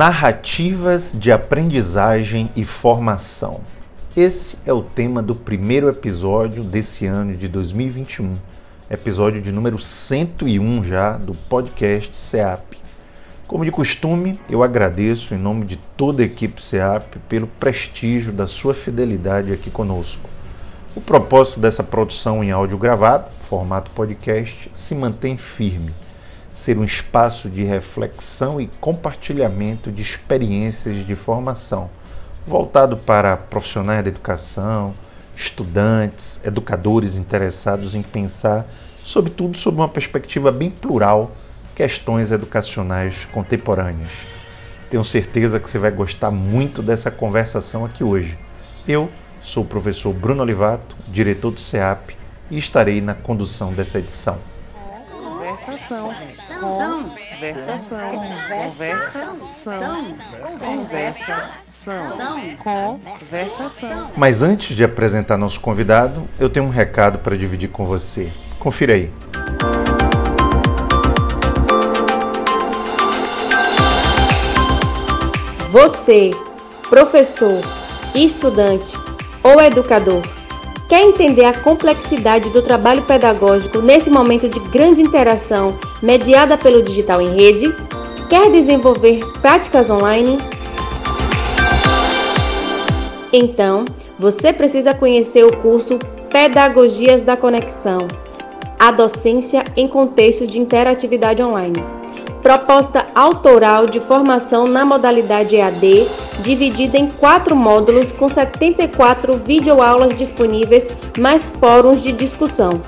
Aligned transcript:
Narrativas 0.00 1.14
de 1.14 1.30
aprendizagem 1.30 2.50
e 2.56 2.64
formação. 2.64 3.60
Esse 4.16 4.56
é 4.64 4.72
o 4.72 4.80
tema 4.80 5.22
do 5.22 5.34
primeiro 5.34 5.90
episódio 5.90 6.64
desse 6.64 7.04
ano 7.04 7.36
de 7.36 7.46
2021, 7.48 8.32
episódio 8.90 9.42
de 9.42 9.52
número 9.52 9.78
101 9.78 10.84
já 10.84 11.18
do 11.18 11.34
podcast 11.34 12.16
SEAP. 12.16 12.78
Como 13.46 13.62
de 13.62 13.70
costume, 13.70 14.40
eu 14.48 14.62
agradeço 14.62 15.34
em 15.34 15.38
nome 15.38 15.66
de 15.66 15.76
toda 15.76 16.22
a 16.22 16.24
equipe 16.24 16.62
SEAP 16.62 17.18
pelo 17.28 17.46
prestígio 17.46 18.32
da 18.32 18.46
sua 18.46 18.72
fidelidade 18.72 19.52
aqui 19.52 19.70
conosco. 19.70 20.30
O 20.96 21.02
propósito 21.02 21.60
dessa 21.60 21.82
produção 21.82 22.42
em 22.42 22.50
áudio 22.50 22.78
gravado, 22.78 23.30
formato 23.50 23.90
podcast, 23.90 24.70
se 24.72 24.94
mantém 24.94 25.36
firme 25.36 25.92
ser 26.52 26.76
um 26.78 26.84
espaço 26.84 27.48
de 27.48 27.62
reflexão 27.64 28.60
e 28.60 28.66
compartilhamento 28.80 29.90
de 29.90 30.02
experiências 30.02 31.06
de 31.06 31.14
formação, 31.14 31.90
voltado 32.46 32.96
para 32.96 33.36
profissionais 33.36 34.02
da 34.02 34.10
educação, 34.10 34.94
estudantes, 35.36 36.40
educadores 36.44 37.16
interessados 37.16 37.94
em 37.94 38.02
pensar, 38.02 38.66
sobretudo, 38.98 39.56
sob 39.56 39.78
uma 39.78 39.88
perspectiva 39.88 40.50
bem 40.50 40.70
plural, 40.70 41.30
questões 41.74 42.30
educacionais 42.30 43.24
contemporâneas. 43.26 44.10
Tenho 44.90 45.04
certeza 45.04 45.60
que 45.60 45.70
você 45.70 45.78
vai 45.78 45.90
gostar 45.90 46.30
muito 46.30 46.82
dessa 46.82 47.10
conversação 47.10 47.84
aqui 47.84 48.02
hoje. 48.02 48.36
Eu 48.88 49.08
sou 49.40 49.62
o 49.62 49.66
professor 49.66 50.12
Bruno 50.12 50.42
Olivato, 50.42 50.96
diretor 51.08 51.52
do 51.52 51.60
CEAP, 51.60 52.16
e 52.50 52.58
estarei 52.58 53.00
na 53.00 53.14
condução 53.14 53.72
dessa 53.72 53.98
edição. 53.98 54.38
Conversação. 55.64 56.14
Conversação. 56.60 57.98
Conversação. 58.48 60.16
Conversação. 60.58 62.56
Conversação. 62.58 64.10
Mas 64.16 64.42
antes 64.42 64.74
de 64.74 64.82
apresentar 64.82 65.36
nosso 65.36 65.60
convidado, 65.60 66.26
eu 66.38 66.48
tenho 66.48 66.66
um 66.66 66.70
recado 66.70 67.18
para 67.18 67.36
dividir 67.36 67.68
com 67.68 67.84
você. 67.84 68.30
Confira 68.58 68.94
aí. 68.94 69.10
Você, 75.70 76.30
professor, 76.88 77.60
estudante 78.14 78.96
ou 79.42 79.60
educador, 79.60 80.22
Quer 80.90 81.02
entender 81.02 81.44
a 81.44 81.52
complexidade 81.52 82.50
do 82.50 82.60
trabalho 82.60 83.02
pedagógico 83.02 83.78
nesse 83.78 84.10
momento 84.10 84.48
de 84.48 84.58
grande 84.70 85.00
interação 85.00 85.78
mediada 86.02 86.58
pelo 86.58 86.82
digital 86.82 87.22
em 87.22 87.32
rede? 87.36 87.72
Quer 88.28 88.50
desenvolver 88.50 89.20
práticas 89.40 89.88
online? 89.88 90.36
Então, 93.32 93.84
você 94.18 94.52
precisa 94.52 94.92
conhecer 94.92 95.44
o 95.44 95.56
curso 95.58 95.96
Pedagogias 96.32 97.22
da 97.22 97.36
Conexão 97.36 98.08
a 98.76 98.90
docência 98.90 99.62
em 99.76 99.86
contexto 99.86 100.44
de 100.44 100.58
interatividade 100.58 101.40
online 101.40 101.99
proposta 102.42 103.06
autoral 103.14 103.86
de 103.86 104.00
formação 104.00 104.66
na 104.66 104.84
modalidade 104.84 105.54
EAD, 105.56 106.08
dividida 106.40 106.98
em 106.98 107.08
quatro 107.08 107.54
módulos 107.54 108.10
com 108.12 108.28
74 108.28 109.38
videoaulas 109.38 110.16
disponíveis, 110.16 110.90
mais 111.18 111.50
fóruns 111.50 112.02
de 112.02 112.12
discussão. 112.12 112.82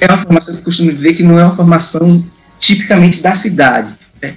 É 0.00 0.06
uma 0.06 0.18
formação 0.18 0.54
que 0.54 0.60
eu 0.60 0.64
costumo 0.64 0.92
dizer 0.92 1.14
que 1.14 1.22
não 1.22 1.38
é 1.38 1.44
uma 1.44 1.56
formação 1.56 2.22
tipicamente 2.58 3.22
da 3.22 3.34
cidade. 3.34 3.92
Né? 4.20 4.36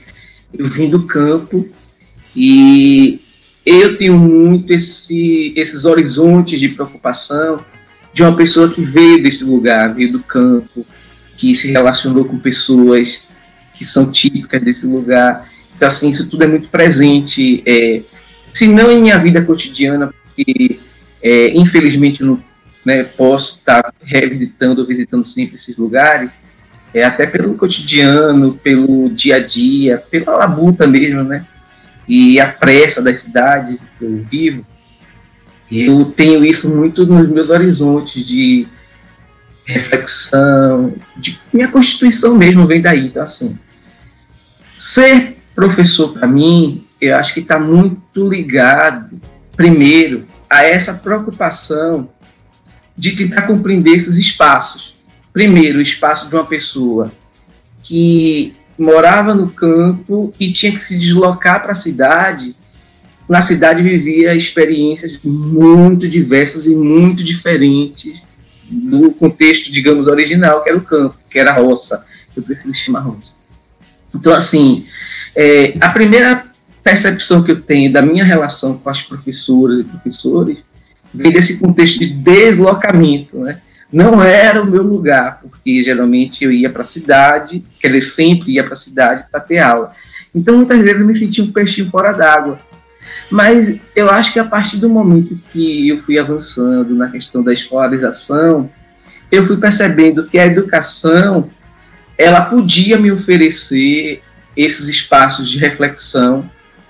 Eu 0.57 0.67
vim 0.67 0.89
do 0.89 1.03
campo 1.05 1.67
e 2.35 3.21
eu 3.65 3.97
tenho 3.97 4.17
muito 4.17 4.71
esse, 4.71 5.53
esses 5.55 5.85
horizontes 5.85 6.59
de 6.59 6.69
preocupação 6.69 7.59
de 8.13 8.21
uma 8.21 8.35
pessoa 8.35 8.69
que 8.69 8.81
veio 8.81 9.21
desse 9.23 9.43
lugar, 9.43 9.93
veio 9.93 10.11
do 10.11 10.19
campo, 10.19 10.85
que 11.35 11.55
se 11.55 11.71
relacionou 11.71 12.25
com 12.25 12.37
pessoas 12.37 13.29
que 13.73 13.83
são 13.83 14.11
típicas 14.11 14.61
desse 14.61 14.85
lugar. 14.85 15.47
Então, 15.75 15.87
assim, 15.87 16.09
isso 16.09 16.29
tudo 16.29 16.43
é 16.43 16.47
muito 16.47 16.69
presente, 16.69 17.63
é, 17.65 18.01
se 18.53 18.67
não 18.67 18.91
em 18.91 19.01
minha 19.01 19.17
vida 19.17 19.41
cotidiana, 19.41 20.13
porque 20.25 20.79
é, 21.21 21.49
infelizmente 21.57 22.21
eu 22.21 22.27
não 22.27 22.43
né, 22.85 23.03
posso 23.03 23.57
estar 23.57 23.93
revisitando 24.03 24.85
visitando 24.85 25.23
sempre 25.23 25.55
esses 25.55 25.75
lugares, 25.77 26.29
é, 26.93 27.03
até 27.03 27.25
pelo 27.25 27.55
cotidiano, 27.55 28.53
pelo 28.53 29.09
dia 29.09 29.37
a 29.37 29.39
dia, 29.39 29.97
pela 30.11 30.37
labuta 30.37 30.85
mesmo, 30.85 31.23
né? 31.23 31.45
E 32.07 32.39
a 32.39 32.47
pressa 32.47 33.01
das 33.01 33.19
cidades 33.19 33.79
que 33.97 34.05
eu 34.05 34.23
vivo, 34.29 34.65
eu 35.71 36.05
tenho 36.05 36.45
isso 36.45 36.69
muito 36.69 37.05
nos 37.05 37.29
meus 37.29 37.49
horizontes 37.49 38.25
de 38.25 38.67
reflexão, 39.65 40.93
de 41.15 41.39
minha 41.51 41.67
constituição 41.67 42.35
mesmo 42.35 42.67
vem 42.67 42.81
daí. 42.81 43.07
Então, 43.07 43.23
assim, 43.23 43.57
ser 44.77 45.37
professor 45.55 46.13
para 46.13 46.27
mim, 46.27 46.85
eu 46.99 47.15
acho 47.15 47.33
que 47.33 47.39
está 47.39 47.59
muito 47.59 48.27
ligado, 48.29 49.19
primeiro, 49.55 50.27
a 50.49 50.63
essa 50.63 50.93
preocupação 50.93 52.09
de 52.95 53.15
tentar 53.15 53.43
compreender 53.43 53.95
esses 53.95 54.17
espaços. 54.17 54.95
Primeiro, 55.31 55.79
o 55.79 55.81
espaço 55.81 56.29
de 56.29 56.35
uma 56.35 56.45
pessoa 56.45 57.11
que 57.81 58.53
morava 58.77 59.33
no 59.33 59.49
campo 59.49 60.33
e 60.39 60.51
tinha 60.51 60.71
que 60.71 60.83
se 60.83 60.97
deslocar 60.97 61.61
para 61.61 61.71
a 61.71 61.75
cidade 61.75 62.55
na 63.27 63.41
cidade 63.41 63.81
vivia 63.81 64.35
experiências 64.35 65.19
muito 65.23 66.07
diversas 66.07 66.67
e 66.67 66.75
muito 66.75 67.23
diferentes 67.23 68.21
do 68.69 69.11
contexto, 69.11 69.71
digamos, 69.71 70.07
original, 70.07 70.61
que 70.61 70.69
era 70.69 70.77
o 70.77 70.81
campo, 70.81 71.15
que 71.29 71.39
era 71.39 71.51
a 71.51 71.53
roça. 71.53 72.05
Eu 72.35 72.43
prefiro 72.43 72.73
chamar 72.73 73.01
roça. 73.01 73.33
Então, 74.13 74.33
assim, 74.33 74.85
é, 75.35 75.75
a 75.79 75.89
primeira 75.89 76.45
percepção 76.83 77.43
que 77.43 77.51
eu 77.51 77.61
tenho 77.61 77.91
da 77.91 78.01
minha 78.01 78.25
relação 78.25 78.77
com 78.77 78.89
as 78.89 79.01
professoras 79.01 79.79
e 79.79 79.83
professores 79.83 80.57
vem 81.13 81.31
desse 81.31 81.59
contexto 81.59 81.99
de 81.99 82.07
deslocamento, 82.07 83.39
né? 83.39 83.61
Não 83.91 84.23
era 84.23 84.61
o 84.61 84.65
meu 84.65 84.81
lugar, 84.81 85.39
porque 85.41 85.83
geralmente 85.83 86.43
eu 86.43 86.51
ia 86.51 86.69
para 86.69 86.81
a 86.81 86.85
cidade, 86.85 87.63
quer 87.79 87.89
dizer, 87.89 88.01
sempre 88.01 88.53
ia 88.53 88.63
para 88.63 88.73
a 88.73 88.77
cidade 88.77 89.25
para 89.31 89.39
ter 89.39 89.59
aula. 89.59 89.93
Então, 90.33 90.57
muitas 90.57 90.79
vezes 90.81 90.99
eu 90.99 91.05
me 91.05 91.15
sentia 91.15 91.43
um 91.43 91.51
peixinho 91.51 91.91
fora 91.91 92.11
d'água 92.11 92.59
Mas 93.33 93.79
eu 93.95 94.11
acho 94.11 94.31
que 94.31 94.37
a 94.37 94.43
partir 94.43 94.77
do 94.77 94.87
momento 94.87 95.35
que 95.51 95.89
eu 95.89 95.97
fui 96.03 96.19
avançando 96.19 96.95
na 96.95 97.09
questão 97.09 97.41
da 97.41 97.51
escolarização, 97.51 98.69
eu 99.31 99.43
fui 99.43 99.57
percebendo 99.57 100.27
que 100.27 100.37
a 100.37 100.45
educação 100.45 101.49
ela 102.15 102.41
podia 102.41 102.95
me 102.95 103.11
oferecer 103.11 104.21
esses 104.55 104.87
espaços 104.87 105.49
de 105.49 105.57
reflexão, 105.57 106.47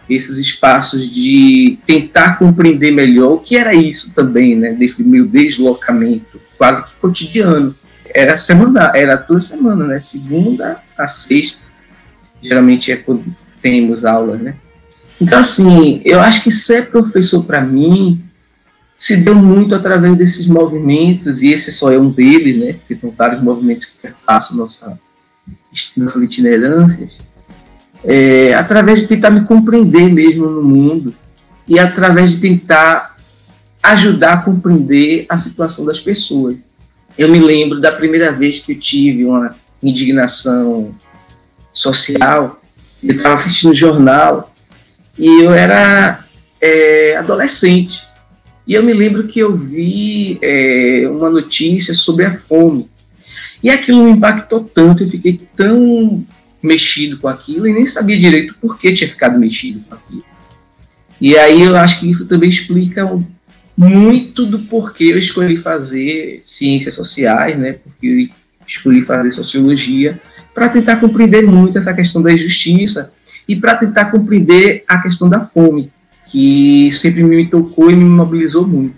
esses 0.09 0.37
espaços 0.37 1.09
de 1.09 1.79
tentar 1.87 2.37
compreender 2.37 2.91
melhor 2.91 3.35
o 3.35 3.39
que 3.39 3.55
era 3.55 3.73
isso 3.73 4.13
também, 4.13 4.53
né, 4.53 4.73
desse 4.73 5.01
meu 5.01 5.25
deslocamento 5.25 6.41
quase 6.57 6.83
que 6.87 6.95
cotidiano. 6.99 7.73
Era 8.13 8.35
semana, 8.35 8.91
era 8.93 9.15
toda 9.15 9.39
semana, 9.39 9.87
né, 9.87 10.01
segunda 10.01 10.77
a 10.97 11.07
sexta, 11.07 11.59
geralmente 12.41 12.91
é 12.91 12.97
quando 12.97 13.23
temos 13.61 14.03
aulas, 14.03 14.41
né. 14.41 14.55
Então, 15.21 15.39
assim, 15.39 16.01
eu 16.03 16.19
acho 16.19 16.43
que 16.43 16.51
ser 16.51 16.89
professor 16.89 17.43
para 17.43 17.61
mim 17.61 18.21
se 18.97 19.17
deu 19.17 19.35
muito 19.35 19.75
através 19.75 20.17
desses 20.17 20.47
movimentos, 20.47 21.41
e 21.41 21.51
esse 21.51 21.73
só 21.73 21.91
é 21.91 21.99
um 21.99 22.09
deles, 22.09 22.57
né, 22.57 22.73
porque 22.73 22.95
são 22.95 23.11
vários 23.11 23.43
movimentos 23.43 23.85
que 23.85 23.97
perpassam 24.01 24.55
nossa, 24.55 24.97
nossas 25.97 26.23
itinerâncias, 26.23 27.17
é, 28.03 28.53
através 28.53 29.01
de 29.01 29.07
tentar 29.07 29.29
me 29.29 29.45
compreender 29.45 30.09
mesmo 30.09 30.49
no 30.49 30.63
mundo 30.63 31.13
e 31.67 31.77
através 31.77 32.31
de 32.31 32.39
tentar 32.39 33.17
ajudar 33.81 34.33
a 34.33 34.37
compreender 34.37 35.25
a 35.27 35.37
situação 35.37 35.83
das 35.83 35.99
pessoas. 35.99 36.55
Eu 37.17 37.27
me 37.27 37.39
lembro 37.39 37.81
da 37.81 37.91
primeira 37.91 38.31
vez 38.31 38.59
que 38.59 38.71
eu 38.71 38.79
tive 38.79 39.25
uma 39.25 39.53
indignação 39.81 40.95
social, 41.73 42.61
eu 43.03 43.15
estava 43.15 43.35
assistindo 43.35 43.71
o 43.71 43.75
jornal 43.75 44.52
e 45.17 45.43
eu 45.43 45.53
era 45.53 46.23
é, 46.59 47.17
adolescente. 47.17 48.01
E 48.65 48.73
eu 48.73 48.83
me 48.83 48.93
lembro 48.93 49.27
que 49.27 49.39
eu 49.39 49.55
vi 49.55 50.39
é, 50.41 51.05
uma 51.09 51.29
notícia 51.29 51.93
sobre 51.93 52.25
a 52.25 52.37
fome. 52.37 52.89
E 53.61 53.69
aquilo 53.69 54.03
me 54.03 54.11
impactou 54.11 54.61
tanto, 54.63 55.03
eu 55.03 55.09
fiquei 55.09 55.39
tão 55.55 56.25
mexido 56.61 57.17
com 57.17 57.27
aquilo 57.27 57.67
e 57.67 57.73
nem 57.73 57.85
sabia 57.85 58.17
direito 58.17 58.55
por 58.59 58.79
que 58.79 58.93
tinha 58.93 59.09
ficado 59.09 59.37
mexido 59.37 59.81
com 59.81 59.95
aquilo. 59.95 60.23
E 61.19 61.37
aí 61.37 61.61
eu 61.61 61.75
acho 61.75 61.99
que 61.99 62.09
isso 62.09 62.25
também 62.25 62.49
explica 62.49 63.09
muito 63.77 64.45
do 64.45 64.59
porquê 64.59 65.05
eu 65.05 65.17
escolhi 65.17 65.57
fazer 65.57 66.41
ciências 66.43 66.95
sociais, 66.95 67.57
né? 67.57 67.73
Porque 67.73 68.07
eu 68.07 68.65
escolhi 68.67 69.01
fazer 69.01 69.31
sociologia 69.31 70.19
para 70.53 70.69
tentar 70.69 70.97
compreender 70.97 71.43
muito 71.43 71.77
essa 71.77 71.93
questão 71.93 72.21
da 72.21 72.31
injustiça 72.31 73.13
e 73.47 73.55
para 73.55 73.75
tentar 73.75 74.05
compreender 74.05 74.83
a 74.87 74.99
questão 74.99 75.29
da 75.29 75.41
fome, 75.41 75.91
que 76.27 76.91
sempre 76.93 77.23
me 77.23 77.45
tocou 77.45 77.91
e 77.91 77.95
me 77.95 78.03
mobilizou 78.03 78.67
muito. 78.67 78.95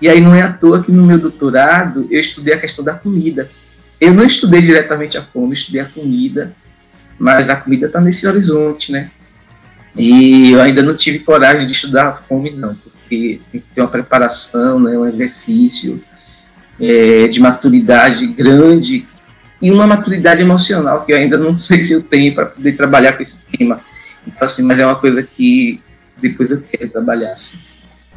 E 0.00 0.08
aí 0.08 0.20
não 0.20 0.34
é 0.34 0.42
à 0.42 0.52
toa 0.52 0.82
que 0.82 0.92
no 0.92 1.04
meu 1.04 1.18
doutorado 1.18 2.06
eu 2.10 2.20
estudei 2.20 2.54
a 2.54 2.58
questão 2.58 2.84
da 2.84 2.94
comida. 2.94 3.50
Eu 4.00 4.14
não 4.14 4.24
estudei 4.24 4.62
diretamente 4.62 5.18
a 5.18 5.22
fome, 5.22 5.54
estudei 5.54 5.80
a 5.80 5.86
comida, 5.86 6.52
mas 7.18 7.50
a 7.50 7.56
comida 7.56 7.86
está 7.86 8.00
nesse 8.00 8.26
horizonte, 8.26 8.92
né? 8.92 9.10
E 9.96 10.52
eu 10.52 10.60
ainda 10.60 10.82
não 10.82 10.96
tive 10.96 11.18
coragem 11.18 11.66
de 11.66 11.72
estudar 11.72 12.08
a 12.08 12.12
fome, 12.12 12.50
não, 12.50 12.72
porque 12.74 13.40
tem 13.50 13.60
que 13.60 13.66
ter 13.74 13.80
uma 13.80 13.88
preparação, 13.88 14.78
né, 14.78 14.96
um 14.96 15.06
exercício 15.06 16.00
é, 16.80 17.26
de 17.26 17.40
maturidade 17.40 18.24
grande 18.28 19.06
e 19.60 19.70
uma 19.70 19.86
maturidade 19.86 20.40
emocional 20.40 21.04
que 21.04 21.12
eu 21.12 21.16
ainda 21.16 21.36
não 21.36 21.56
sei 21.58 21.84
se 21.84 21.92
eu 21.92 22.02
tenho 22.02 22.34
para 22.34 22.46
poder 22.46 22.76
trabalhar 22.76 23.12
com 23.12 23.22
esse 23.22 23.38
tema. 23.56 23.80
Então, 24.26 24.46
assim, 24.46 24.62
mas 24.62 24.78
é 24.78 24.86
uma 24.86 24.96
coisa 24.96 25.22
que 25.22 25.80
depois 26.20 26.50
eu 26.50 26.60
quero 26.60 26.90
trabalhar. 26.90 27.32
Assim. 27.32 27.58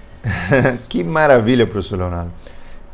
que 0.90 1.04
maravilha, 1.04 1.66
professor 1.66 1.98
Leonardo. 1.98 2.32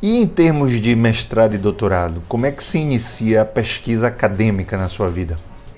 E 0.01 0.17
em 0.17 0.27
termos 0.27 0.79
de 0.79 0.95
mestrado 0.95 1.55
e 1.55 1.57
doutorado, 1.57 2.21
como 2.27 2.45
é 2.45 2.51
que 2.51 2.63
se 2.63 2.77
inicia 2.77 3.41
a 3.41 3.45
pesquisa 3.45 4.07
acadêmica 4.07 4.77
na 4.77 4.87
sua 4.87 5.09
vida? 5.09 5.35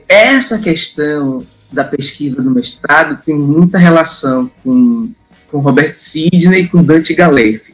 Essa 0.07 0.59
questão 0.59 1.43
da 1.71 1.83
pesquisa 1.83 2.41
do 2.41 2.51
mestrado 2.51 3.21
tem 3.23 3.35
muita 3.35 3.77
relação 3.77 4.51
com, 4.63 5.09
com 5.49 5.59
Robert 5.59 5.95
Sidney 5.97 6.63
e 6.63 6.67
com 6.67 6.83
Dante 6.83 7.13
Galeffi. 7.13 7.73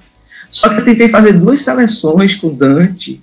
Só 0.51 0.69
que 0.69 0.81
eu 0.81 0.85
tentei 0.85 1.09
fazer 1.09 1.33
duas 1.33 1.61
seleções 1.61 2.35
com 2.35 2.53
Dante 2.53 3.21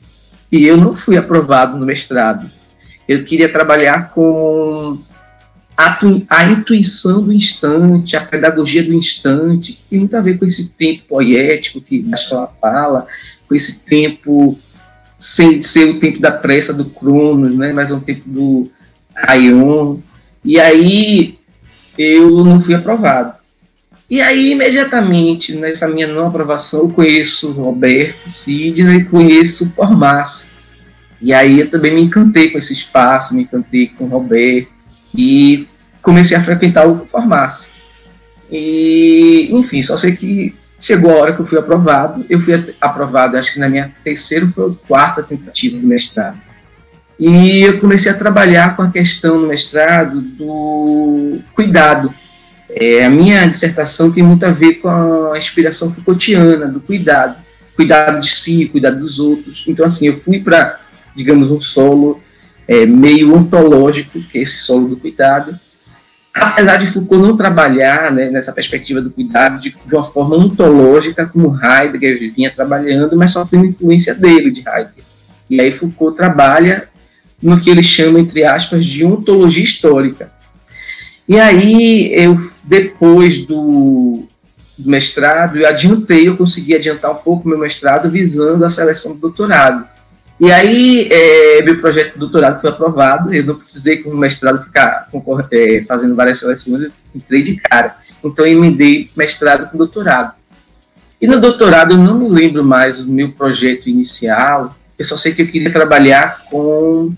e 0.53 0.67
eu 0.67 0.77
não 0.77 0.95
fui 0.95 1.17
aprovado 1.17 1.79
no 1.79 1.87
mestrado. 1.87 2.49
Eu 3.09 3.25
queria 3.25 3.49
trabalhar 3.49 4.11
com 4.11 4.99
a, 5.75 5.99
a 6.29 6.45
intuição 6.45 7.23
do 7.23 7.33
instante, 7.33 8.17
a 8.17 8.21
pedagogia 8.21 8.83
do 8.83 8.93
instante, 8.93 9.73
que 9.73 9.83
tem 9.89 9.99
muito 10.01 10.15
a 10.15 10.21
ver 10.21 10.39
com 10.39 10.45
esse 10.45 10.69
tempo 10.71 11.05
poético 11.09 11.81
que 11.81 12.05
ela 12.31 12.47
fala, 12.61 13.07
com 13.49 13.55
esse 13.55 13.81
tempo 13.81 14.59
sem 15.19 15.63
ser 15.63 15.85
o 15.85 16.01
tempo 16.01 16.21
da 16.21 16.33
pressa 16.33 16.75
do 16.75 16.85
Cronos, 16.85 17.57
né, 17.57 17.73
mas 17.73 17.91
é 17.91 17.95
um 17.95 18.01
tempo 18.01 18.23
do 18.27 18.71
Aion. 19.15 19.99
E 20.45 20.61
aí 20.61 21.39
eu 21.97 22.45
não 22.45 22.61
fui 22.61 22.75
aprovado. 22.75 23.42
E 24.13 24.21
aí, 24.21 24.53
imediatamente, 24.53 25.57
nessa 25.57 25.89
minha 25.89 26.07
não 26.07 26.27
aprovação, 26.27 26.81
eu 26.81 26.91
conheço 26.91 27.51
Roberto 27.53 28.29
Sidney, 28.29 29.05
conheço 29.05 29.71
Formasse. 29.71 30.49
E 31.19 31.33
aí 31.33 31.61
eu 31.61 31.71
também 31.71 31.95
me 31.95 32.03
encantei 32.03 32.51
com 32.51 32.59
esse 32.59 32.75
espaço, 32.75 33.35
me 33.35 33.45
encantei 33.45 33.87
com 33.87 34.05
Roberto, 34.05 34.69
e 35.17 35.67
comecei 36.03 36.37
a 36.37 36.43
frequentar 36.43 36.87
o 36.87 37.07
farmácia. 37.07 37.71
E, 38.51 39.49
enfim, 39.51 39.83
só 39.83 39.97
sei 39.97 40.15
que 40.15 40.55
chegou 40.79 41.11
a 41.11 41.15
hora 41.15 41.33
que 41.33 41.41
eu 41.41 41.47
fui 41.47 41.59
aprovado. 41.59 42.23
Eu 42.29 42.39
fui 42.39 42.53
aprovado, 42.83 43.39
acho 43.39 43.55
que 43.55 43.61
na 43.61 43.71
minha 43.71 43.91
terceira 44.05 44.47
ou 44.59 44.75
quarta 44.87 45.23
tentativa 45.23 45.79
do 45.79 45.87
mestrado. 45.87 46.39
E 47.19 47.63
eu 47.63 47.81
comecei 47.81 48.13
a 48.13 48.19
trabalhar 48.19 48.77
com 48.77 48.83
a 48.83 48.91
questão 48.91 49.41
no 49.41 49.49
mestrado 49.49 50.21
do 50.21 51.39
cuidado. 51.55 52.13
É, 52.75 53.05
a 53.05 53.11
minha 53.11 53.47
dissertação 53.47 54.11
tem 54.11 54.23
muito 54.23 54.45
a 54.45 54.51
ver 54.51 54.75
com 54.75 54.89
a 54.89 55.37
inspiração 55.37 55.93
Foucaultiana, 55.93 56.67
do 56.67 56.81
cuidado. 56.81 57.37
Cuidado 57.77 58.21
de 58.21 58.31
si, 58.31 58.67
cuidado 58.67 58.99
dos 58.99 59.19
outros. 59.19 59.65
Então, 59.67 59.87
assim, 59.87 60.07
eu 60.07 60.19
fui 60.21 60.41
para, 60.41 60.79
digamos, 61.15 61.51
um 61.51 61.61
solo 61.61 62.21
é, 62.67 62.87
meio 62.87 63.35
ontológico, 63.35 64.21
que 64.21 64.39
é 64.39 64.43
esse 64.43 64.63
solo 64.63 64.89
do 64.89 64.97
cuidado, 64.97 65.55
apesar 66.35 66.77
de 66.77 66.87
Foucault 66.87 67.23
não 67.23 67.37
trabalhar 67.37 68.11
né, 68.11 68.31
nessa 68.31 68.53
perspectiva 68.53 69.01
do 69.01 69.11
cuidado 69.11 69.61
de, 69.61 69.71
de, 69.71 69.95
uma 69.95 70.05
forma 70.05 70.37
ontológica, 70.37 71.27
como 71.27 71.59
Heidegger 71.63 72.33
vinha 72.35 72.51
trabalhando, 72.51 73.17
mas 73.17 73.33
sofrendo 73.33 73.67
influência 73.67 74.15
dele, 74.15 74.51
de 74.51 74.61
Heidegger. 74.61 75.05
E 75.51 75.61
aí 75.61 75.73
Foucault 75.73 76.17
trabalha 76.17 76.89
no 77.43 77.61
que 77.61 77.69
ele 77.69 77.83
chama, 77.83 78.21
entre 78.21 78.45
aspas, 78.45 78.87
de 78.87 79.05
ontologia 79.05 79.65
histórica. 79.65 80.31
E 81.29 81.39
aí, 81.39 82.13
eu, 82.15 82.39
depois 82.63 83.47
do, 83.47 84.25
do 84.79 84.91
mestrado, 84.91 85.59
eu 85.59 85.67
adiantei, 85.67 86.29
eu 86.29 86.37
consegui 86.37 86.75
adiantar 86.75 87.11
um 87.11 87.17
pouco 87.17 87.49
meu 87.49 87.59
mestrado 87.59 88.11
visando 88.11 88.65
a 88.65 88.71
seleção 88.71 89.13
do 89.13 89.19
doutorado. 89.19 89.87
E 90.41 90.51
aí, 90.51 91.09
é, 91.11 91.63
meu 91.63 91.81
projeto 91.81 92.15
de 92.15 92.19
doutorado 92.19 92.61
foi 92.61 92.71
aprovado, 92.71 93.33
eu 93.33 93.45
não 93.45 93.55
precisei, 93.55 93.99
com 93.99 94.11
o 94.11 94.17
mestrado, 94.17 94.65
ficar 94.65 95.09
é, 95.53 95.85
fazendo 95.87 96.17
várias 96.17 96.39
seleções, 96.41 96.83
eu 96.83 96.93
entrei 97.15 97.43
de 97.43 97.57
cara. 97.57 97.97
Então, 98.25 98.45
eu 98.45 98.53
emendei 98.53 99.11
mestrado 99.17 99.71
com 99.71 99.79
doutorado. 99.79 100.35
E 101.21 101.27
no 101.27 101.41
doutorado, 101.41 101.93
eu 101.93 101.99
não 101.99 102.19
me 102.19 102.29
lembro 102.29 102.65
mais 102.65 102.99
do 102.99 103.13
meu 103.13 103.31
projeto 103.31 103.89
inicial, 103.89 104.77
eu 104.99 105.05
só 105.05 105.17
sei 105.17 105.33
que 105.33 105.43
eu 105.43 105.47
queria 105.47 105.73
trabalhar 105.73 106.45
com 106.51 107.13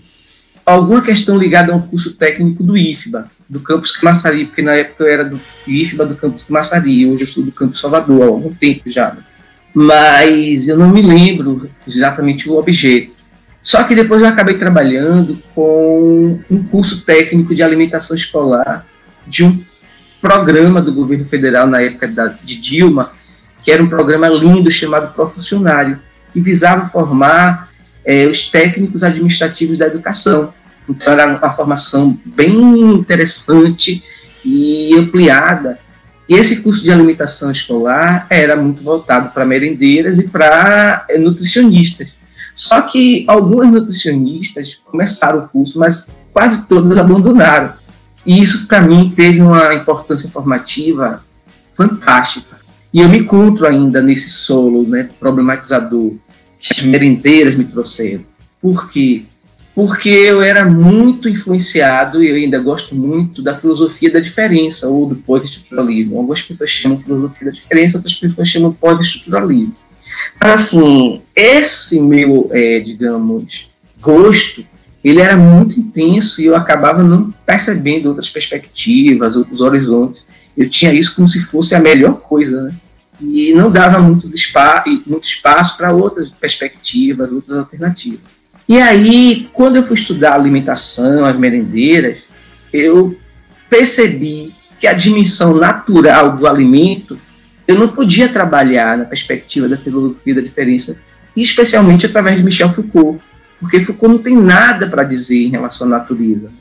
alguma 0.65 1.01
questão 1.01 1.37
ligada 1.37 1.71
a 1.71 1.75
um 1.75 1.81
curso 1.81 2.13
técnico 2.13 2.63
do 2.63 2.77
IFBA, 2.77 3.29
do 3.49 3.59
campus 3.59 3.91
Camaçari, 3.91 4.45
porque 4.45 4.61
na 4.61 4.73
época 4.73 5.03
eu 5.03 5.11
era 5.11 5.25
do 5.25 5.39
IFBA 5.67 6.05
do 6.05 6.15
campus 6.15 6.43
Camaçari, 6.43 7.07
hoje 7.07 7.21
eu 7.21 7.27
sou 7.27 7.43
do 7.43 7.51
campus 7.51 7.79
Salvador, 7.79 8.23
há 8.23 8.25
algum 8.25 8.53
tempo 8.53 8.89
já. 8.89 9.15
Mas 9.73 10.67
eu 10.67 10.77
não 10.77 10.89
me 10.89 11.01
lembro 11.01 11.69
exatamente 11.87 12.49
o 12.49 12.57
objeto. 12.57 13.11
Só 13.61 13.83
que 13.83 13.95
depois 13.95 14.21
eu 14.21 14.27
acabei 14.27 14.57
trabalhando 14.57 15.37
com 15.53 16.39
um 16.49 16.63
curso 16.63 17.03
técnico 17.03 17.53
de 17.53 17.63
alimentação 17.63 18.15
escolar 18.15 18.85
de 19.27 19.43
um 19.43 19.59
programa 20.21 20.81
do 20.81 20.93
governo 20.93 21.25
federal 21.25 21.67
na 21.67 21.81
época 21.81 22.07
da, 22.07 22.27
de 22.27 22.55
Dilma, 22.61 23.11
que 23.63 23.71
era 23.71 23.81
um 23.81 23.87
programa 23.87 24.27
lindo 24.27 24.71
chamado 24.71 25.13
Profuncionário, 25.13 25.99
que 26.31 26.39
visava 26.39 26.87
formar 26.87 27.69
é, 28.05 28.27
os 28.27 28.49
técnicos 28.49 29.03
administrativos 29.03 29.77
da 29.77 29.87
educação. 29.87 30.53
Então 30.87 31.13
era 31.13 31.27
uma 31.27 31.53
formação 31.53 32.17
bem 32.25 32.55
interessante 32.93 34.03
e 34.43 34.95
ampliada. 34.97 35.79
E 36.27 36.35
esse 36.35 36.63
curso 36.63 36.83
de 36.83 36.91
alimentação 36.91 37.51
escolar 37.51 38.25
era 38.29 38.55
muito 38.55 38.83
voltado 38.83 39.31
para 39.31 39.45
merendeiras 39.45 40.19
e 40.19 40.27
para 40.27 41.05
nutricionistas. 41.19 42.09
Só 42.55 42.81
que 42.81 43.25
algumas 43.27 43.69
nutricionistas 43.69 44.79
começaram 44.85 45.39
o 45.39 45.47
curso, 45.47 45.77
mas 45.77 46.09
quase 46.31 46.65
todas 46.67 46.97
abandonaram. 46.97 47.73
E 48.25 48.41
isso, 48.41 48.67
para 48.67 48.81
mim, 48.81 49.13
teve 49.15 49.41
uma 49.41 49.73
importância 49.73 50.29
formativa 50.29 51.21
fantástica. 51.75 52.57
E 52.91 53.01
eu 53.01 53.09
me 53.09 53.19
encontro 53.19 53.67
ainda 53.67 54.01
nesse 54.01 54.29
solo 54.29 54.87
né, 54.87 55.09
problematizador 55.19 56.13
que 56.59 56.73
as 56.73 56.81
merendeiras 56.81 57.55
me 57.55 57.65
trouxeram. 57.65 58.23
Por 58.61 58.89
quê? 58.89 59.25
Porque 59.75 60.07
eu 60.07 60.41
era 60.41 60.63
muito 60.63 61.27
influenciado, 61.27 62.23
e 62.23 62.29
eu 62.29 62.35
ainda 62.35 62.57
gosto 62.59 62.95
muito, 62.95 63.41
da 63.41 63.57
filosofia 63.57 64.09
da 64.09 64.21
diferença, 64.21 64.87
ou 64.87 65.05
do 65.05 65.17
pós-estruturalismo. 65.17 66.17
Algumas 66.17 66.41
pessoas 66.41 66.69
chamam 66.69 66.97
filosofia 66.97 67.47
da 67.47 67.51
diferença, 67.51 67.97
outras 67.97 68.15
pessoas 68.15 68.47
chamam 68.47 68.71
pós-estruturalismo. 68.71 69.75
Mas, 70.39 70.51
assim, 70.51 71.21
esse 71.35 71.99
meu, 71.99 72.49
é, 72.53 72.79
digamos, 72.79 73.67
gosto, 73.99 74.65
ele 75.03 75.19
era 75.19 75.35
muito 75.35 75.79
intenso 75.79 76.41
e 76.41 76.45
eu 76.45 76.55
acabava 76.55 77.03
não 77.03 77.31
percebendo 77.45 78.07
outras 78.07 78.29
perspectivas, 78.29 79.35
outros 79.35 79.59
horizontes. 79.59 80.25
Eu 80.57 80.69
tinha 80.69 80.93
isso 80.93 81.15
como 81.15 81.27
se 81.27 81.41
fosse 81.41 81.75
a 81.75 81.79
melhor 81.79 82.21
coisa, 82.21 82.61
né? 82.63 82.73
E 83.21 83.53
não 83.53 83.69
dava 83.69 83.99
muito, 83.99 84.29
muito 85.05 85.25
espaço 85.25 85.77
para 85.77 85.93
outras 85.93 86.29
perspectivas, 86.29 87.31
outras 87.31 87.57
alternativas. 87.57 88.34
E 88.67 88.79
aí, 88.79 89.47
quando 89.53 89.75
eu 89.75 89.83
fui 89.83 89.95
estudar 89.95 90.33
alimentação, 90.33 91.23
as 91.23 91.37
merendeiras, 91.37 92.23
eu 92.73 93.17
percebi 93.69 94.51
que 94.79 94.87
a 94.87 94.93
dimensão 94.93 95.55
natural 95.55 96.35
do 96.35 96.47
alimento 96.47 97.19
eu 97.67 97.77
não 97.77 97.87
podia 97.87 98.29
trabalhar 98.29 98.97
na 98.97 99.05
perspectiva 99.05 99.67
da 99.67 99.77
filosofia 99.77 100.35
da 100.35 100.41
diferença, 100.41 100.97
especialmente 101.35 102.05
através 102.05 102.37
de 102.37 102.43
Michel 102.43 102.71
Foucault, 102.71 103.19
porque 103.59 103.83
Foucault 103.83 104.15
não 104.15 104.21
tem 104.21 104.37
nada 104.37 104.87
para 104.87 105.03
dizer 105.03 105.43
em 105.43 105.49
relação 105.49 105.87
à 105.87 105.89
natureza. 105.91 106.51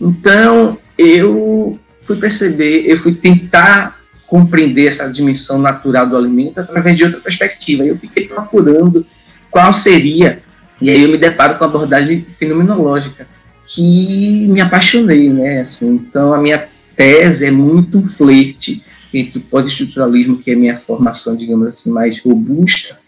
Então, 0.00 0.76
eu 0.98 1.78
fui 2.00 2.16
perceber, 2.16 2.84
eu 2.86 2.98
fui 2.98 3.14
tentar 3.14 4.00
compreender 4.26 4.86
essa 4.86 5.08
dimensão 5.08 5.58
natural 5.58 6.08
do 6.08 6.16
alimento 6.16 6.58
através 6.60 6.96
de 6.96 7.04
outra 7.04 7.20
perspectiva. 7.20 7.84
Eu 7.84 7.96
fiquei 7.96 8.26
procurando 8.26 9.04
qual 9.50 9.72
seria, 9.72 10.40
e 10.80 10.90
aí 10.90 11.02
eu 11.02 11.10
me 11.10 11.18
deparo 11.18 11.58
com 11.58 11.64
a 11.64 11.66
abordagem 11.66 12.24
fenomenológica, 12.38 13.26
que 13.66 14.46
me 14.48 14.60
apaixonei, 14.60 15.28
né? 15.28 15.60
Assim, 15.60 15.88
então, 15.88 16.32
a 16.32 16.38
minha 16.38 16.66
tese 16.96 17.46
é 17.46 17.50
muito 17.50 17.98
um 17.98 18.06
flerte 18.06 18.82
entre 19.12 19.38
o 19.38 19.42
pós-estruturalismo, 19.42 20.38
que 20.38 20.50
é 20.50 20.54
minha 20.54 20.78
formação, 20.78 21.36
digamos 21.36 21.68
assim, 21.68 21.90
mais 21.90 22.20
robusta, 22.20 22.98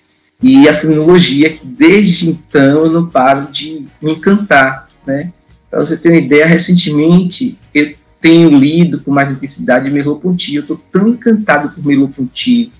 e 0.43 0.69
a 0.69 0.75
fenomenologia, 0.75 1.50
que 1.50 1.64
desde 1.64 2.29
então 2.29 2.85
eu 2.85 2.91
não 2.91 3.07
paro 3.07 3.50
de 3.50 3.87
me 4.00 4.12
encantar, 4.12 4.88
né? 5.07 5.33
Para 5.71 5.81
você 5.81 5.97
ter 5.97 6.11
uma 6.11 6.19
ideia, 6.19 6.47
recentemente 6.47 7.57
eu 7.73 7.95
tenho 8.21 8.50
lido 8.50 9.00
com 9.00 9.11
mais 9.11 9.31
intensidade 9.31 9.91
Merleau-Ponty, 9.91 10.55
eu 10.55 10.62
estou 10.62 10.81
tão 10.91 11.09
encantado 11.09 11.71
por 11.71 11.85
Merleau-Ponty, 11.85 12.73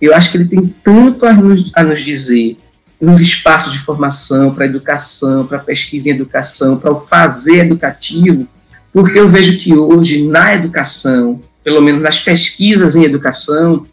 eu 0.00 0.14
acho 0.14 0.30
que 0.30 0.36
ele 0.36 0.48
tem 0.48 0.66
tanto 0.82 1.24
a 1.24 1.32
nos, 1.32 1.70
a 1.74 1.82
nos 1.82 2.04
dizer 2.04 2.58
nos 3.00 3.20
espaços 3.20 3.72
de 3.72 3.78
formação, 3.78 4.54
para 4.54 4.66
educação, 4.66 5.46
para 5.46 5.58
pesquisa 5.58 6.08
em 6.08 6.12
educação, 6.12 6.78
para 6.78 6.92
o 6.92 7.00
fazer 7.00 7.60
educativo, 7.60 8.46
porque 8.92 9.18
eu 9.18 9.28
vejo 9.28 9.58
que 9.58 9.74
hoje, 9.74 10.22
na 10.22 10.54
educação, 10.54 11.40
pelo 11.62 11.82
menos 11.82 12.00
nas 12.00 12.20
pesquisas 12.20 12.94
em 12.94 13.02
educação, 13.02 13.84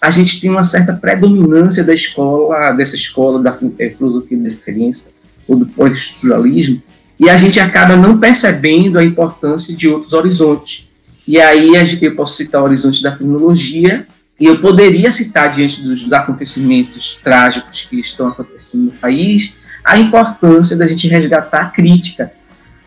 a 0.00 0.10
gente 0.10 0.40
tem 0.40 0.48
uma 0.48 0.64
certa 0.64 0.92
predominância 0.92 1.84
da 1.84 1.92
escola, 1.92 2.72
dessa 2.72 2.96
escola 2.96 3.42
da 3.42 3.56
é, 3.78 3.90
filosofia 3.90 4.38
da 4.38 4.48
diferença, 4.48 5.10
ou 5.46 5.56
do 5.56 5.66
pós-estruturalismo, 5.66 6.80
e 7.18 7.28
a 7.28 7.36
gente 7.36 7.58
acaba 7.58 7.96
não 7.96 8.18
percebendo 8.18 8.98
a 8.98 9.04
importância 9.04 9.74
de 9.74 9.88
outros 9.88 10.12
horizontes. 10.12 10.88
E 11.26 11.38
aí 11.38 11.72
eu 12.00 12.14
posso 12.14 12.36
citar 12.36 12.62
o 12.62 12.64
horizonte 12.64 13.02
da 13.02 13.10
criminologia, 13.10 14.06
e 14.38 14.46
eu 14.46 14.60
poderia 14.60 15.10
citar, 15.10 15.54
diante 15.54 15.82
dos 15.82 16.12
acontecimentos 16.12 17.18
trágicos 17.22 17.86
que 17.88 18.00
estão 18.00 18.28
acontecendo 18.28 18.84
no 18.84 18.92
país, 18.92 19.54
a 19.84 19.98
importância 19.98 20.76
da 20.76 20.86
gente 20.86 21.08
resgatar 21.08 21.62
a 21.62 21.66
crítica, 21.66 22.30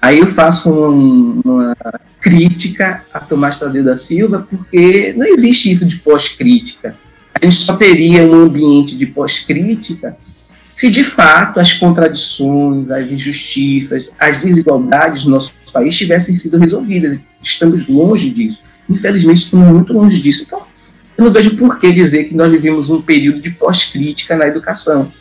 Aí 0.02 0.18
eu 0.18 0.28
faço 0.32 0.70
um, 0.72 1.42
uma 1.46 1.76
crítica 2.20 3.04
a 3.14 3.20
Tomás 3.20 3.60
Tadeu 3.60 3.84
da 3.84 4.00
Silva, 4.00 4.48
porque 4.50 5.14
não 5.16 5.28
existe 5.28 5.72
isso 5.72 5.86
de 5.86 5.98
pós-crítica. 5.98 6.96
A 7.40 7.46
gente 7.46 7.58
só 7.58 7.76
teria 7.76 8.24
um 8.24 8.34
ambiente 8.34 8.98
de 8.98 9.06
pós-crítica 9.06 10.18
se 10.74 10.90
de 10.90 11.04
fato 11.04 11.60
as 11.60 11.74
contradições, 11.74 12.90
as 12.90 13.12
injustiças, 13.12 14.10
as 14.18 14.40
desigualdades 14.40 15.24
do 15.24 15.30
nosso 15.30 15.54
país 15.72 15.96
tivessem 15.96 16.36
sido 16.36 16.58
resolvidas. 16.58 17.20
Estamos 17.44 17.88
longe 17.88 18.32
disso. 18.32 18.60
Infelizmente, 18.90 19.44
estamos 19.44 19.68
muito 19.68 19.94
longe 19.94 20.20
disso. 20.20 20.46
Então, 20.48 20.64
eu 21.22 21.26
não 21.26 21.32
vejo 21.32 21.56
por 21.56 21.80
que 21.80 21.92
dizer 21.92 22.24
que 22.24 22.36
nós 22.36 22.52
vivemos 22.52 22.90
um 22.90 23.00
período 23.00 23.40
de 23.40 23.52
pós-crítica 23.52 24.36
na 24.36 24.48
educação. 24.48 25.12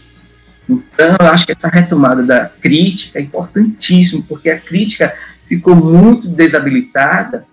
Então, 0.66 1.16
eu 1.20 1.26
acho 1.26 1.44
que 1.44 1.52
essa 1.52 1.68
retomada 1.68 2.22
da 2.22 2.46
crítica 2.46 3.18
é 3.18 3.22
importantíssima, 3.22 4.24
porque 4.26 4.48
a 4.48 4.58
crítica 4.58 5.12
ficou 5.46 5.76
muito 5.76 6.26
desabilitada, 6.26 7.44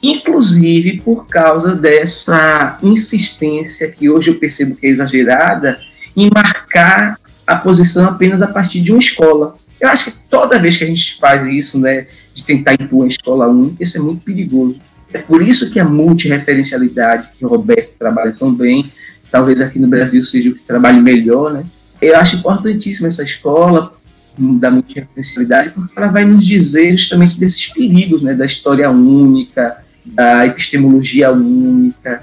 inclusive 0.00 1.00
por 1.00 1.26
causa 1.26 1.74
dessa 1.74 2.78
insistência 2.80 3.90
que 3.90 4.08
hoje 4.08 4.30
eu 4.30 4.38
percebo 4.38 4.76
que 4.76 4.86
é 4.86 4.90
exagerada 4.90 5.80
em 6.16 6.30
marcar 6.32 7.18
a 7.44 7.56
posição 7.56 8.08
apenas 8.10 8.40
a 8.40 8.46
partir 8.46 8.82
de 8.82 8.92
uma 8.92 9.00
escola. 9.00 9.56
Eu 9.80 9.88
acho 9.88 10.12
que 10.12 10.16
toda 10.30 10.58
vez 10.60 10.76
que 10.76 10.84
a 10.84 10.86
gente 10.86 11.18
faz 11.18 11.44
isso, 11.44 11.80
né, 11.80 12.06
de 12.32 12.44
tentar 12.44 12.74
impor 12.74 13.00
uma 13.00 13.08
escola 13.08 13.48
única, 13.48 13.82
isso 13.82 13.96
é 13.96 14.00
muito 14.00 14.22
perigoso. 14.22 14.78
É 15.12 15.18
por 15.18 15.42
isso 15.42 15.70
que 15.70 15.78
a 15.78 15.84
multireferencialidade, 15.84 17.28
que 17.38 17.44
o 17.44 17.48
Roberto 17.48 17.96
trabalha 17.98 18.32
tão 18.32 18.52
bem, 18.52 18.90
talvez 19.30 19.60
aqui 19.60 19.78
no 19.78 19.88
Brasil 19.88 20.24
seja 20.24 20.50
o 20.50 20.54
que 20.54 20.62
trabalhe 20.62 21.00
melhor, 21.00 21.52
né, 21.52 21.64
eu 22.00 22.16
acho 22.16 22.36
importantíssima 22.36 23.08
essa 23.08 23.22
escola 23.22 23.92
da 24.38 24.70
multireferencialidade, 24.70 25.70
porque 25.70 25.98
ela 25.98 26.08
vai 26.08 26.24
nos 26.24 26.44
dizer 26.44 26.96
justamente 26.96 27.38
desses 27.38 27.72
perigos, 27.72 28.22
né, 28.22 28.34
da 28.34 28.44
história 28.44 28.90
única, 28.90 29.78
da 30.04 30.46
epistemologia 30.46 31.32
única, 31.32 32.22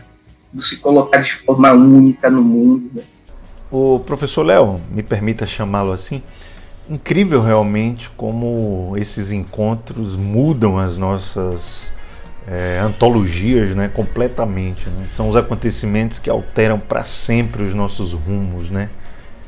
do 0.52 0.62
se 0.62 0.78
colocar 0.78 1.22
de 1.22 1.34
forma 1.34 1.72
única 1.74 2.30
no 2.30 2.44
mundo. 2.44 2.92
Né. 2.94 3.02
O 3.72 4.00
professor 4.00 4.44
Léo, 4.44 4.80
me 4.94 5.02
permita 5.02 5.48
chamá-lo 5.48 5.92
assim, 5.92 6.22
incrível 6.88 7.42
realmente 7.42 8.10
como 8.16 8.94
esses 8.98 9.32
encontros 9.32 10.16
mudam 10.16 10.78
as 10.78 10.98
nossas 10.98 11.93
é, 12.48 12.80
antologias 12.80 13.74
né, 13.76 13.88
completamente. 13.88 14.90
Né? 14.90 15.06
São 15.08 15.28
os 15.28 15.36
acontecimentos 15.36 16.20
que 16.20 16.30
alteram 16.30 16.80
para 16.80 17.04
sempre 17.04 17.64
os 17.64 17.74
nossos 17.74 18.14
rumos, 18.14 18.70
né? 18.70 18.90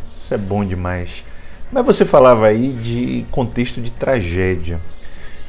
Isso 0.06 0.34
é 0.34 0.38
bom 0.38 0.66
demais. 0.66 1.24
Mas 1.72 1.86
você 1.86 2.06
falava 2.06 2.48
aí 2.48 2.70
de 2.70 3.26
contexto 3.32 3.82
de 3.82 3.92
tragédia. 3.92 4.80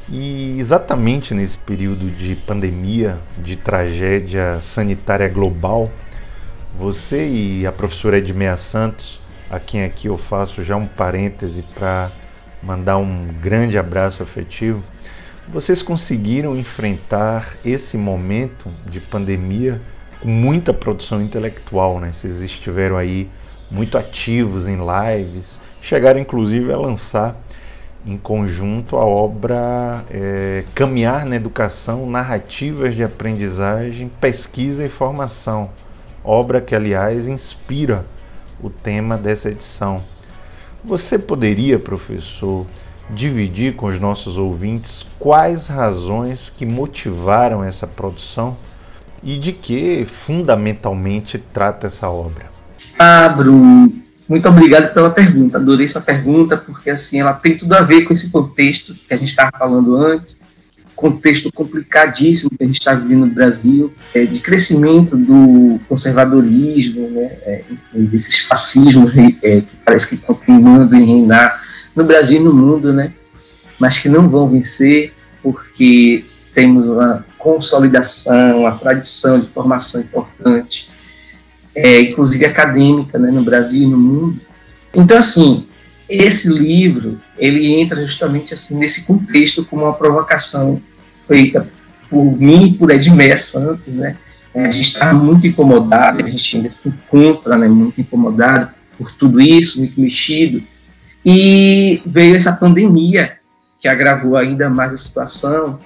E 0.08 0.56
exatamente 0.58 1.34
nesse 1.34 1.58
período 1.58 2.10
de 2.10 2.36
pandemia, 2.36 3.18
de 3.38 3.56
tragédia 3.56 4.60
sanitária 4.60 5.28
global, 5.28 5.90
você 6.78 7.26
e 7.26 7.66
a 7.66 7.72
professora 7.72 8.18
Edmeia 8.18 8.56
Santos, 8.56 9.20
a 9.50 9.58
quem 9.58 9.82
aqui 9.82 10.08
eu 10.08 10.16
faço 10.16 10.62
já 10.62 10.76
um 10.76 10.86
parêntese 10.86 11.62
para 11.74 12.10
mandar 12.62 12.98
um 12.98 13.26
grande 13.40 13.78
abraço 13.78 14.22
afetivo, 14.22 14.82
vocês 15.48 15.82
conseguiram 15.82 16.56
enfrentar 16.56 17.56
esse 17.64 17.96
momento 17.96 18.68
de 18.86 19.00
pandemia 19.00 19.80
com 20.20 20.28
muita 20.28 20.72
produção 20.72 21.22
intelectual, 21.22 22.00
né? 22.00 22.12
Vocês 22.12 22.40
estiveram 22.40 22.96
aí 22.96 23.30
muito 23.70 23.96
ativos 23.96 24.66
em 24.66 24.76
lives, 24.76 25.60
chegaram 25.80 26.18
inclusive 26.18 26.72
a 26.72 26.76
lançar 26.76 27.40
em 28.04 28.16
conjunto 28.16 28.96
a 28.96 29.04
obra 29.04 30.04
é, 30.10 30.64
Caminhar 30.74 31.26
na 31.26 31.36
Educação, 31.36 32.08
Narrativas 32.08 32.94
de 32.94 33.02
Aprendizagem, 33.02 34.10
Pesquisa 34.20 34.84
e 34.84 34.88
Formação, 34.88 35.70
obra 36.24 36.60
que, 36.60 36.74
aliás, 36.74 37.26
inspira 37.26 38.04
o 38.62 38.70
tema 38.70 39.16
dessa 39.16 39.50
edição. 39.50 40.00
Você 40.84 41.18
poderia, 41.18 41.80
professor, 41.80 42.64
dividir 43.10 43.76
com 43.76 43.86
os 43.86 44.00
nossos 44.00 44.36
ouvintes 44.36 45.06
quais 45.18 45.68
razões 45.68 46.50
que 46.54 46.66
motivaram 46.66 47.62
essa 47.62 47.86
produção 47.86 48.56
e 49.22 49.38
de 49.38 49.52
que 49.52 50.04
fundamentalmente 50.06 51.38
trata 51.38 51.86
essa 51.86 52.08
obra? 52.08 52.46
Ah, 52.98 53.28
Bruno, 53.28 53.92
muito 54.28 54.48
obrigado 54.48 54.92
pela 54.92 55.10
pergunta. 55.10 55.58
Adorei 55.58 55.88
sua 55.88 56.00
pergunta, 56.00 56.56
porque 56.56 56.90
assim 56.90 57.20
ela 57.20 57.32
tem 57.32 57.56
tudo 57.56 57.72
a 57.74 57.80
ver 57.80 58.02
com 58.02 58.12
esse 58.12 58.30
contexto 58.30 58.94
que 58.94 59.14
a 59.14 59.16
gente 59.16 59.28
estava 59.28 59.50
falando 59.56 59.96
antes, 59.96 60.36
contexto 60.94 61.52
complicadíssimo 61.52 62.50
que 62.50 62.64
a 62.64 62.66
gente 62.66 62.78
está 62.78 62.94
vivendo 62.94 63.26
no 63.26 63.34
Brasil, 63.34 63.92
é, 64.14 64.24
de 64.24 64.40
crescimento 64.40 65.14
do 65.16 65.78
conservadorismo, 65.88 67.10
né, 67.10 67.24
é, 67.42 67.64
desses 67.92 68.40
fascismos 68.40 69.12
é, 69.42 69.60
que 69.60 69.76
parece 69.84 70.08
que 70.08 70.14
estão 70.14 70.34
queimando 70.34 70.96
em 70.96 71.04
reinar 71.04 71.65
no 71.96 72.04
Brasil 72.04 72.40
e 72.40 72.44
no 72.44 72.52
mundo, 72.52 72.92
né, 72.92 73.12
mas 73.78 73.98
que 73.98 74.08
não 74.08 74.28
vão 74.28 74.48
vencer 74.48 75.12
porque 75.42 76.24
temos 76.54 76.86
uma 76.86 77.24
consolidação, 77.38 78.66
a 78.66 78.72
tradição 78.72 79.40
de 79.40 79.48
formação 79.48 80.00
importante, 80.00 80.88
é, 81.74 82.00
inclusive 82.00 82.44
acadêmica, 82.44 83.18
né, 83.18 83.30
no 83.30 83.42
Brasil 83.42 83.82
e 83.82 83.86
no 83.86 83.98
mundo. 83.98 84.40
Então, 84.94 85.18
assim, 85.18 85.66
esse 86.08 86.48
livro, 86.48 87.18
ele 87.36 87.74
entra 87.74 88.04
justamente 88.04 88.54
assim 88.54 88.78
nesse 88.78 89.02
contexto 89.02 89.64
como 89.64 89.82
uma 89.82 89.92
provocação 89.92 90.80
feita 91.26 91.66
por 92.08 92.24
mim, 92.24 92.74
por 92.74 92.90
Edmé 92.90 93.36
Santos, 93.36 93.92
né? 93.92 94.16
A 94.54 94.70
gente 94.70 94.92
está 94.92 95.12
muito 95.12 95.46
incomodado, 95.46 96.24
a 96.24 96.30
gente 96.30 96.56
ainda 96.56 96.70
se 96.70 96.88
encontra 96.88 97.58
né, 97.58 97.68
muito 97.68 98.00
incomodado 98.00 98.70
por 98.96 99.12
tudo 99.12 99.38
isso, 99.38 99.78
muito 99.78 100.00
mexido. 100.00 100.62
E 101.28 102.00
veio 102.06 102.36
essa 102.36 102.52
pandemia 102.52 103.36
que 103.80 103.88
agravou 103.88 104.36
ainda 104.36 104.70
mais 104.70 104.92
a 104.92 104.96
situação, 104.96 105.80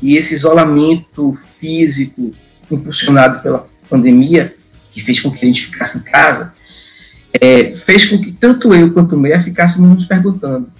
e 0.00 0.16
esse 0.16 0.32
isolamento 0.32 1.38
físico 1.58 2.32
impulsionado 2.70 3.42
pela 3.42 3.68
pandemia, 3.90 4.54
que 4.92 5.02
fez 5.02 5.20
com 5.20 5.30
que 5.30 5.44
a 5.44 5.48
gente 5.48 5.66
ficasse 5.66 5.98
em 5.98 6.02
casa, 6.02 6.54
é, 7.38 7.72
fez 7.72 8.06
com 8.06 8.18
que 8.18 8.32
tanto 8.32 8.72
eu 8.74 8.90
quanto 8.92 9.14
o 9.14 9.18
Meia 9.18 9.42
ficássemos 9.42 9.90
nos 9.90 10.06
perguntando 10.06 10.70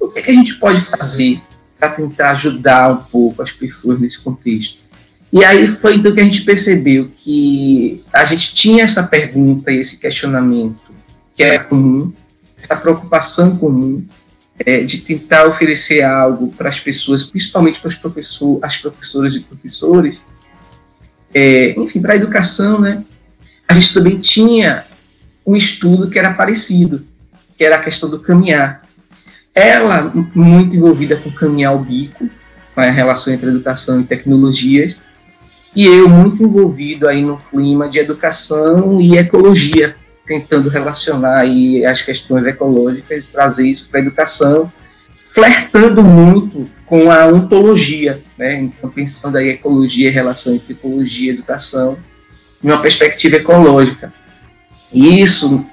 o 0.00 0.08
que, 0.08 0.18
é 0.18 0.22
que 0.22 0.30
a 0.32 0.34
gente 0.34 0.54
pode 0.54 0.80
fazer 0.80 1.40
para 1.78 1.90
tentar 1.90 2.30
ajudar 2.30 2.90
um 2.90 2.96
pouco 2.96 3.42
as 3.42 3.52
pessoas 3.52 4.00
nesse 4.00 4.20
contexto. 4.20 4.82
E 5.32 5.44
aí 5.44 5.68
foi 5.68 5.94
então 5.94 6.12
que 6.12 6.20
a 6.20 6.24
gente 6.24 6.42
percebeu 6.42 7.10
que 7.16 8.02
a 8.12 8.24
gente 8.24 8.54
tinha 8.54 8.82
essa 8.82 9.04
pergunta 9.04 9.70
esse 9.70 9.96
questionamento 9.98 10.92
que 11.36 11.42
era 11.42 11.62
comum, 11.62 12.12
essa 12.62 12.80
preocupação 12.80 13.56
comum 13.56 14.04
é, 14.64 14.80
de 14.82 14.98
tentar 14.98 15.46
oferecer 15.46 16.02
algo 16.02 16.52
para 16.52 16.68
as 16.68 16.78
pessoas, 16.78 17.24
principalmente 17.24 17.80
para 17.80 17.88
os 17.88 18.62
as 18.62 18.76
professoras 18.76 19.34
e 19.34 19.40
professores, 19.40 20.18
é, 21.34 21.70
enfim, 21.78 22.00
para 22.00 22.12
a 22.12 22.16
educação, 22.16 22.80
né? 22.80 23.02
A 23.68 23.74
gente 23.74 23.94
também 23.94 24.18
tinha 24.18 24.84
um 25.46 25.56
estudo 25.56 26.08
que 26.10 26.18
era 26.18 26.34
parecido, 26.34 27.04
que 27.56 27.64
era 27.64 27.76
a 27.76 27.82
questão 27.82 28.08
do 28.08 28.20
caminhar. 28.20 28.82
Ela 29.54 30.12
muito 30.34 30.76
envolvida 30.76 31.16
com 31.16 31.30
caminhar 31.30 31.74
o 31.74 31.78
bico, 31.78 32.28
com 32.74 32.80
a 32.80 32.90
relação 32.90 33.32
entre 33.32 33.48
educação 33.48 34.00
e 34.00 34.04
tecnologias, 34.04 34.96
e 35.74 35.86
eu 35.86 36.08
muito 36.08 36.42
envolvido 36.42 37.08
aí 37.08 37.22
no 37.22 37.38
clima 37.50 37.88
de 37.88 37.98
educação 37.98 39.00
e 39.00 39.16
ecologia, 39.16 39.96
tentando 40.26 40.68
relacionar 40.68 41.38
aí 41.38 41.84
as 41.84 42.02
questões 42.02 42.46
ecológicas, 42.46 43.26
trazer 43.26 43.66
isso 43.66 43.88
para 43.90 44.00
a 44.00 44.02
educação, 44.02 44.72
flertando 45.32 46.02
muito 46.02 46.68
com 46.86 47.10
a 47.10 47.26
ontologia, 47.26 48.22
né? 48.36 48.60
Então, 48.60 48.90
pensando 48.90 49.36
aí 49.38 49.48
ecologia 49.48 50.10
relação 50.10 50.54
entre 50.54 50.74
ecologia 50.74 51.32
e 51.32 51.34
educação, 51.34 51.96
em 52.62 52.68
uma 52.68 52.80
perspectiva 52.80 53.36
ecológica. 53.36 54.12
E 54.92 55.20
isso 55.20 55.64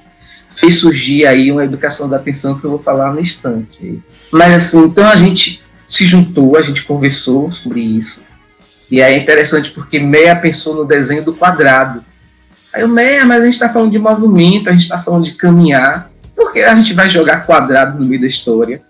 fez 0.56 0.76
surgir 0.76 1.26
aí 1.26 1.52
uma 1.52 1.64
educação 1.64 2.10
da 2.10 2.18
atenção 2.18 2.58
que 2.58 2.66
eu 2.66 2.72
vou 2.72 2.80
falar 2.80 3.14
no 3.14 3.20
instante. 3.20 4.02
Mas 4.32 4.54
assim, 4.54 4.84
então 4.86 5.08
a 5.08 5.16
gente 5.16 5.62
se 5.88 6.06
juntou, 6.06 6.58
a 6.58 6.62
gente 6.62 6.84
conversou 6.84 7.52
sobre 7.52 7.82
isso. 7.82 8.24
E 8.92 9.02
é 9.02 9.18
interessante 9.18 9.72
porque 9.72 10.00
Meia 10.00 10.36
pensou 10.36 10.76
no 10.76 10.86
desenho 10.86 11.24
do 11.24 11.34
quadrado. 11.34 12.04
Aí 12.74 12.84
o 12.84 12.88
Meia, 12.88 13.26
mas 13.26 13.42
a 13.42 13.46
gente 13.46 13.54
está 13.54 13.70
falando 13.70 13.92
de 13.92 14.00
movimento, 14.00 14.70
a 14.70 14.72
gente 14.72 14.84
está 14.84 15.02
falando 15.02 15.26
de 15.26 15.34
caminhar, 15.34 16.10
por 16.36 16.52
que 16.52 16.60
a 16.62 16.76
gente 16.76 16.94
vai 16.94 17.10
jogar 17.10 17.46
quadrado 17.46 18.00
no 18.00 18.06
meio 18.06 18.22
da 18.22 18.28
história? 18.28 18.82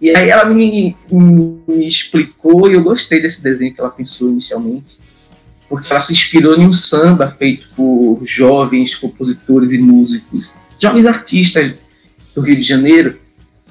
E 0.00 0.10
aí 0.14 0.28
ela 0.28 0.44
me, 0.44 0.94
me 1.10 1.88
explicou 1.88 2.68
e 2.70 2.74
eu 2.74 2.82
gostei 2.82 3.20
desse 3.22 3.42
desenho 3.42 3.72
que 3.72 3.80
ela 3.80 3.90
pensou 3.90 4.30
inicialmente 4.30 4.96
porque 5.68 5.90
ela 5.90 6.00
se 6.00 6.12
inspirou 6.12 6.56
em 6.56 6.66
um 6.66 6.72
samba 6.72 7.34
feito 7.36 7.68
por 7.74 8.22
jovens 8.24 8.94
compositores 8.94 9.72
e 9.72 9.78
músicos, 9.78 10.48
jovens 10.80 11.06
artistas 11.06 11.74
do 12.34 12.40
Rio 12.40 12.56
de 12.56 12.62
Janeiro, 12.62 13.18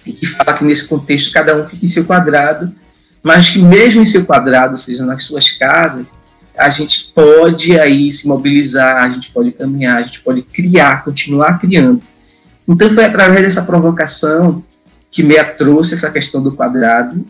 e 0.06 0.12
que 0.12 0.26
fala 0.26 0.58
que 0.58 0.64
nesse 0.64 0.88
contexto 0.88 1.32
cada 1.32 1.56
um 1.56 1.68
fica 1.68 1.86
em 1.86 1.90
seu 1.90 2.06
quadrado, 2.06 2.72
mas 3.24 3.50
que 3.50 3.60
mesmo 3.60 4.02
em 4.02 4.06
seu 4.06 4.26
quadrado, 4.26 4.74
ou 4.74 4.78
seja, 4.78 5.06
nas 5.06 5.24
suas 5.24 5.52
casas, 5.52 6.06
a 6.58 6.70
gente 6.70 7.12
pode 7.14 7.80
aí 7.80 8.12
se 8.12 8.28
mobilizar, 8.28 9.04
a 9.04 9.10
gente 9.10 9.32
pode 9.32 9.52
caminhar, 9.52 9.98
a 9.98 10.02
gente 10.04 10.22
pode 10.22 10.42
criar, 10.42 11.04
continuar 11.04 11.60
criando. 11.60 12.02
Então 12.68 12.90
foi 12.90 13.06
através 13.06 13.44
dessa 13.44 13.64
provocação 13.64 14.64
que 15.12 15.24
Meia 15.24 15.46
trouxe 15.46 15.94
essa 15.94 16.10
questão 16.10 16.42
do 16.42 16.54
quadrado. 16.54 17.26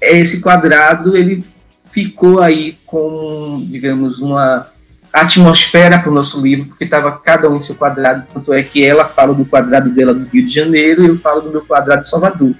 Esse 0.00 0.40
quadrado 0.40 1.16
ele 1.16 1.44
ficou 1.90 2.40
aí 2.40 2.78
com, 2.86 3.64
digamos, 3.68 4.18
uma 4.18 4.66
atmosfera 5.12 5.98
para 5.98 6.10
o 6.10 6.14
nosso 6.14 6.40
livro, 6.40 6.66
porque 6.66 6.84
estava 6.84 7.10
cada 7.12 7.48
um 7.48 7.56
em 7.56 7.62
seu 7.62 7.74
quadrado, 7.74 8.26
tanto 8.32 8.52
é 8.52 8.62
que 8.62 8.84
ela 8.84 9.06
fala 9.06 9.32
do 9.32 9.46
quadrado 9.46 9.88
dela 9.90 10.12
do 10.12 10.26
Rio 10.26 10.46
de 10.46 10.52
Janeiro 10.52 11.02
e 11.02 11.08
eu 11.08 11.18
falo 11.18 11.40
do 11.40 11.50
meu 11.50 11.62
quadrado 11.62 12.02
de 12.02 12.08
Salvador. 12.08 12.52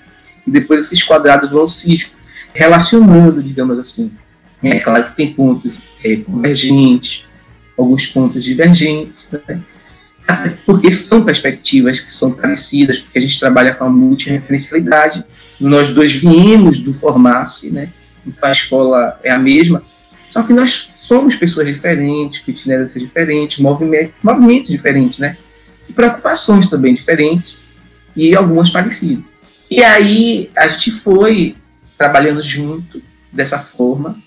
E 0.47 0.51
depois 0.51 0.81
esses 0.81 1.03
quadrados 1.03 1.51
vão 1.51 1.69
se 1.69 2.07
relacionando, 2.55 3.43
digamos 3.43 3.79
assim. 3.79 4.11
É 4.63 4.81
claro 4.81 5.05
que 5.05 5.17
tem 5.17 5.35
pontos 5.35 5.77
é, 6.05 6.17
convergentes, 6.17 7.25
alguns 7.77 8.07
pontos 8.07 8.43
divergentes, 8.43 9.27
né? 9.31 9.63
porque 10.65 10.91
são 10.91 11.25
perspectivas 11.25 12.01
que 12.01 12.13
são 12.13 12.33
parecidas, 12.33 12.99
porque 12.99 13.19
a 13.19 13.23
gente 13.23 13.39
trabalha 13.39 13.75
com 13.75 13.85
a 13.85 13.91
multireferencialidade. 13.91 15.25
Nós 15.61 15.91
dois 15.91 16.13
viemos 16.13 16.79
do 16.79 16.93
Formasse, 16.93 17.71
né? 17.71 17.91
a 18.43 18.53
escola 18.53 19.19
é 19.23 19.31
a 19.31 19.39
mesma, 19.39 19.83
só 20.29 20.43
que 20.43 20.53
nós 20.53 20.91
somos 21.01 21.37
pessoas 21.37 21.67
diferentes, 21.67 22.41
com 22.41 22.51
itinerários 22.51 22.95
diferentes, 22.95 23.59
movimentos, 23.59 24.15
movimentos 24.23 24.69
diferentes, 24.69 25.19
né? 25.19 25.37
E 25.89 25.93
preocupações 25.93 26.69
também 26.69 26.95
diferentes 26.95 27.63
e 28.15 28.35
algumas 28.35 28.71
parecidas. 28.71 29.25
E 29.71 29.83
aí 29.83 30.51
a 30.57 30.67
gente 30.67 30.91
foi 30.91 31.55
trabalhando 31.97 32.43
junto 32.43 33.01
dessa 33.33 33.59
forma 33.59 34.19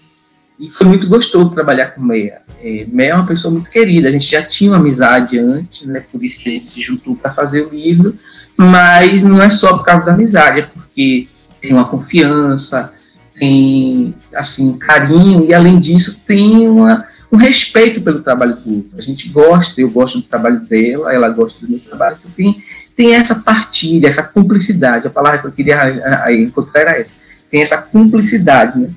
e 0.59 0.69
foi 0.69 0.85
muito 0.85 1.07
gostoso 1.07 1.51
trabalhar 1.51 1.87
com 1.91 2.01
Meia. 2.01 2.41
É, 2.61 2.85
Meia 2.89 3.11
é 3.11 3.15
uma 3.15 3.25
pessoa 3.25 3.51
muito 3.51 3.69
querida, 3.69 4.09
a 4.09 4.11
gente 4.11 4.29
já 4.29 4.43
tinha 4.43 4.71
uma 4.71 4.77
amizade 4.77 5.39
antes, 5.39 5.87
né? 5.87 6.03
Por 6.11 6.21
isso 6.23 6.39
que 6.39 6.49
a 6.49 6.51
gente 6.51 6.67
se 6.67 6.81
juntou 6.81 7.15
para 7.15 7.31
fazer 7.31 7.61
o 7.61 7.69
livro, 7.69 8.13
mas 8.57 9.23
não 9.23 9.41
é 9.41 9.49
só 9.49 9.77
por 9.77 9.85
causa 9.85 10.05
da 10.05 10.13
amizade, 10.13 10.59
é 10.59 10.63
porque 10.63 11.27
tem 11.61 11.71
uma 11.71 11.85
confiança, 11.85 12.91
tem 13.35 14.13
assim 14.35 14.77
carinho 14.77 15.45
e 15.45 15.53
além 15.53 15.79
disso 15.79 16.21
tem 16.27 16.67
uma, 16.67 17.05
um 17.31 17.37
respeito 17.37 18.01
pelo 18.01 18.21
trabalho 18.21 18.57
do 18.57 18.75
outro. 18.75 18.97
A 18.97 19.01
gente 19.01 19.29
gosta, 19.29 19.79
eu 19.79 19.89
gosto 19.89 20.17
do 20.17 20.23
trabalho 20.23 20.59
dela, 20.59 21.13
ela 21.13 21.29
gosta 21.29 21.57
do 21.65 21.71
meu 21.71 21.79
trabalho. 21.79 22.17
Então 22.19 22.31
tem, 22.35 22.63
tem 22.97 23.15
essa 23.15 23.35
partilha, 23.35 24.09
essa 24.09 24.23
cumplicidade. 24.23 25.07
A 25.07 25.09
palavra 25.09 25.39
que 25.39 25.47
eu 25.47 25.51
queria 25.53 26.33
encontrar 26.33 26.81
era 26.81 26.99
essa. 26.99 27.13
Tem 27.49 27.61
essa 27.61 27.77
cumplicidade, 27.77 28.77
né? 28.77 28.89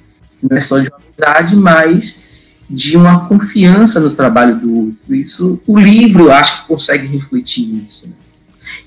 Não 0.43 0.57
é 0.57 0.61
só 0.61 0.79
de 0.79 0.89
uma 0.89 0.99
amizade, 0.99 1.57
mas 1.57 2.23
de 2.69 2.97
uma 2.97 3.29
confiança 3.29 4.01
no 4.01 4.11
trabalho 4.11 4.57
do 4.57 4.77
outro. 4.77 5.15
Isso, 5.15 5.61
o 5.67 5.79
livro, 5.79 6.31
acho 6.31 6.63
que 6.63 6.69
consegue 6.69 7.07
refletir 7.07 7.85
isso. 7.87 8.07
Né? 8.07 8.15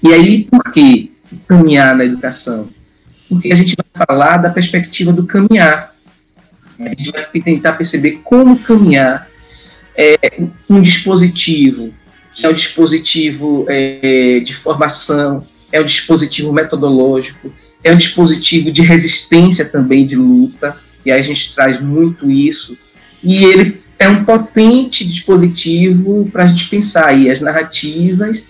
E 0.03 0.13
aí, 0.13 0.43
por 0.45 0.71
que 0.71 1.11
caminhar 1.47 1.95
na 1.95 2.05
educação? 2.05 2.69
porque 3.29 3.51
a 3.51 3.55
gente 3.55 3.75
vai 3.75 4.05
falar 4.05 4.37
da 4.37 4.49
perspectiva 4.49 5.11
do 5.11 5.25
caminhar. 5.25 5.93
A 6.79 6.89
gente 6.89 7.11
vai 7.11 7.23
tentar 7.23 7.73
perceber 7.73 8.19
como 8.23 8.57
caminhar 8.59 9.27
é, 9.95 10.17
um 10.69 10.81
dispositivo, 10.81 11.93
é 12.41 12.49
um 12.49 12.53
dispositivo 12.53 13.65
é, 13.69 14.41
de 14.41 14.53
formação, 14.53 15.45
é 15.71 15.79
um 15.79 15.85
dispositivo 15.85 16.51
metodológico, 16.51 17.51
é 17.83 17.93
um 17.93 17.97
dispositivo 17.97 18.71
de 18.71 18.81
resistência 18.81 19.63
também, 19.63 20.05
de 20.05 20.15
luta, 20.15 20.77
e 21.05 21.11
a 21.11 21.21
gente 21.21 21.53
traz 21.53 21.79
muito 21.81 22.29
isso. 22.29 22.77
E 23.23 23.43
ele 23.45 23.81
é 23.97 24.09
um 24.09 24.25
potente 24.25 25.05
dispositivo 25.07 26.29
para 26.31 26.43
a 26.43 26.47
gente 26.47 26.67
pensar 26.67 27.07
aí 27.07 27.29
as 27.29 27.41
narrativas, 27.41 28.49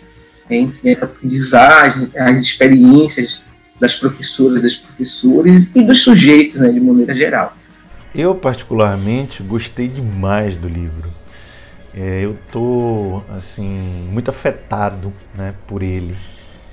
enfim, 0.49 0.91
a 0.91 1.05
aprendizagem, 1.05 2.09
as 2.15 2.41
experiências 2.41 3.41
das 3.79 3.95
professoras, 3.95 4.61
das 4.61 4.75
professores 4.75 5.71
e 5.75 5.81
dos 5.83 6.01
sujeitos, 6.01 6.59
né, 6.59 6.69
de 6.69 6.79
maneira 6.79 7.13
geral. 7.13 7.55
Eu, 8.13 8.33
particularmente, 8.33 9.43
gostei 9.43 9.87
demais 9.87 10.55
do 10.55 10.67
livro. 10.67 11.09
É, 11.93 12.21
eu 12.23 12.37
tô 12.51 13.21
assim 13.29 14.07
muito 14.11 14.29
afetado 14.29 15.13
né, 15.33 15.53
por 15.67 15.81
ele. 15.81 16.15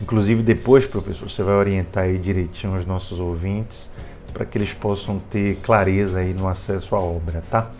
Inclusive 0.00 0.42
depois, 0.42 0.84
professor, 0.84 1.28
você 1.28 1.42
vai 1.42 1.54
orientar 1.54 2.04
aí 2.04 2.18
direitinho 2.18 2.76
os 2.76 2.84
nossos 2.84 3.20
ouvintes 3.20 3.90
para 4.32 4.44
que 4.44 4.58
eles 4.58 4.72
possam 4.72 5.18
ter 5.18 5.56
clareza 5.56 6.20
aí 6.20 6.34
no 6.34 6.48
acesso 6.48 6.94
à 6.94 7.00
obra, 7.00 7.42
tá? 7.50 7.70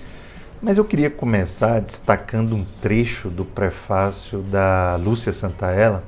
Mas 0.60 0.78
eu 0.78 0.84
queria 0.84 1.10
começar 1.10 1.80
destacando 1.80 2.54
um 2.54 2.64
trecho 2.80 3.28
do 3.28 3.44
prefácio 3.44 4.40
da 4.42 4.96
Lúcia 4.96 5.32
Santaella, 5.32 6.04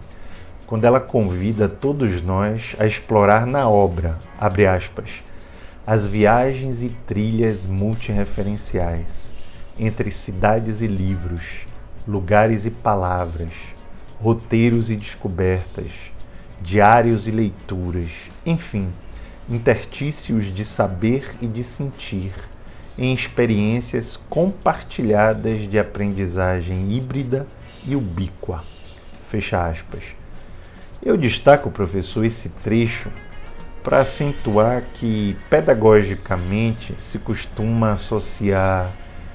quando 0.66 0.84
ela 0.84 1.00
convida 1.00 1.68
todos 1.68 2.22
nós 2.22 2.74
a 2.78 2.86
explorar 2.86 3.46
na 3.46 3.68
obra, 3.68 4.18
abre 4.38 4.66
aspas, 4.66 5.10
as 5.86 6.06
viagens 6.06 6.82
e 6.82 6.88
trilhas 6.88 7.66
multireferenciais 7.66 9.32
entre 9.78 10.10
cidades 10.10 10.80
e 10.80 10.86
livros, 10.86 11.66
lugares 12.06 12.64
e 12.64 12.70
palavras, 12.70 13.50
roteiros 14.20 14.88
e 14.88 14.96
descobertas, 14.96 15.90
diários 16.62 17.26
e 17.26 17.30
leituras, 17.30 18.08
enfim, 18.46 18.88
intertícios 19.48 20.54
de 20.54 20.64
saber 20.64 21.36
e 21.40 21.46
de 21.46 21.62
sentir 21.62 22.32
em 22.96 23.12
experiências 23.12 24.16
compartilhadas 24.28 25.68
de 25.68 25.78
aprendizagem 25.78 26.92
híbrida 26.92 27.46
e 27.86 27.96
ubíqua. 27.96 28.62
Fecha 29.28 29.66
aspas. 29.66 30.02
Eu 31.02 31.16
destaco, 31.16 31.70
professor, 31.70 32.24
esse 32.24 32.48
trecho 32.48 33.10
para 33.82 34.00
acentuar 34.00 34.82
que 34.94 35.36
pedagogicamente 35.50 36.94
se 36.94 37.18
costuma 37.18 37.92
associar 37.92 38.90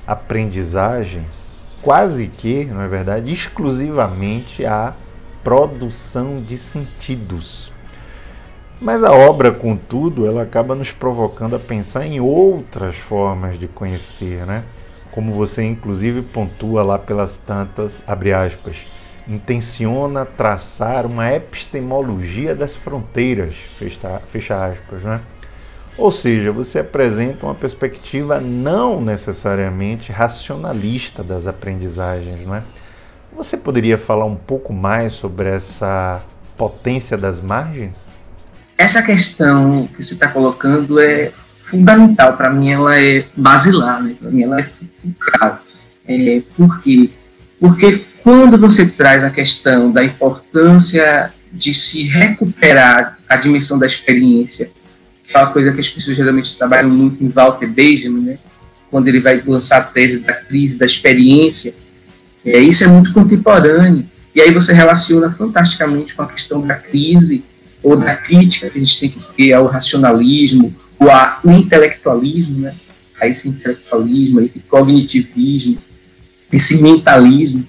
aprendizagens 0.07 1.49
quase 1.81 2.27
que, 2.27 2.65
não 2.65 2.81
é 2.81 2.87
verdade, 2.87 3.31
exclusivamente 3.31 4.65
à 4.65 4.93
produção 5.43 6.37
de 6.37 6.57
sentidos. 6.57 7.71
Mas 8.81 9.03
a 9.03 9.11
obra, 9.11 9.51
contudo, 9.51 10.25
ela 10.25 10.43
acaba 10.43 10.73
nos 10.73 10.89
provocando 10.89 11.53
a 11.53 11.59
pensar 11.59 12.05
em 12.05 12.21
outras 12.21 12.95
formas 12.95 13.59
de 13.59 13.67
conhecer, 13.67 14.45
né? 14.45 14.63
Como 15.11 15.33
você 15.33 15.63
inclusive 15.63 16.21
pontua 16.21 16.81
lá 16.81 16.97
pelas 16.97 17.37
tantas, 17.37 18.01
abre 18.07 18.31
aspas, 18.31 18.77
intenciona 19.27 20.25
traçar 20.25 21.05
uma 21.05 21.29
epistemologia 21.33 22.55
das 22.55 22.73
fronteiras, 22.73 23.53
fecha, 24.31 24.65
aspas, 24.65 25.03
né? 25.03 25.19
Ou 25.97 26.09
seja, 26.09 26.49
você 26.49 26.79
apresenta 26.79 27.45
uma 27.45 27.55
perspectiva 27.55 28.39
não 28.39 29.01
necessariamente 29.01 30.13
racionalista 30.13 31.21
das 31.21 31.47
aprendizagens, 31.47 32.47
não 32.47 32.55
é? 32.55 32.63
Você 33.35 33.57
poderia 33.57 33.97
falar 33.97 34.23
um 34.23 34.37
pouco 34.37 34.71
mais 34.71 35.11
sobre 35.11 35.49
essa 35.49 36.21
potência 36.55 37.17
das 37.17 37.41
margens? 37.41 38.07
Essa 38.79 39.03
questão 39.03 39.87
que 39.87 40.01
você 40.01 40.13
está 40.13 40.29
colocando 40.29 41.01
é 41.01 41.33
fundamental 41.65 42.37
para 42.37 42.49
mim, 42.49 42.71
ela 42.71 42.97
é 42.97 43.25
basilar, 43.35 44.01
né? 44.01 44.15
Para 44.17 44.31
mim, 44.31 44.43
ela 44.43 44.61
é 44.61 44.63
fundamental. 44.63 45.61
É, 46.07 46.41
por 46.55 46.81
quê? 46.81 47.09
Porque 47.59 48.05
quando 48.23 48.57
você 48.57 48.85
traz 48.85 49.25
a 49.25 49.29
questão 49.29 49.91
da 49.91 50.01
importância 50.01 51.29
de 51.51 51.73
se 51.73 52.03
recuperar 52.03 53.19
a 53.27 53.35
dimensão 53.35 53.77
da 53.77 53.85
experiência, 53.85 54.71
aquela 55.27 55.47
coisa 55.47 55.73
que 55.73 55.81
as 55.81 55.89
pessoas 55.89 56.15
geralmente 56.15 56.57
trabalham 56.57 56.89
muito 56.89 57.21
em 57.21 57.27
Walter 57.27 57.67
Benjamin, 57.67 58.21
né? 58.21 58.37
quando 58.89 59.09
ele 59.09 59.19
vai 59.19 59.43
lançar 59.45 59.79
a 59.79 59.83
tese 59.83 60.19
da 60.19 60.33
crise 60.33 60.79
da 60.79 60.85
experiência, 60.85 61.75
é, 62.45 62.57
isso 62.59 62.85
é 62.85 62.87
muito 62.87 63.11
contemporâneo. 63.11 64.05
E 64.33 64.39
aí 64.39 64.53
você 64.53 64.71
relaciona 64.71 65.29
fantasticamente 65.29 66.15
com 66.15 66.21
a 66.21 66.27
questão 66.27 66.65
da 66.65 66.75
crise 66.75 67.43
ou 67.81 67.95
da 67.95 68.15
crítica 68.15 68.69
que 68.69 68.77
a 68.77 68.81
gente 68.81 68.99
tem 68.99 69.09
que 69.09 69.19
ter 69.35 69.53
ao 69.53 69.67
racionalismo, 69.67 70.73
ou 70.99 71.09
ao 71.09 71.39
intelectualismo, 71.51 72.59
né? 72.59 72.75
a 73.19 73.27
esse 73.27 73.49
intelectualismo, 73.49 74.39
a 74.39 74.43
esse 74.43 74.59
cognitivismo, 74.59 75.77
esse 76.51 76.81
mentalismo. 76.81 77.65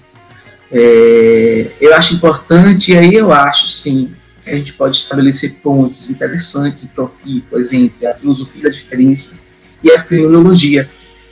É, 0.70 1.66
eu 1.80 1.94
acho 1.94 2.14
importante, 2.14 2.92
e 2.92 2.98
aí 2.98 3.14
eu 3.14 3.32
acho, 3.32 3.68
sim, 3.68 4.10
que 4.44 4.50
a 4.50 4.56
gente 4.56 4.72
pode 4.72 4.96
estabelecer 4.96 5.54
pontos 5.62 6.10
interessantes 6.10 6.84
e 6.84 6.88
profícuos 6.88 7.72
entre 7.72 8.06
a 8.06 8.14
filosofia 8.14 8.64
da 8.64 8.70
diferença 8.70 9.36
e 9.82 9.90
a 9.90 10.00
fenomenologia. 10.00 10.88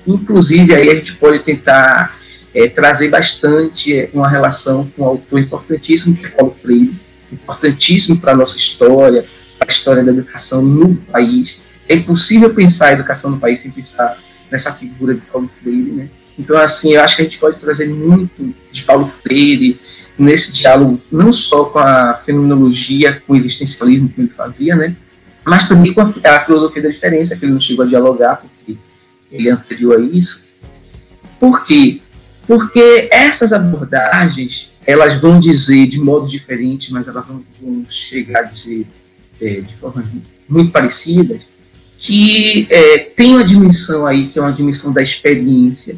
Inclusive, 0.07 0.75
aí 0.75 0.91
a 0.91 0.95
gente 0.95 1.15
pode 1.17 1.41
tentar 1.41 2.19
é, 2.55 2.69
trazer 2.69 3.09
bastante 3.09 3.95
é, 3.95 4.11
uma 4.13 4.29
relação 4.29 4.85
com 4.97 5.03
um 5.03 5.07
autor 5.07 5.41
importantíssimo, 5.41 6.17
que 6.17 6.27
é 6.27 6.31
Paulo 6.31 6.53
Freire, 6.53 6.95
importantíssimo 7.33 8.19
para 8.19 8.33
a 8.33 8.37
nossa 8.37 8.57
história, 8.57 9.25
para 9.59 9.69
a 9.69 9.73
história 9.73 10.05
da 10.05 10.13
educação 10.13 10.63
no 10.63 10.95
país. 10.95 11.61
É 11.89 11.95
impossível 11.95 12.53
pensar 12.55 12.89
a 12.89 12.93
educação 12.93 13.31
no 13.31 13.39
país 13.39 13.63
sem 13.63 13.71
pensar 13.71 14.19
nessa 14.51 14.73
figura 14.73 15.15
de 15.15 15.21
Paulo 15.23 15.51
Freire, 15.61 15.91
né? 15.93 16.09
Então, 16.39 16.57
assim, 16.57 16.95
eu 16.95 17.03
acho 17.03 17.17
que 17.17 17.23
a 17.23 17.25
gente 17.25 17.39
pode 17.39 17.59
trazer 17.59 17.89
muito 17.89 18.55
de 18.71 18.83
Paulo 18.83 19.07
Freire 19.07 19.79
nesse 20.19 20.53
diálogo, 20.53 21.01
não 21.11 21.33
só 21.33 21.65
com 21.65 21.79
a 21.79 22.15
fenomenologia, 22.15 23.23
com 23.27 23.33
o 23.33 23.37
existencialismo 23.37 24.09
que 24.09 24.21
ele 24.21 24.29
fazia, 24.29 24.77
né? 24.77 24.95
Mas 25.45 25.69
também 25.69 25.93
com 25.93 26.01
a, 26.01 26.13
a 26.25 26.41
filosofia 26.41 26.83
da 26.83 26.89
diferença, 26.89 27.37
que 27.37 27.45
ele 27.45 27.53
não 27.53 27.61
chegou 27.61 27.85
a 27.85 27.89
dialogar, 27.89 28.37
porque 28.37 28.79
ele 29.33 29.49
é 29.49 29.53
anterior 29.53 29.99
a 29.99 30.01
isso. 30.01 30.45
Por 31.41 31.65
quê? 31.65 32.01
Porque 32.47 33.09
essas 33.11 33.53
abordagens, 33.53 34.71
elas 34.89 35.21
vão 35.21 35.39
dizer 35.39 35.87
de 35.87 36.01
modo 36.01 36.27
diferente, 36.27 36.91
mas 36.91 37.07
elas 37.07 37.27
vão, 37.27 37.45
vão 37.61 37.85
chegar 37.91 38.41
a 38.41 38.43
dizer 38.45 38.87
é, 39.39 39.61
de 39.61 39.77
formas 39.77 40.07
muito 40.49 40.73
parecidas, 40.73 41.43
que 41.99 42.67
é, 42.71 42.97
tem 42.99 43.35
uma 43.35 43.45
dimensão 43.45 44.07
aí, 44.07 44.29
que 44.29 44.39
é 44.39 44.43
uma 44.43 44.51
dimensão 44.51 44.91
da 44.91 45.03
experiência, 45.03 45.95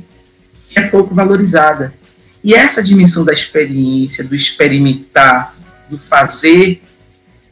que 0.69 0.77
é 0.77 0.89
pouco 0.89 1.15
valorizada. 1.15 1.95
E 2.43 2.53
essa 2.53 2.83
dimensão 2.83 3.25
da 3.25 3.33
experiência, 3.33 4.25
do 4.25 4.35
experimentar, 4.35 5.55
do 5.89 5.97
fazer, 5.97 6.83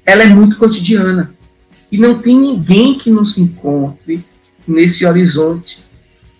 ela 0.05 0.25
é 0.25 0.27
muito 0.27 0.57
cotidiana. 0.57 1.33
E 1.93 1.99
não 1.99 2.19
tem 2.19 2.37
ninguém 2.37 2.99
que 2.99 3.11
não 3.11 3.25
se 3.25 3.41
encontre 3.41 4.25
nesse 4.67 5.07
horizonte 5.07 5.79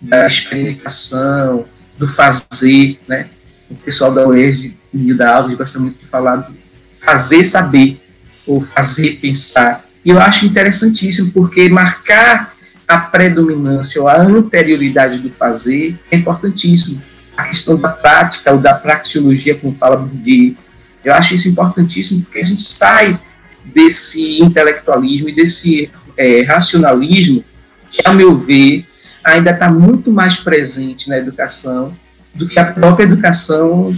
da 0.01 0.27
experimentação, 0.27 1.63
do 1.97 2.05
fazer, 2.05 2.99
né? 3.07 3.29
O 3.69 3.75
pessoal 3.75 4.11
da 4.11 4.27
UERJ 4.27 4.78
e 4.93 5.13
da 5.13 5.35
Alves 5.35 5.57
gosta 5.57 5.79
muito 5.79 5.99
de 5.99 6.05
falar 6.05 6.37
do 6.37 6.53
fazer 6.99 7.45
saber, 7.45 7.99
ou 8.45 8.61
fazer 8.61 9.19
pensar. 9.21 9.85
E 10.03 10.09
eu 10.09 10.19
acho 10.19 10.45
interessantíssimo, 10.45 11.31
porque 11.31 11.69
marcar 11.69 12.53
a 12.87 12.97
predominância 12.97 14.01
ou 14.01 14.07
a 14.07 14.19
anterioridade 14.19 15.19
do 15.19 15.29
fazer 15.29 15.97
é 16.09 16.17
importantíssimo. 16.17 17.01
A 17.37 17.43
questão 17.43 17.77
da 17.77 17.89
prática 17.89 18.51
ou 18.51 18.57
da 18.57 18.73
praxeologia, 18.73 19.55
como 19.55 19.75
fala 19.75 19.97
Bourdieu, 19.97 20.55
eu 21.03 21.13
acho 21.13 21.35
isso 21.35 21.47
importantíssimo 21.47 22.23
porque 22.23 22.39
a 22.39 22.45
gente 22.45 22.63
sai 22.63 23.17
desse 23.63 24.41
intelectualismo 24.41 25.29
e 25.29 25.35
desse 25.35 25.89
é, 26.17 26.41
racionalismo 26.41 27.43
que, 27.89 28.01
a 28.03 28.13
meu 28.13 28.37
ver, 28.37 28.85
ainda 29.23 29.51
está 29.51 29.69
muito 29.69 30.11
mais 30.11 30.37
presente 30.37 31.07
na 31.07 31.17
educação 31.17 31.93
do 32.33 32.47
que 32.47 32.59
a 32.59 32.65
própria 32.65 33.03
educação 33.03 33.95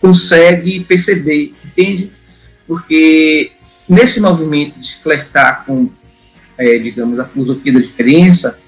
consegue 0.00 0.80
perceber, 0.80 1.54
entende? 1.64 2.10
Porque 2.66 3.52
nesse 3.88 4.20
movimento 4.20 4.78
de 4.80 4.96
flertar 4.96 5.64
com 5.64 5.88
é, 6.58 6.78
digamos, 6.78 7.18
a 7.18 7.24
filosofia 7.24 7.72
da 7.72 7.80
diferença, 7.80 8.58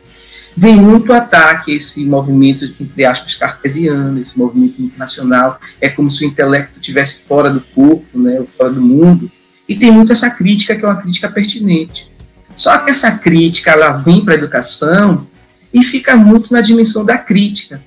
vem 0.57 0.77
muito 0.77 1.13
ataque 1.13 1.73
esse 1.73 2.05
movimento, 2.05 2.65
entre 2.81 3.05
aspas, 3.05 3.35
cartesiano, 3.35 4.21
esse 4.21 4.37
movimento 4.37 4.83
internacional. 4.83 5.61
É 5.81 5.89
como 5.89 6.11
se 6.11 6.25
o 6.25 6.29
intelecto 6.29 6.79
estivesse 6.79 7.23
fora 7.23 7.51
do 7.51 7.61
corpo, 7.61 8.19
né, 8.19 8.43
fora 8.57 8.71
do 8.71 8.81
mundo. 8.81 9.31
E 9.69 9.77
tem 9.77 9.91
muito 9.91 10.13
essa 10.13 10.31
crítica, 10.31 10.75
que 10.75 10.85
é 10.85 10.89
uma 10.89 11.01
crítica 11.01 11.29
pertinente. 11.29 12.11
Só 12.57 12.77
que 12.79 12.91
essa 12.91 13.13
crítica, 13.13 13.71
ela 13.71 13.93
vem 13.93 14.25
para 14.25 14.35
a 14.35 14.37
educação 14.37 15.27
e 15.73 15.85
fica 15.85 16.17
muito 16.17 16.53
na 16.53 16.61
dimensão 16.61 17.05
da 17.05 17.17
crítica. 17.17 17.81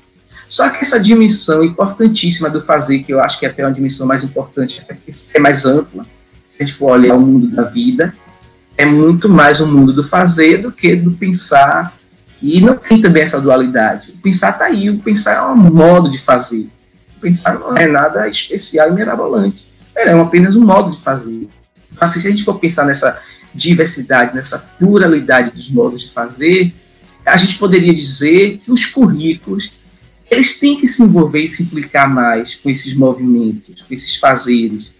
Só 0.51 0.69
que 0.69 0.83
essa 0.83 0.99
dimensão 0.99 1.63
importantíssima 1.63 2.49
do 2.49 2.61
fazer, 2.61 3.03
que 3.03 3.13
eu 3.13 3.21
acho 3.21 3.39
que 3.39 3.45
é 3.45 3.49
até 3.49 3.65
uma 3.65 3.71
dimensão 3.71 4.05
mais 4.05 4.21
importante, 4.21 4.85
é 5.33 5.39
mais 5.39 5.65
ampla, 5.65 6.03
se 6.03 6.61
a 6.61 6.65
gente 6.65 6.75
for 6.75 6.91
olhar 6.91 7.15
o 7.15 7.21
mundo 7.21 7.47
da 7.47 7.63
vida, 7.63 8.13
é 8.77 8.83
muito 8.83 9.29
mais 9.29 9.61
um 9.61 9.71
mundo 9.71 9.93
do 9.93 10.03
fazer 10.03 10.57
do 10.57 10.69
que 10.69 10.93
do 10.93 11.11
pensar. 11.11 11.95
E 12.41 12.59
não 12.59 12.75
tem 12.75 13.01
também 13.01 13.23
essa 13.23 13.39
dualidade. 13.39 14.11
O 14.11 14.17
pensar 14.17 14.49
está 14.49 14.65
aí, 14.65 14.89
o 14.89 14.99
pensar 14.99 15.37
é 15.37 15.41
um 15.41 15.55
modo 15.55 16.11
de 16.11 16.17
fazer. 16.17 16.67
O 17.15 17.21
pensar 17.21 17.57
não 17.57 17.77
é 17.77 17.87
nada 17.87 18.27
especial 18.27 18.89
e 18.89 18.91
mirabolante. 18.91 19.65
É 19.95 20.11
apenas 20.11 20.53
um 20.53 20.65
modo 20.65 20.97
de 20.97 21.01
fazer. 21.01 21.47
Então, 21.93 22.01
assim, 22.01 22.19
se 22.19 22.27
a 22.27 22.29
gente 22.29 22.43
for 22.43 22.59
pensar 22.59 22.85
nessa 22.85 23.17
diversidade, 23.55 24.35
nessa 24.35 24.59
pluralidade 24.77 25.51
dos 25.51 25.69
modos 25.69 26.01
de 26.01 26.11
fazer, 26.11 26.73
a 27.25 27.37
gente 27.37 27.57
poderia 27.57 27.93
dizer 27.93 28.57
que 28.57 28.69
os 28.69 28.85
currículos 28.85 29.79
eles 30.31 30.57
têm 30.57 30.79
que 30.79 30.87
se 30.87 31.03
envolver 31.03 31.41
e 31.41 31.47
se 31.47 31.61
implicar 31.63 32.09
mais 32.09 32.55
com 32.55 32.69
esses 32.69 32.95
movimentos, 32.95 33.81
com 33.81 33.93
esses 33.93 34.15
fazeres, 34.15 34.91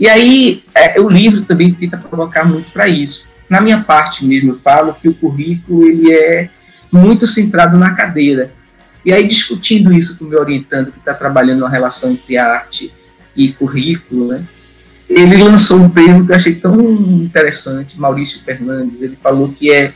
e 0.00 0.08
aí, 0.08 0.62
é, 0.74 0.98
o 0.98 1.10
livro 1.10 1.42
também 1.42 1.74
tenta 1.74 1.98
provocar 1.98 2.42
muito 2.42 2.70
para 2.70 2.88
isso. 2.88 3.28
Na 3.50 3.60
minha 3.60 3.80
parte 3.84 4.24
mesmo, 4.24 4.52
eu 4.52 4.58
falo 4.58 4.94
que 4.94 5.10
o 5.10 5.14
currículo 5.14 5.86
ele 5.86 6.10
é 6.10 6.48
muito 6.90 7.26
centrado 7.26 7.76
na 7.76 7.94
cadeira. 7.94 8.50
E 9.04 9.12
aí, 9.12 9.28
discutindo 9.28 9.92
isso 9.92 10.18
com 10.18 10.24
o 10.24 10.28
meu 10.28 10.40
orientando, 10.40 10.90
que 10.90 10.98
está 10.98 11.12
trabalhando 11.12 11.60
uma 11.60 11.68
relação 11.68 12.12
entre 12.12 12.38
arte 12.38 12.90
e 13.36 13.52
currículo, 13.52 14.28
né, 14.28 14.42
ele 15.06 15.36
lançou 15.36 15.78
um 15.78 15.90
termo 15.90 16.24
que 16.24 16.32
eu 16.32 16.36
achei 16.36 16.54
tão 16.54 16.80
interessante, 16.80 18.00
Maurício 18.00 18.42
Fernandes. 18.42 19.02
Ele 19.02 19.18
falou 19.22 19.50
que 19.50 19.70
é, 19.70 19.92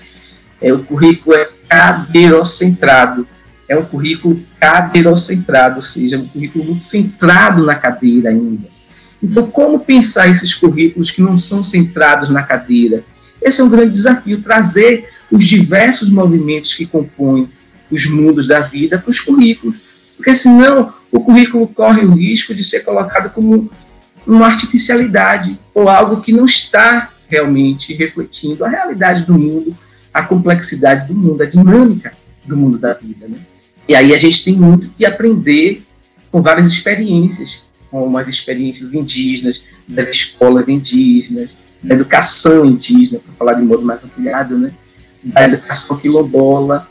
É, 0.61 0.73
o 0.73 0.81
currículo 0.83 1.35
é 1.35 1.49
caderocentrado. 1.69 3.27
É 3.69 3.77
um 3.77 3.85
currículo 3.85 4.41
caderocentrado, 4.61 5.77
ou 5.77 5.83
seja, 5.83 6.19
um 6.19 6.27
currículo 6.27 6.65
muito 6.65 6.85
centrado 6.85 7.65
na 7.65 7.75
cadeira 7.75 8.31
ainda. 8.31 8.69
Então, 9.23 9.47
como 9.47 9.79
pensar 9.79 10.29
esses 10.29 10.55
currículos 10.55 11.11
que 11.11 11.23
não 11.23 11.37
são 11.37 11.65
centrados 11.65 12.29
na 12.29 12.43
cadeira? 12.43 13.03
Esse 13.41 13.61
é 13.61 13.65
um 13.65 13.71
grande 13.71 13.93
desafio, 13.93 14.43
trazer 14.43 15.09
os 15.31 15.45
diversos 15.45 16.11
movimentos 16.11 16.75
que 16.75 16.85
compõem 16.85 17.49
os 17.91 18.07
mundos 18.07 18.47
da 18.47 18.61
vida 18.61 18.99
para 18.99 19.11
os 19.11 19.21
currículos. 19.21 19.77
Porque 20.17 20.35
senão 20.35 20.93
o 21.11 21.21
currículo 21.21 21.67
corre 21.67 22.05
o 22.05 22.15
risco 22.15 22.55
de 22.55 22.63
ser 22.63 22.81
colocado 22.81 23.33
como 23.33 23.71
uma 24.27 24.47
artificialidade 24.47 25.59
ou 25.75 25.89
algo 25.89 26.21
que 26.21 26.33
não 26.33 26.45
está 26.45 27.11
realmente 27.29 27.95
refletindo 27.95 28.65
a 28.65 28.69
realidade 28.69 29.25
do 29.25 29.35
mundo, 29.35 29.77
a 30.13 30.23
complexidade 30.23 31.09
do 31.09 31.15
mundo, 31.15 31.43
a 31.43 31.47
dinâmica 31.47 32.13
do 32.45 32.57
mundo 32.57 32.79
da 32.79 32.93
vida. 32.93 33.27
Né? 33.27 33.39
E 33.89 33.95
aí 33.95 34.15
a 34.15 34.17
gente 34.17 34.45
tem 34.45 34.55
muito 34.55 34.91
que 34.97 35.05
aprender 35.05 35.83
com 36.31 36.43
várias 36.43 36.67
experiências, 36.67 37.65
como 37.91 38.17
as 38.19 38.29
experiências 38.29 38.93
indígenas, 38.93 39.63
das 39.87 40.09
escolas 40.09 40.69
indígenas, 40.69 41.51
da 41.83 41.95
educação 41.95 42.65
indígena, 42.65 43.21
para 43.21 43.35
falar 43.35 43.55
de 43.55 43.63
modo 43.63 43.83
mais 43.83 44.03
ampliado, 44.03 44.59
né? 44.59 44.73
da 45.23 45.45
educação 45.45 45.97
quilombola, 45.97 46.89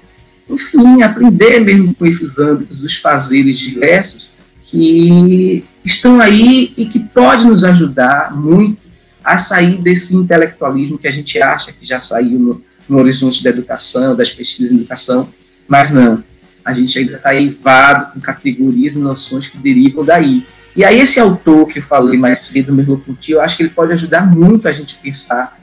enfim, 0.50 1.02
aprender 1.02 1.60
mesmo 1.60 1.94
com 1.94 2.06
esses 2.06 2.38
âmbitos, 2.38 2.84
os 2.84 2.98
fazeres 2.98 3.60
diversos 3.60 4.30
que 4.66 5.64
estão 5.86 6.20
aí 6.20 6.74
e 6.76 6.86
que 6.86 7.00
pode 7.00 7.46
nos 7.46 7.64
ajudar 7.64 8.36
muito 8.36 8.82
a 9.24 9.38
sair 9.38 9.78
desse 9.78 10.16
intelectualismo 10.16 10.98
que 10.98 11.08
a 11.08 11.12
gente 11.12 11.42
acha 11.42 11.72
que 11.72 11.86
já 11.86 12.00
saiu 12.00 12.40
no, 12.40 12.62
no 12.90 12.98
horizonte 12.98 13.44
da 13.44 13.52
educação, 13.52 14.16
das 14.16 14.32
pesquisas 14.32 14.74
em 14.74 14.78
educação, 14.78 15.30
mas 15.68 15.92
não. 15.92 16.24
A 16.64 16.74
gente 16.74 16.98
ainda 16.98 17.18
está 17.18 17.36
eivado 17.36 18.14
com 18.14 18.20
categorias 18.20 18.96
e 18.96 19.00
noções 19.00 19.48
que 19.48 19.58
derivam 19.58 20.04
daí. 20.04 20.46
E 20.76 20.84
aí 20.84 21.00
esse 21.00 21.20
autor 21.20 21.68
que 21.68 21.80
eu 21.80 21.84
falei 21.84 22.18
mais 22.18 22.40
cedo, 22.40 22.74
Merleau-Ponty, 22.74 23.32
eu 23.32 23.42
acho 23.42 23.58
que 23.58 23.64
ele 23.64 23.70
pode 23.70 23.94
ajudar 23.94 24.26
muito 24.26 24.68
a 24.68 24.72
gente 24.72 24.96
a 24.98 25.04
pensar 25.04 25.60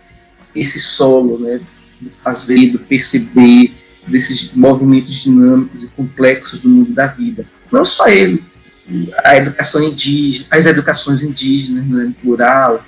esse 0.55 0.79
solo, 0.79 1.39
né, 1.39 1.61
do 2.01 2.11
fazer, 2.23 2.71
do 2.71 2.79
perceber, 2.79 3.75
desses 4.07 4.53
movimentos 4.55 5.13
dinâmicos 5.13 5.83
e 5.83 5.89
complexos 5.89 6.61
do 6.61 6.69
mundo 6.69 6.93
da 6.93 7.07
vida. 7.07 7.45
Não 7.71 7.85
só 7.85 8.09
ele, 8.09 8.43
a 9.25 9.37
educação 9.37 9.83
indígena, 9.83 10.47
as 10.51 10.67
educações 10.67 11.23
indígenas, 11.23 11.87
né, 11.87 12.13
plural, 12.21 12.85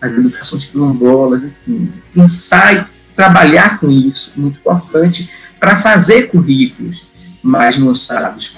as 0.00 0.12
educações 0.12 0.64
quilombolas, 0.66 1.42
enfim, 1.42 1.90
pensar 2.14 2.74
e 2.76 3.14
trabalhar 3.14 3.78
com 3.78 3.90
isso, 3.90 4.32
muito 4.36 4.58
importante, 4.58 5.30
para 5.58 5.76
fazer 5.76 6.28
currículos 6.28 7.05
mais 7.46 7.78
lançados, 7.78 8.56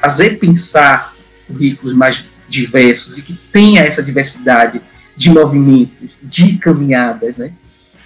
fazer, 0.00 0.38
pensar 0.38 1.14
currículos 1.46 1.94
mais 1.94 2.24
diversos 2.48 3.18
e 3.18 3.22
que 3.22 3.32
tenha 3.32 3.82
essa 3.82 4.02
diversidade 4.02 4.80
de 5.16 5.30
movimentos, 5.30 6.10
de 6.22 6.58
caminhadas, 6.58 7.36
né? 7.36 7.52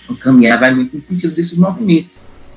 Então, 0.04 0.16
caminhar 0.16 0.58
vai 0.58 0.72
muito 0.74 0.96
no 0.96 1.02
sentido 1.02 1.34
desses 1.34 1.58
movimentos. 1.58 2.12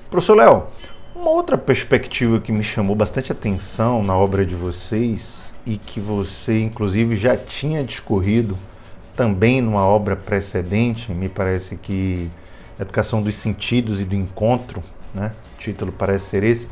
Professor 0.10 0.36
Léo, 0.36 0.68
uma 1.16 1.30
outra 1.30 1.58
perspectiva 1.58 2.40
que 2.40 2.52
me 2.52 2.64
chamou 2.64 2.96
bastante 2.96 3.32
atenção 3.32 4.04
na 4.04 4.16
obra 4.16 4.46
de 4.46 4.56
vocês 4.56 5.52
e 5.66 5.78
que 5.78 6.00
você, 6.00 6.60
inclusive, 6.60 7.16
já 7.16 7.36
tinha 7.36 7.84
discorrido 7.84 8.58
também 9.16 9.62
numa 9.62 9.86
obra 9.86 10.16
precedente, 10.16 11.12
me 11.12 11.30
parece 11.30 11.76
que 11.76 12.30
Educação 12.80 13.22
dos 13.22 13.36
Sentidos 13.36 14.02
e 14.02 14.06
do 14.06 14.16
Encontro, 14.16 14.82
né? 15.14 15.32
o 15.56 15.60
título 15.60 15.92
parece 15.92 16.30
ser 16.30 16.44
esse, 16.44 16.68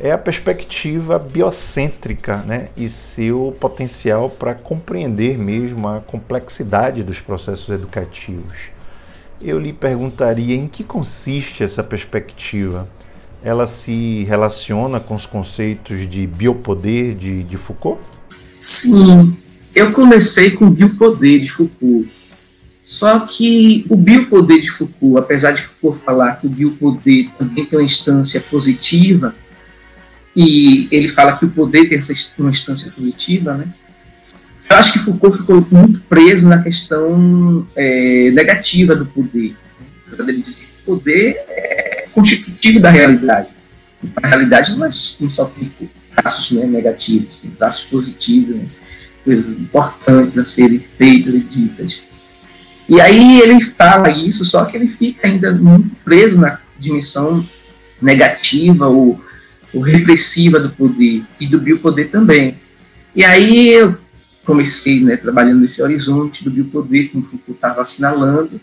é 0.00 0.12
a 0.12 0.18
perspectiva 0.18 1.18
biocêntrica 1.18 2.36
né? 2.38 2.68
e 2.76 2.88
seu 2.88 3.54
potencial 3.58 4.30
para 4.30 4.54
compreender 4.54 5.36
mesmo 5.36 5.88
a 5.88 6.00
complexidade 6.00 7.02
dos 7.02 7.20
processos 7.20 7.68
educativos. 7.68 8.54
Eu 9.40 9.58
lhe 9.58 9.72
perguntaria 9.72 10.54
em 10.54 10.68
que 10.68 10.84
consiste 10.84 11.62
essa 11.62 11.82
perspectiva. 11.82 12.88
Ela 13.42 13.66
se 13.66 14.24
relaciona 14.24 14.98
com 15.00 15.14
os 15.14 15.26
conceitos 15.26 16.08
de 16.08 16.26
biopoder 16.26 17.14
de, 17.14 17.44
de 17.44 17.56
Foucault? 17.56 18.00
Sim, 18.60 19.36
eu 19.74 19.92
comecei 19.92 20.50
com 20.52 20.66
o 20.66 20.70
biopoder 20.70 21.40
de 21.40 21.48
Foucault. 21.48 22.08
Só 22.84 23.20
que 23.20 23.84
o 23.88 23.96
biopoder 23.96 24.60
de 24.60 24.70
Foucault, 24.70 25.18
apesar 25.18 25.52
de 25.52 25.62
Foucault 25.62 26.04
falar 26.04 26.40
que 26.40 26.46
o 26.46 26.50
biopoder 26.50 27.28
também 27.36 27.64
tem 27.64 27.78
uma 27.78 27.84
instância 27.84 28.40
positiva, 28.40 29.34
e 30.40 30.86
ele 30.92 31.08
fala 31.08 31.36
que 31.36 31.44
o 31.44 31.50
poder 31.50 31.88
tem 31.88 31.98
essa 31.98 32.12
uma 32.38 32.50
instância 32.50 32.92
positiva, 32.92 33.54
né? 33.54 33.66
Eu 34.70 34.76
acho 34.76 34.92
que 34.92 35.00
Foucault 35.00 35.36
ficou 35.36 35.66
muito 35.68 35.98
preso 36.02 36.48
na 36.48 36.62
questão 36.62 37.66
é, 37.74 38.30
negativa 38.30 38.94
do 38.94 39.04
poder. 39.04 39.56
Ele 40.16 40.42
diz 40.42 40.54
que 40.54 40.64
o 40.82 40.94
poder 40.94 41.30
é 41.48 42.06
constitutivo 42.12 42.78
da 42.78 42.88
realidade. 42.88 43.48
A 44.14 44.28
realidade 44.28 44.76
não, 44.76 44.86
é, 44.86 44.90
não 45.18 45.28
só 45.28 45.44
tem 45.46 45.68
traços 46.14 46.52
né, 46.52 46.64
negativos, 46.66 47.40
tem 47.42 47.50
traços 47.50 47.86
positivos, 47.86 48.54
né, 48.54 48.64
coisas 49.24 49.58
importantes 49.58 50.38
a 50.38 50.46
serem 50.46 50.84
feitas 50.96 51.34
e 51.34 51.40
ditas. 51.40 52.00
E 52.88 53.00
aí 53.00 53.40
ele 53.40 53.60
fala 53.72 54.08
isso, 54.08 54.44
só 54.44 54.64
que 54.66 54.76
ele 54.76 54.86
fica 54.86 55.26
ainda 55.26 55.50
muito 55.50 55.90
preso 56.04 56.40
na 56.40 56.60
dimensão 56.78 57.44
negativa 58.00 58.86
ou 58.86 59.20
o 59.72 59.80
repressiva 59.80 60.58
do 60.58 60.70
poder 60.70 61.22
e 61.38 61.46
do 61.46 61.60
biopoder 61.60 62.10
também. 62.10 62.56
E 63.14 63.24
aí 63.24 63.68
eu 63.68 63.96
comecei 64.44 65.00
né, 65.00 65.16
trabalhando 65.16 65.60
nesse 65.60 65.82
horizonte 65.82 66.42
do 66.42 66.50
biopoder, 66.50 67.10
como 67.10 67.24
Foucault 67.24 67.52
estava 67.52 67.82
assinalando, 67.82 68.58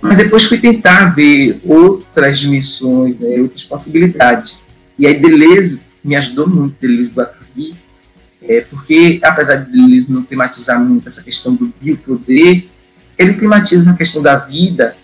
mas 0.00 0.18
depois 0.18 0.44
fui 0.44 0.58
tentar 0.58 1.14
ver 1.14 1.58
outras 1.64 2.38
dimensões, 2.38 3.18
né, 3.18 3.40
outras 3.40 3.64
possibilidades. 3.64 4.60
E 4.98 5.06
aí 5.06 5.18
Deleuze 5.18 5.82
me 6.04 6.16
ajudou 6.16 6.46
muito, 6.48 6.76
Deleuze 6.80 7.12
Guattari, 7.12 7.74
é, 8.42 8.60
porque 8.62 9.20
apesar 9.22 9.56
de 9.56 9.72
Deleuze 9.72 10.12
não 10.12 10.22
tematizar 10.22 10.78
muito 10.78 11.08
essa 11.08 11.22
questão 11.22 11.54
do 11.54 11.72
biopoder, 11.80 12.64
ele 13.16 13.34
tematiza 13.34 13.90
a 13.90 13.94
questão 13.94 14.20
da 14.20 14.36
vida 14.36 14.94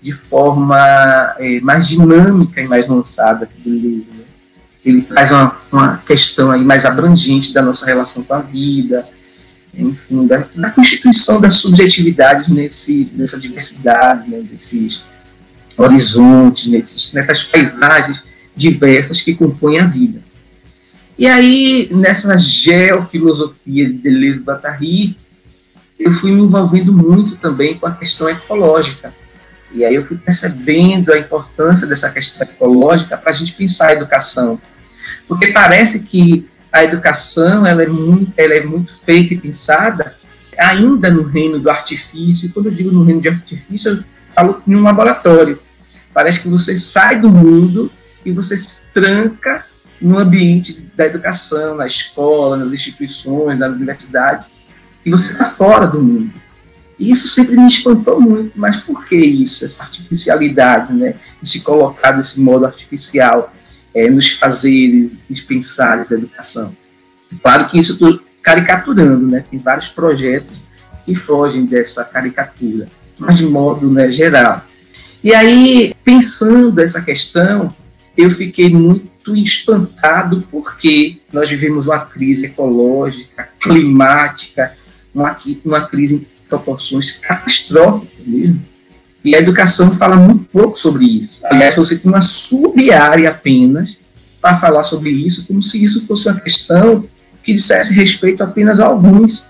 de 0.00 0.12
forma 0.12 0.78
é, 1.38 1.60
mais 1.60 1.88
dinâmica 1.88 2.62
e 2.62 2.68
mais 2.68 2.86
lançada 2.86 3.46
que 3.46 3.60
Deleuze 3.60 4.15
ele 4.86 5.02
traz 5.02 5.32
uma, 5.32 5.58
uma 5.72 5.96
questão 5.98 6.52
aí 6.52 6.64
mais 6.64 6.84
abrangente 6.84 7.52
da 7.52 7.60
nossa 7.60 7.84
relação 7.84 8.22
com 8.22 8.34
a 8.34 8.40
vida, 8.40 9.04
enfim, 9.74 10.26
da, 10.28 10.46
da 10.54 10.70
constituição 10.70 11.40
das 11.40 11.54
subjetividades 11.54 12.48
nesse, 12.48 13.12
nessa 13.14 13.38
diversidade, 13.38 14.30
né, 14.30 14.40
desses 14.42 15.02
horizontes, 15.76 16.70
nesses, 16.70 17.12
nessas 17.12 17.42
paisagens 17.42 18.22
diversas 18.54 19.20
que 19.20 19.34
compõem 19.34 19.80
a 19.80 19.86
vida. 19.86 20.20
E 21.18 21.26
aí, 21.26 21.88
nessa 21.90 22.38
geofilosofia 22.38 23.86
de 23.88 23.94
Deleuze 23.94 24.40
Guattari, 24.40 25.16
eu 25.98 26.12
fui 26.12 26.30
me 26.30 26.42
envolvendo 26.42 26.92
muito 26.92 27.36
também 27.36 27.74
com 27.74 27.86
a 27.86 27.92
questão 27.92 28.28
ecológica. 28.28 29.12
E 29.72 29.84
aí 29.84 29.94
eu 29.94 30.04
fui 30.04 30.16
percebendo 30.16 31.12
a 31.12 31.18
importância 31.18 31.86
dessa 31.86 32.10
questão 32.10 32.46
ecológica 32.46 33.16
para 33.16 33.30
a 33.30 33.34
gente 33.34 33.52
pensar 33.52 33.88
a 33.88 33.92
educação 33.94 34.60
porque 35.28 35.48
parece 35.48 36.04
que 36.04 36.48
a 36.72 36.84
educação 36.84 37.66
ela 37.66 37.82
é, 37.82 37.86
muito, 37.86 38.32
ela 38.36 38.54
é 38.54 38.64
muito 38.64 38.94
feita 39.04 39.34
e 39.34 39.38
pensada 39.38 40.14
ainda 40.58 41.10
no 41.10 41.22
reino 41.22 41.58
do 41.58 41.70
artifício. 41.70 42.50
Quando 42.52 42.66
eu 42.66 42.72
digo 42.72 42.90
no 42.90 43.04
reino 43.04 43.20
de 43.20 43.28
artifício, 43.28 43.92
eu 43.92 44.04
falo 44.34 44.62
em 44.66 44.74
um 44.74 44.82
laboratório. 44.82 45.58
Parece 46.12 46.40
que 46.40 46.48
você 46.48 46.78
sai 46.78 47.20
do 47.20 47.30
mundo 47.30 47.90
e 48.24 48.32
você 48.32 48.56
se 48.56 48.90
tranca 48.92 49.64
no 50.00 50.18
ambiente 50.18 50.90
da 50.94 51.06
educação, 51.06 51.76
na 51.76 51.86
escola, 51.86 52.56
nas 52.56 52.72
instituições, 52.72 53.58
na 53.58 53.68
universidade, 53.68 54.46
e 55.04 55.10
você 55.10 55.32
está 55.32 55.44
fora 55.44 55.86
do 55.86 56.02
mundo. 56.02 56.32
E 56.98 57.10
isso 57.10 57.28
sempre 57.28 57.56
me 57.56 57.66
espantou 57.66 58.20
muito, 58.20 58.52
mas 58.56 58.80
por 58.80 59.04
que 59.06 59.16
isso, 59.16 59.64
essa 59.64 59.84
artificialidade, 59.84 60.92
né, 60.94 61.14
de 61.40 61.48
se 61.48 61.60
colocar 61.60 62.12
desse 62.12 62.40
modo 62.40 62.64
artificial? 62.64 63.52
É, 63.96 64.10
nos 64.10 64.32
fazeres, 64.32 65.20
nos 65.28 65.40
pensares 65.40 66.10
da 66.10 66.16
educação. 66.16 66.70
Claro 67.42 67.66
que 67.70 67.78
isso 67.78 67.94
estou 67.94 68.20
caricaturando, 68.42 69.26
né? 69.26 69.42
Tem 69.50 69.58
vários 69.58 69.88
projetos 69.88 70.58
que 71.06 71.14
fogem 71.14 71.64
dessa 71.64 72.04
caricatura, 72.04 72.88
mas 73.18 73.38
de 73.38 73.46
modo 73.46 73.90
né, 73.90 74.10
geral. 74.10 74.62
E 75.24 75.34
aí, 75.34 75.94
pensando 76.04 76.78
essa 76.78 77.00
questão, 77.00 77.74
eu 78.14 78.30
fiquei 78.30 78.68
muito 78.68 79.34
espantado 79.34 80.46
porque 80.50 81.16
nós 81.32 81.48
vivemos 81.48 81.86
uma 81.86 82.00
crise 82.00 82.46
ecológica, 82.46 83.48
climática, 83.58 84.74
uma, 85.14 85.38
uma 85.64 85.80
crise 85.86 86.16
em 86.16 86.26
proporções 86.46 87.12
catastróficas 87.12 88.26
mesmo. 88.26 88.62
E 89.26 89.34
a 89.34 89.40
educação 89.40 89.96
fala 89.96 90.14
muito 90.16 90.44
pouco 90.44 90.78
sobre 90.78 91.04
isso. 91.04 91.40
Aliás, 91.46 91.74
você 91.74 91.98
tem 91.98 92.08
uma 92.08 92.20
sub-área 92.20 93.28
apenas 93.28 93.98
para 94.40 94.56
falar 94.56 94.84
sobre 94.84 95.10
isso, 95.10 95.44
como 95.48 95.60
se 95.60 95.84
isso 95.84 96.06
fosse 96.06 96.28
uma 96.28 96.38
questão 96.38 97.04
que 97.42 97.52
dissesse 97.52 97.92
respeito 97.92 98.44
apenas 98.44 98.78
a 98.78 98.86
alguns. 98.86 99.44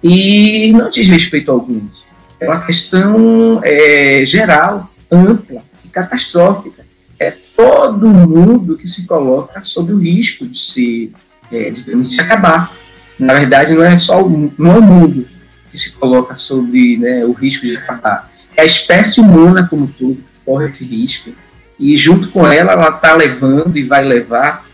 E 0.00 0.72
não 0.74 0.88
diz 0.90 1.08
respeito 1.08 1.50
a 1.50 1.54
alguns. 1.54 2.04
É 2.38 2.46
uma 2.46 2.60
questão 2.60 3.60
é, 3.64 4.22
geral, 4.24 4.88
ampla 5.10 5.60
e 5.84 5.88
catastrófica. 5.88 6.86
É 7.18 7.32
todo 7.56 8.08
mundo 8.08 8.78
que 8.78 8.86
se 8.86 9.06
coloca 9.06 9.60
sob 9.62 9.92
o 9.92 9.98
risco 9.98 10.46
de 10.46 10.56
se, 10.56 11.12
é, 11.50 11.70
digamos, 11.70 12.12
de 12.12 12.20
acabar. 12.20 12.70
Na 13.18 13.34
verdade, 13.34 13.74
não 13.74 13.82
é 13.82 13.98
só 13.98 14.22
o, 14.22 14.54
não 14.56 14.70
é 14.70 14.78
o 14.78 14.82
mundo 14.82 15.26
que 15.72 15.76
se 15.76 15.90
coloca 15.94 16.36
sob 16.36 16.96
né, 16.98 17.24
o 17.24 17.32
risco 17.32 17.66
de 17.66 17.76
acabar 17.76 18.35
é 18.56 18.62
a 18.62 18.64
espécie 18.64 19.20
humana 19.20 19.66
como 19.68 19.86
tudo 19.86 20.18
corre 20.44 20.68
esse 20.68 20.84
risco. 20.84 21.30
E 21.78 21.96
junto 21.96 22.28
com 22.28 22.46
ela 22.46 22.72
ela 22.72 22.88
está 22.88 23.14
levando 23.14 23.76
e 23.76 23.82
vai 23.82 24.02
levar 24.02 24.66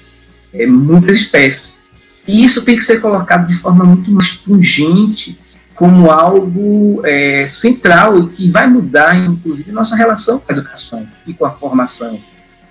é, 0.52 0.66
muitas 0.66 1.16
espécies. 1.16 1.78
E 2.26 2.44
isso 2.44 2.64
tem 2.64 2.76
que 2.76 2.84
ser 2.84 3.00
colocado 3.00 3.48
de 3.48 3.54
forma 3.54 3.84
muito 3.84 4.10
mais 4.10 4.30
pungente 4.30 5.38
como 5.74 6.10
algo 6.10 7.02
é, 7.04 7.48
central 7.48 8.18
e 8.18 8.28
que 8.28 8.50
vai 8.50 8.68
mudar 8.68 9.16
inclusive 9.16 9.72
nossa 9.72 9.96
relação 9.96 10.38
com 10.38 10.52
a 10.52 10.56
educação 10.56 11.08
e 11.26 11.34
com 11.34 11.44
a 11.44 11.50
formação. 11.50 12.20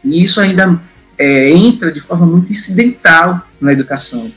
E 0.04 0.24
isso 0.24 0.40
ainda 0.40 0.80
é, 1.18 1.52
entra 1.52 1.92
de 1.92 2.00
forma 2.00 2.26
muito 2.26 2.52
incidental 2.52 3.42
na 3.60 3.74
educação. 3.74 4.32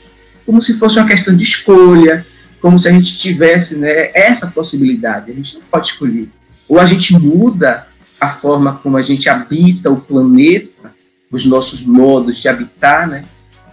Como 0.45 0.61
se 0.61 0.77
fosse 0.77 0.97
uma 0.97 1.07
questão 1.07 1.35
de 1.35 1.43
escolha 1.43 2.25
como 2.65 2.79
se 2.79 2.89
a 2.89 2.91
gente 2.91 3.15
tivesse 3.19 3.77
né, 3.77 4.09
essa 4.11 4.47
possibilidade. 4.47 5.29
A 5.29 5.33
gente 5.35 5.53
não 5.53 5.61
pode 5.69 5.89
escolher 5.89 6.27
ou 6.67 6.79
a 6.79 6.85
gente 6.85 7.17
muda 7.17 7.87
a 8.19 8.29
forma 8.29 8.79
como 8.81 8.97
a 8.97 9.01
gente 9.01 9.29
habita 9.29 9.89
o 9.89 10.01
planeta, 10.01 10.93
os 11.31 11.45
nossos 11.45 11.85
modos 11.85 12.37
de 12.37 12.47
habitar, 12.47 13.07
né, 13.07 13.25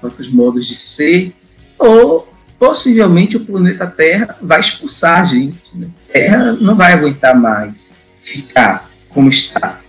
nossos 0.02 0.30
modos 0.30 0.66
de 0.66 0.74
ser, 0.74 1.32
ou 1.78 2.28
possivelmente 2.58 3.36
o 3.36 3.44
planeta 3.44 3.86
Terra 3.86 4.36
vai 4.40 4.60
expulsar 4.60 5.20
a 5.20 5.24
gente. 5.24 5.60
Né? 5.74 5.88
A 6.08 6.12
Terra 6.12 6.52
não 6.52 6.74
vai 6.74 6.92
aguentar 6.92 7.38
mais 7.38 7.74
ficar 8.16 8.88
como 9.08 9.28
está, 9.28 9.80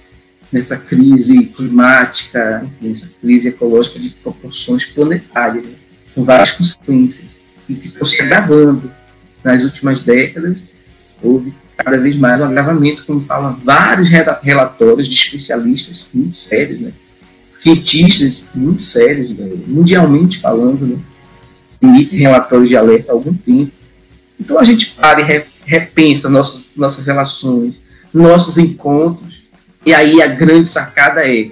nessa 0.51 0.77
crise 0.77 1.45
climática, 1.45 2.63
enfim, 2.65 2.93
essa 2.93 3.09
crise 3.21 3.47
ecológica 3.47 3.99
de 3.99 4.09
proporções 4.09 4.85
planetárias, 4.85 5.65
né? 5.65 5.71
com 6.13 6.23
várias 6.23 6.51
consequências, 6.51 7.25
e 7.67 7.73
que 7.73 7.87
estão 7.87 8.05
se 8.05 8.21
agravando. 8.21 8.91
Nas 9.43 9.61
últimas 9.63 10.01
décadas, 10.03 10.69
houve 11.21 11.53
cada 11.83 11.97
vez 11.97 12.15
mais 12.15 12.39
um 12.39 12.45
agravamento, 12.45 13.05
como 13.05 13.21
falam 13.21 13.59
vários 13.63 14.07
relatórios 14.09 15.07
de 15.07 15.15
especialistas 15.15 16.07
muito 16.13 16.35
sérios, 16.35 16.79
né? 16.79 16.91
cientistas 17.57 18.45
muito 18.55 18.81
sérios, 18.81 19.37
né? 19.37 19.51
mundialmente 19.67 20.39
falando, 20.39 20.87
né? 20.87 20.97
emitem 21.81 22.19
relatórios 22.19 22.69
de 22.69 22.77
alerta 22.77 23.11
há 23.11 23.15
algum 23.15 23.33
tempo. 23.33 23.71
Então 24.39 24.57
a 24.57 24.63
gente 24.63 24.91
para 24.91 25.21
e 25.21 25.45
repensa 25.65 26.29
nossas, 26.29 26.69
nossas 26.75 27.05
relações, 27.05 27.75
nossos 28.13 28.57
encontros, 28.57 29.43
e 29.85 29.93
aí 29.93 30.21
a 30.21 30.27
grande 30.27 30.67
sacada 30.67 31.27
é: 31.27 31.51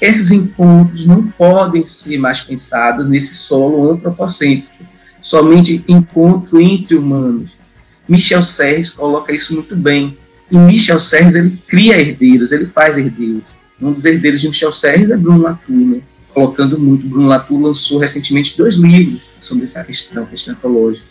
esses 0.00 0.30
encontros 0.30 1.06
não 1.06 1.26
podem 1.26 1.84
ser 1.84 2.18
mais 2.18 2.40
pensados 2.40 3.08
nesse 3.08 3.34
solo 3.34 3.90
antropocêntrico, 3.90 4.84
somente 5.20 5.84
encontro 5.88 6.60
entre 6.60 6.94
humanos 6.94 7.61
Michel 8.08 8.42
Serres 8.42 8.90
coloca 8.90 9.32
isso 9.32 9.54
muito 9.54 9.76
bem. 9.76 10.16
E 10.50 10.56
Michel 10.56 11.00
Serres, 11.00 11.34
ele 11.34 11.56
cria 11.66 12.00
herdeiros, 12.00 12.52
ele 12.52 12.66
faz 12.66 12.98
herdeiros. 12.98 13.42
Um 13.80 13.92
dos 13.92 14.04
herdeiros 14.04 14.40
de 14.40 14.48
Michel 14.48 14.72
Serres 14.72 15.10
é 15.10 15.16
Bruno 15.16 15.42
Latour, 15.42 15.76
né? 15.76 16.00
colocando 16.32 16.78
muito. 16.78 17.06
Bruno 17.06 17.28
Latour 17.28 17.60
lançou 17.60 17.98
recentemente 17.98 18.56
dois 18.56 18.74
livros 18.74 19.22
sobre 19.40 19.64
essa 19.64 19.82
questão, 19.82 20.24
questão 20.26 20.54
ecológica, 20.54 21.04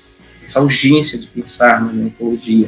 essa 0.45 0.61
urgência 0.61 1.17
de 1.17 1.27
pensar 1.27 1.81
na 1.81 2.07
ecologia. 2.07 2.67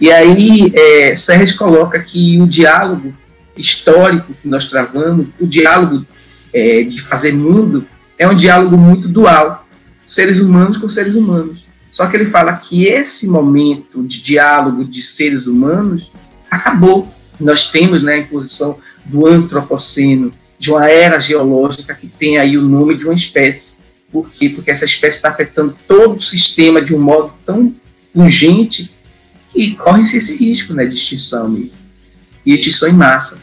E 0.00 0.10
aí, 0.10 0.72
é, 0.74 1.14
Serres 1.14 1.52
coloca 1.52 1.98
que 2.00 2.40
o 2.40 2.46
diálogo 2.46 3.14
histórico 3.56 4.34
que 4.34 4.48
nós 4.48 4.68
travamos, 4.68 5.26
o 5.38 5.46
diálogo 5.46 6.04
é, 6.52 6.82
de 6.82 7.00
fazer 7.00 7.32
mundo, 7.32 7.86
é 8.18 8.26
um 8.26 8.34
diálogo 8.34 8.76
muito 8.76 9.08
dual, 9.08 9.66
seres 10.06 10.40
humanos 10.40 10.78
com 10.78 10.88
seres 10.88 11.14
humanos. 11.14 11.59
Só 11.90 12.06
que 12.06 12.16
ele 12.16 12.26
fala 12.26 12.54
que 12.54 12.86
esse 12.86 13.26
momento 13.26 14.02
de 14.02 14.20
diálogo 14.22 14.84
de 14.84 15.02
seres 15.02 15.46
humanos 15.46 16.10
acabou. 16.50 17.12
Nós 17.38 17.70
temos 17.70 18.02
né, 18.02 18.14
a 18.14 18.18
imposição 18.18 18.78
do 19.04 19.26
antropoceno, 19.26 20.32
de 20.58 20.70
uma 20.70 20.88
era 20.88 21.18
geológica 21.18 21.94
que 21.94 22.06
tem 22.06 22.38
aí 22.38 22.56
o 22.56 22.62
nome 22.62 22.96
de 22.96 23.04
uma 23.04 23.14
espécie. 23.14 23.74
Por 24.12 24.28
quê? 24.30 24.50
Porque 24.50 24.70
essa 24.70 24.84
espécie 24.84 25.16
está 25.16 25.30
afetando 25.30 25.74
todo 25.88 26.18
o 26.18 26.22
sistema 26.22 26.82
de 26.82 26.94
um 26.94 26.98
modo 26.98 27.32
tão 27.46 27.74
urgente 28.14 28.90
que 29.52 29.74
corre-se 29.74 30.18
esse 30.18 30.36
risco 30.36 30.74
né, 30.74 30.84
de 30.84 30.94
extinção 30.94 31.48
mesmo. 31.48 31.72
E 32.44 32.54
extinção 32.54 32.88
em 32.88 32.92
massa. 32.92 33.40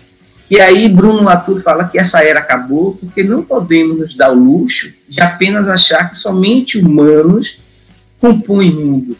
E 0.49 0.61
aí 0.61 0.87
Bruno 0.87 1.23
Latour 1.23 1.59
fala 1.59 1.85
que 1.85 1.99
essa 1.99 2.23
era 2.23 2.39
acabou 2.39 2.95
porque 2.95 3.23
não 3.23 3.43
podemos 3.43 3.97
nos 3.97 4.15
dar 4.15 4.31
o 4.31 4.35
luxo 4.35 4.93
de 5.07 5.19
apenas 5.19 5.67
achar 5.67 6.09
que 6.09 6.17
somente 6.17 6.77
humanos 6.77 7.57
compõe 8.19 8.71
mundo. 8.71 9.17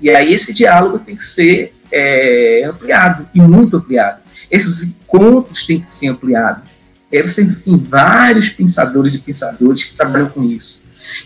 E 0.00 0.10
aí 0.10 0.32
esse 0.32 0.52
diálogo 0.52 0.98
tem 0.98 1.16
que 1.16 1.24
ser 1.24 1.74
é, 1.92 2.64
ampliado, 2.64 3.28
e 3.34 3.40
muito 3.40 3.76
ampliado. 3.76 4.20
Esses 4.50 4.96
encontros 5.02 5.66
têm 5.66 5.80
que 5.80 5.92
ser 5.92 6.08
ampliados. 6.08 6.64
aí 7.12 7.22
você 7.22 7.44
tem 7.44 7.76
vários 7.76 8.48
pensadores 8.48 9.14
e 9.14 9.18
pensadores 9.18 9.84
que 9.84 9.96
trabalham 9.96 10.28
com 10.28 10.42
isso. 10.44 10.80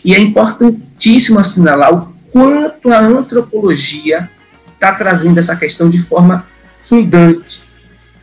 E 0.05 0.15
é 0.15 0.19
importantíssimo 0.19 1.39
assinalar 1.39 1.95
o 1.95 2.15
quanto 2.31 2.91
a 2.91 2.99
antropologia 2.99 4.29
está 4.75 4.93
trazendo 4.93 5.39
essa 5.39 5.57
questão 5.57 5.89
de 5.89 6.01
forma 6.01 6.47
fundante. 6.81 7.63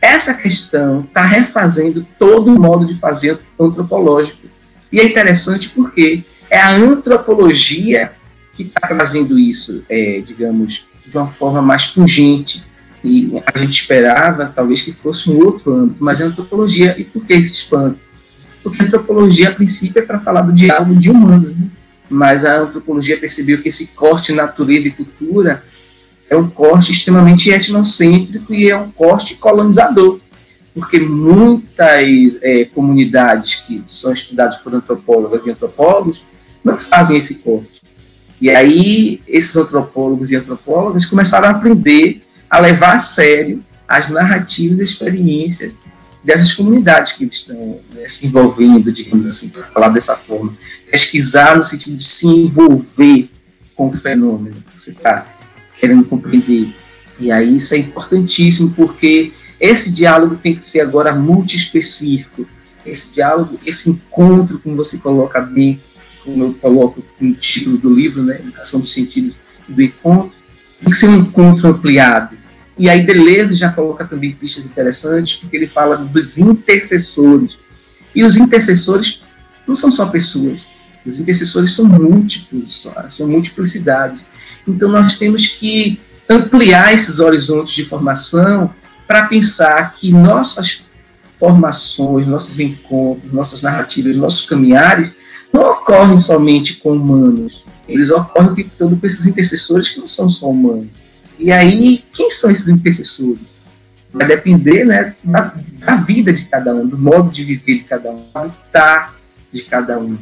Essa 0.00 0.34
questão 0.34 1.00
está 1.00 1.24
refazendo 1.24 2.06
todo 2.18 2.54
o 2.54 2.58
modo 2.58 2.86
de 2.86 2.94
fazer 2.94 3.38
antropológico. 3.58 4.46
E 4.90 5.00
é 5.00 5.04
interessante 5.04 5.70
porque 5.70 6.22
é 6.50 6.58
a 6.60 6.70
antropologia 6.70 8.12
que 8.54 8.64
está 8.64 8.86
trazendo 8.88 9.38
isso, 9.38 9.82
é, 9.88 10.22
digamos, 10.26 10.84
de 11.06 11.16
uma 11.16 11.26
forma 11.26 11.62
mais 11.62 11.86
pungente. 11.86 12.62
E 13.04 13.32
a 13.52 13.58
gente 13.58 13.80
esperava, 13.80 14.52
talvez, 14.54 14.82
que 14.82 14.92
fosse 14.92 15.28
um 15.30 15.44
outro 15.44 15.74
âmbito, 15.74 16.02
mas 16.04 16.20
a 16.20 16.26
antropologia, 16.26 16.94
e 16.98 17.04
por 17.04 17.24
que 17.24 17.32
esse 17.32 17.52
espanto? 17.52 17.98
Porque 18.62 18.82
a 18.82 18.86
antropologia, 18.86 19.48
a 19.48 19.54
princípio, 19.54 20.00
é 20.00 20.06
para 20.06 20.20
falar 20.20 20.42
do 20.42 20.52
diálogo 20.52 20.94
de 20.94 21.10
humanos, 21.10 21.56
né? 21.56 21.66
mas 22.08 22.44
a 22.44 22.60
antropologia 22.60 23.18
percebeu 23.18 23.60
que 23.60 23.70
esse 23.70 23.88
corte 23.88 24.32
natureza 24.32 24.86
e 24.86 24.92
cultura 24.92 25.64
é 26.30 26.36
um 26.36 26.48
corte 26.48 26.92
extremamente 26.92 27.50
etnocêntrico 27.50 28.54
e 28.54 28.70
é 28.70 28.76
um 28.76 28.90
corte 28.90 29.34
colonizador, 29.34 30.20
porque 30.72 30.98
muitas 30.98 32.02
é, 32.40 32.64
comunidades 32.66 33.56
que 33.66 33.82
são 33.86 34.12
estudadas 34.12 34.58
por 34.58 34.74
antropólogas 34.74 35.44
e 35.44 35.50
antropólogos 35.50 36.24
não 36.64 36.78
fazem 36.78 37.18
esse 37.18 37.34
corte. 37.34 37.81
E 38.42 38.50
aí, 38.50 39.20
esses 39.28 39.54
antropólogos 39.56 40.32
e 40.32 40.36
antropólogas 40.36 41.06
começaram 41.06 41.46
a 41.46 41.50
aprender 41.52 42.20
a 42.50 42.58
levar 42.58 42.96
a 42.96 42.98
sério 42.98 43.64
as 43.86 44.08
narrativas 44.08 44.80
e 44.80 44.82
experiências 44.82 45.74
dessas 46.24 46.52
comunidades 46.52 47.12
que 47.12 47.22
eles 47.22 47.36
estão 47.36 47.80
né, 47.94 48.08
se 48.08 48.26
envolvendo, 48.26 48.90
digamos 48.90 49.24
assim, 49.26 49.48
para 49.48 49.62
falar 49.62 49.90
dessa 49.90 50.16
forma. 50.16 50.52
Pesquisar 50.90 51.56
no 51.56 51.62
sentido 51.62 51.96
de 51.96 52.02
se 52.02 52.26
envolver 52.26 53.30
com 53.76 53.90
o 53.90 53.92
fenômeno 53.92 54.56
que 54.72 54.76
você 54.76 54.90
está 54.90 55.24
querendo 55.78 56.04
compreender. 56.04 56.66
E 57.20 57.30
aí 57.30 57.58
isso 57.58 57.76
é 57.76 57.78
importantíssimo, 57.78 58.72
porque 58.72 59.32
esse 59.60 59.92
diálogo 59.92 60.34
tem 60.34 60.56
que 60.56 60.64
ser 60.64 60.80
agora 60.80 61.14
multiespecífico. 61.14 62.44
Esse 62.84 63.12
diálogo, 63.12 63.60
esse 63.64 63.88
encontro, 63.88 64.58
como 64.58 64.74
você 64.74 64.98
coloca 64.98 65.40
bem, 65.40 65.80
como 66.24 66.44
eu 66.44 66.54
coloco 66.54 67.02
no 67.20 67.34
título 67.34 67.76
do 67.76 67.92
livro, 67.92 68.22
né, 68.22 68.36
Educação 68.38 68.80
do 68.80 68.86
Sentido 68.86 69.34
do 69.68 69.82
Encontro, 69.82 70.32
tem 70.80 70.90
que 70.90 70.96
ser 70.96 71.08
um 71.08 71.16
encontro 71.16 71.68
ampliado. 71.68 72.36
E 72.78 72.88
aí 72.88 73.04
Deleuze 73.04 73.54
já 73.54 73.70
coloca 73.70 74.04
também 74.04 74.32
pistas 74.32 74.64
interessantes, 74.64 75.36
porque 75.36 75.56
ele 75.56 75.66
fala 75.66 75.96
dos 75.96 76.38
intercessores. 76.38 77.58
E 78.14 78.24
os 78.24 78.36
intercessores 78.36 79.22
não 79.66 79.76
são 79.76 79.90
só 79.90 80.06
pessoas, 80.06 80.60
os 81.04 81.18
intercessores 81.20 81.74
são 81.74 81.84
múltiplos, 81.84 82.86
são 83.08 83.28
multiplicidade. 83.28 84.20
Então 84.66 84.88
nós 84.88 85.16
temos 85.18 85.46
que 85.46 86.00
ampliar 86.28 86.94
esses 86.94 87.20
horizontes 87.20 87.74
de 87.74 87.84
formação 87.84 88.72
para 89.06 89.26
pensar 89.26 89.94
que 89.94 90.10
nossas 90.10 90.82
formações, 91.38 92.26
nossos 92.26 92.60
encontros, 92.60 93.32
nossas 93.32 93.62
narrativas, 93.62 94.16
nossos 94.16 94.46
caminhares 94.46 95.10
não 95.52 95.72
ocorrem 95.72 96.18
somente 96.18 96.74
com 96.74 96.92
humanos, 96.92 97.64
eles 97.88 98.10
ocorrem 98.10 98.50
o 98.50 98.54
tempo 98.54 98.70
todo 98.78 98.96
com 98.96 99.06
esses 99.06 99.26
intercessores 99.26 99.88
que 99.88 100.00
não 100.00 100.08
são 100.08 100.30
só 100.30 100.48
humanos. 100.48 100.88
E 101.38 101.50
aí, 101.50 102.04
quem 102.12 102.30
são 102.30 102.50
esses 102.50 102.68
intercessores? 102.68 103.52
vai 104.12 104.26
depender 104.26 104.84
né, 104.84 105.14
da, 105.24 105.54
da, 105.78 105.96
vida 105.96 106.32
de 106.32 106.44
cada 106.44 106.74
um, 106.74 106.86
do 106.86 106.98
modo 106.98 107.30
de 107.30 107.42
viver 107.42 107.78
de 107.78 107.84
cada 107.84 108.10
um, 108.10 108.16
do 108.16 108.38
habitat 108.38 109.12
de 109.52 109.62
cada 109.62 109.98
um. 109.98 110.18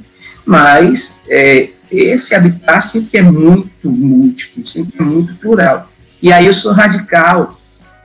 Mas 0.46 1.20
é, 1.28 1.70
esse 1.90 2.34
habitat 2.34 2.86
sempre 2.86 3.18
é 3.18 3.22
muito 3.22 3.90
múltiplo, 3.90 4.66
sempre 4.66 4.94
é 4.98 5.02
muito 5.02 5.34
plural. 5.36 5.90
E 6.22 6.32
aí 6.32 6.46
eu 6.46 6.54
sou 6.54 6.72
radical 6.72 7.58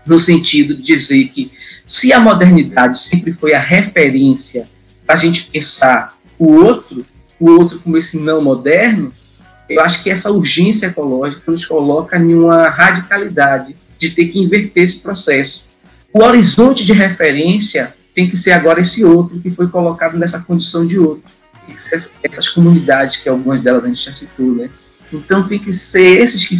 no 0.05 0.19
sentido 0.19 0.75
de 0.75 0.81
dizer 0.81 1.25
que 1.29 1.51
se 1.85 2.11
a 2.11 2.19
modernidade 2.19 2.97
sempre 2.99 3.31
foi 3.31 3.53
a 3.53 3.59
referência 3.59 4.67
para 5.05 5.15
a 5.15 5.17
gente 5.17 5.43
pensar 5.51 6.17
o 6.37 6.51
outro, 6.51 7.05
o 7.39 7.49
outro 7.51 7.79
como 7.79 7.97
esse 7.97 8.19
não 8.19 8.41
moderno, 8.41 9.11
eu 9.69 9.81
acho 9.81 10.03
que 10.03 10.09
essa 10.09 10.31
urgência 10.31 10.87
ecológica 10.87 11.51
nos 11.51 11.65
coloca 11.65 12.17
em 12.17 12.33
uma 12.33 12.69
radicalidade 12.69 13.75
de 13.99 14.09
ter 14.11 14.27
que 14.27 14.39
inverter 14.39 14.83
esse 14.83 14.99
processo. 14.99 15.65
O 16.13 16.23
horizonte 16.23 16.85
de 16.85 16.93
referência 16.93 17.93
tem 18.13 18.29
que 18.29 18.37
ser 18.37 18.51
agora 18.51 18.81
esse 18.81 19.03
outro 19.03 19.39
que 19.39 19.49
foi 19.49 19.67
colocado 19.67 20.17
nessa 20.17 20.39
condição 20.39 20.85
de 20.85 20.97
outro. 20.97 21.23
Essas, 21.67 22.15
essas 22.23 22.47
comunidades, 22.47 23.17
que 23.17 23.27
algumas 23.27 23.61
delas 23.61 23.83
a 23.83 23.87
gente 23.87 24.05
já 24.05 24.13
citou, 24.13 24.53
né? 24.53 24.69
Então 25.11 25.47
tem 25.47 25.59
que 25.59 25.73
ser 25.73 26.21
esses 26.21 26.45
que 26.45 26.57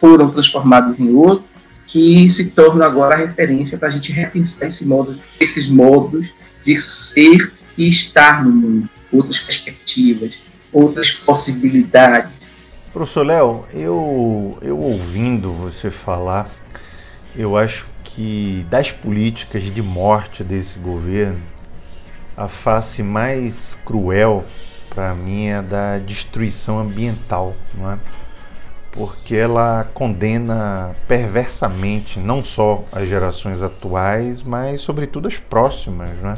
foram 0.00 0.30
transformados 0.30 0.98
em 0.98 1.10
outro 1.14 1.44
que 1.86 2.30
se 2.30 2.50
tornam 2.50 2.86
agora 2.86 3.14
a 3.14 3.18
referência 3.18 3.78
para 3.78 3.88
a 3.88 3.90
gente 3.90 4.12
repensar 4.12 4.68
esse 4.68 4.84
modo, 4.84 5.18
esses 5.40 5.68
modos 5.68 6.28
de 6.62 6.78
ser 6.78 7.50
e 7.78 7.88
estar 7.88 8.44
no 8.44 8.50
mundo, 8.50 8.90
outras 9.12 9.40
perspectivas, 9.40 10.34
outras 10.72 11.12
possibilidades. 11.12 12.30
Professor 12.92 13.24
Léo, 13.26 13.64
eu, 13.72 14.58
eu 14.62 14.78
ouvindo 14.78 15.52
você 15.52 15.90
falar, 15.90 16.50
eu 17.36 17.56
acho 17.56 17.86
que 18.04 18.66
das 18.70 18.90
políticas 18.90 19.62
de 19.62 19.82
morte 19.82 20.42
desse 20.42 20.78
governo, 20.78 21.40
a 22.36 22.48
face 22.48 23.02
mais 23.02 23.76
cruel 23.84 24.44
para 24.88 25.14
mim 25.14 25.46
é 25.46 25.62
da 25.62 25.98
destruição 25.98 26.78
ambiental, 26.80 27.54
não 27.74 27.92
é? 27.92 27.98
Porque 28.90 29.36
ela 29.36 29.86
condena 29.94 30.96
perversamente 31.06 32.18
não 32.18 32.42
só 32.42 32.84
as 32.90 33.08
gerações 33.08 33.62
atuais, 33.62 34.42
mas 34.42 34.80
sobretudo 34.80 35.28
as 35.28 35.36
próximas, 35.36 36.10
não 36.20 36.30
é? 36.30 36.34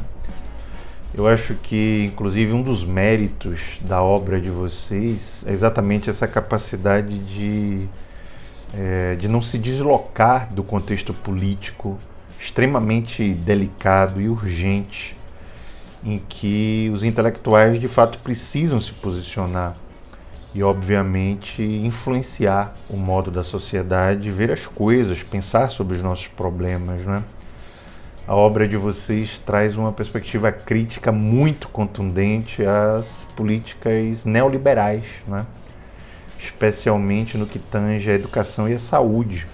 Eu 1.12 1.26
acho 1.26 1.54
que, 1.54 2.06
inclusive, 2.11 2.52
um 2.52 2.62
dos 2.62 2.84
méritos 2.84 3.78
da 3.80 4.00
obra 4.00 4.40
de 4.40 4.48
vocês 4.48 5.44
é 5.46 5.52
exatamente 5.52 6.08
essa 6.08 6.28
capacidade 6.28 7.18
de, 7.18 7.88
é, 8.72 9.16
de 9.16 9.28
não 9.28 9.42
se 9.42 9.58
deslocar 9.58 10.52
do 10.54 10.62
contexto 10.62 11.12
político 11.12 11.98
extremamente 12.38 13.34
delicado 13.34 14.20
e 14.20 14.28
urgente 14.28 15.16
em 16.04 16.18
que 16.18 16.90
os 16.94 17.02
intelectuais 17.02 17.78
de 17.78 17.88
fato 17.88 18.18
precisam 18.20 18.80
se 18.80 18.92
posicionar 18.92 19.74
e, 20.54 20.62
obviamente, 20.62 21.62
influenciar 21.62 22.74
o 22.88 22.96
modo 22.96 23.32
da 23.32 23.42
sociedade 23.42 24.30
ver 24.30 24.50
as 24.52 24.64
coisas, 24.64 25.22
pensar 25.24 25.70
sobre 25.70 25.96
os 25.96 26.02
nossos 26.02 26.28
problemas, 26.28 27.02
né? 27.02 27.22
A 28.26 28.34
obra 28.34 28.68
de 28.68 28.76
vocês 28.76 29.38
traz 29.38 29.76
uma 29.76 29.92
perspectiva 29.92 30.52
crítica 30.52 31.10
muito 31.10 31.68
contundente 31.68 32.64
às 32.64 33.26
políticas 33.36 34.24
neoliberais, 34.24 35.04
né? 35.26 35.46
especialmente 36.38 37.36
no 37.36 37.46
que 37.46 37.58
tange 37.58 38.10
a 38.10 38.14
educação 38.14 38.68
e 38.68 38.74
a 38.74 38.78
saúde. 38.78 39.46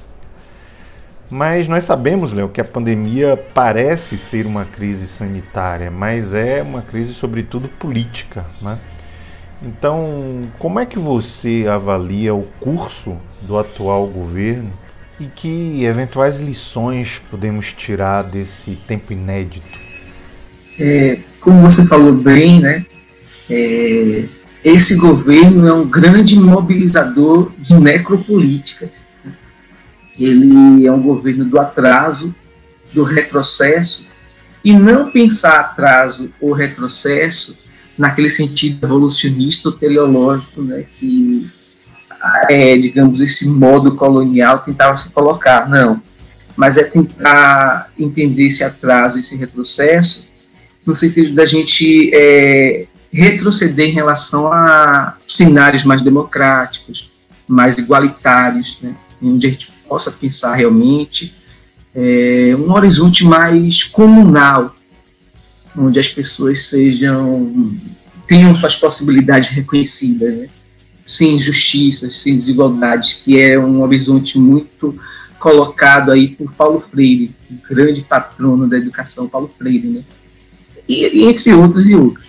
Mas 1.31 1.67
nós 1.67 1.85
sabemos, 1.85 2.33
Léo, 2.33 2.49
que 2.49 2.61
a 2.61 2.65
pandemia 2.65 3.37
parece 3.53 4.17
ser 4.17 4.47
uma 4.47 4.65
crise 4.65 5.07
sanitária, 5.09 5.91
mas 5.91 6.35
é 6.35 6.63
uma 6.63 6.83
crise, 6.83 7.13
sobretudo, 7.15 7.69
política. 7.69 8.45
Né? 8.63 8.79
Então, 9.63 10.43
como 10.59 10.79
é 10.79 10.87
que 10.87 10.99
você 10.99 11.67
avalia 11.69 12.35
o 12.35 12.45
curso 12.61 13.17
do 13.43 13.59
atual 13.59 14.07
governo 14.07 14.71
e 15.19 15.27
que 15.27 15.85
eventuais 15.85 16.41
lições 16.41 17.21
podemos 17.31 17.73
tirar 17.73 18.23
desse 18.23 18.77
tempo 18.87 19.13
inédito? 19.13 19.79
É, 20.79 21.19
como 21.41 21.63
você 21.63 21.87
falou 21.87 22.13
bem, 22.13 22.61
né? 22.61 22.85
É, 23.49 24.25
esse 24.65 24.97
governo 24.97 25.67
é 25.67 25.73
um 25.73 25.89
grande 25.89 26.39
mobilizador 26.39 27.53
de 27.59 27.75
necropolítica. 27.75 28.91
Ele 30.19 30.87
é 30.87 30.93
um 30.93 31.01
governo 31.01 31.45
do 31.45 31.59
atraso, 31.59 32.35
do 32.93 33.03
retrocesso, 33.03 34.07
e 34.65 34.73
não 34.73 35.11
pensar 35.11 35.61
atraso 35.61 36.31
ou 36.41 36.53
retrocesso 36.53 37.57
naquele 37.97 38.29
sentido 38.29 38.85
evolucionista 38.85 39.69
ou 39.69 39.75
teleológico 39.75 40.63
né, 40.63 40.85
que 40.99 41.07
é, 42.49 42.77
digamos, 42.77 43.21
esse 43.21 43.49
modo 43.49 43.95
colonial 43.95 44.61
tentava 44.61 44.97
se 44.97 45.11
colocar. 45.11 45.69
Não. 45.69 46.01
Mas 46.57 46.77
é 46.77 46.85
tentar 46.85 47.91
entender 47.99 48.47
esse 48.47 48.65
atraso, 48.65 49.19
esse 49.19 49.37
retrocesso, 49.37 50.27
no 50.85 50.95
sentido 50.95 51.35
da 51.35 51.45
gente 51.45 52.11
é, 52.15 52.87
retroceder 53.13 53.89
em 53.89 53.93
relação 53.93 54.53
a 54.53 55.17
cenários 55.27 55.85
mais 55.85 56.03
democráticos, 56.03 57.11
mais 57.47 57.77
igualitários, 57.79 58.79
né, 58.83 58.95
onde 59.23 59.47
a 59.47 59.51
gente 59.51 59.71
possa 59.89 60.11
pensar 60.11 60.55
realmente 60.55 61.35
é, 61.95 62.55
um 62.59 62.73
horizonte 62.73 63.25
mais 63.25 63.83
comunal, 63.83 64.75
onde 65.77 65.99
as 65.99 66.09
pessoas 66.09 66.67
sejam 66.67 67.75
tenham 68.27 68.55
suas 68.55 68.75
possibilidades 68.75 69.51
reconhecidas. 69.51 70.35
Né? 70.35 70.49
Sem 71.07 71.37
injustiças, 71.37 72.21
sem 72.21 72.37
desigualdades, 72.37 73.23
que 73.25 73.41
é 73.41 73.59
um 73.59 73.83
horizonte 73.83 74.39
muito 74.39 74.99
colocado 75.39 76.11
aí 76.11 76.29
por 76.29 76.53
Paulo 76.53 76.81
Freire, 76.81 77.31
o 77.51 77.75
grande 77.75 78.03
patrono 78.03 78.69
da 78.69 78.77
educação, 78.77 79.29
Paulo 79.29 79.51
Freire, 79.57 79.87
né? 79.87 80.01
E, 80.89 81.25
entre 81.25 81.53
outros 81.53 81.89
e 81.89 81.95
outros. 81.95 82.27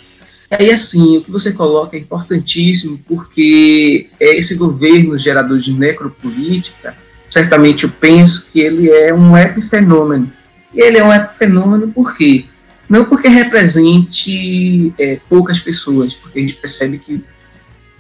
Aí, 0.50 0.72
assim, 0.72 1.18
o 1.18 1.24
que 1.24 1.32
você 1.32 1.52
coloca 1.52 1.98
é 1.98 2.00
importantíssimo, 2.00 3.00
porque 3.08 4.08
é 4.20 4.38
esse 4.38 4.56
governo 4.56 5.18
gerador 5.18 5.60
de 5.60 5.74
necropolítica, 5.74 6.96
certamente 7.30 7.84
eu 7.84 7.90
penso 7.90 8.48
que 8.52 8.60
ele 8.60 8.90
é 8.90 9.14
um 9.14 9.36
epifenômeno. 9.36 10.32
E 10.74 10.80
ele 10.80 10.98
é 10.98 11.04
um 11.04 11.14
epifenômeno 11.14 11.90
por 11.90 12.16
quê? 12.16 12.46
Não 12.88 13.04
porque 13.04 13.28
represente 13.28 14.94
é, 14.98 15.20
poucas 15.28 15.60
pessoas, 15.60 16.14
porque 16.14 16.40
a 16.40 16.42
gente 16.42 16.56
percebe 16.56 16.98
que 16.98 17.24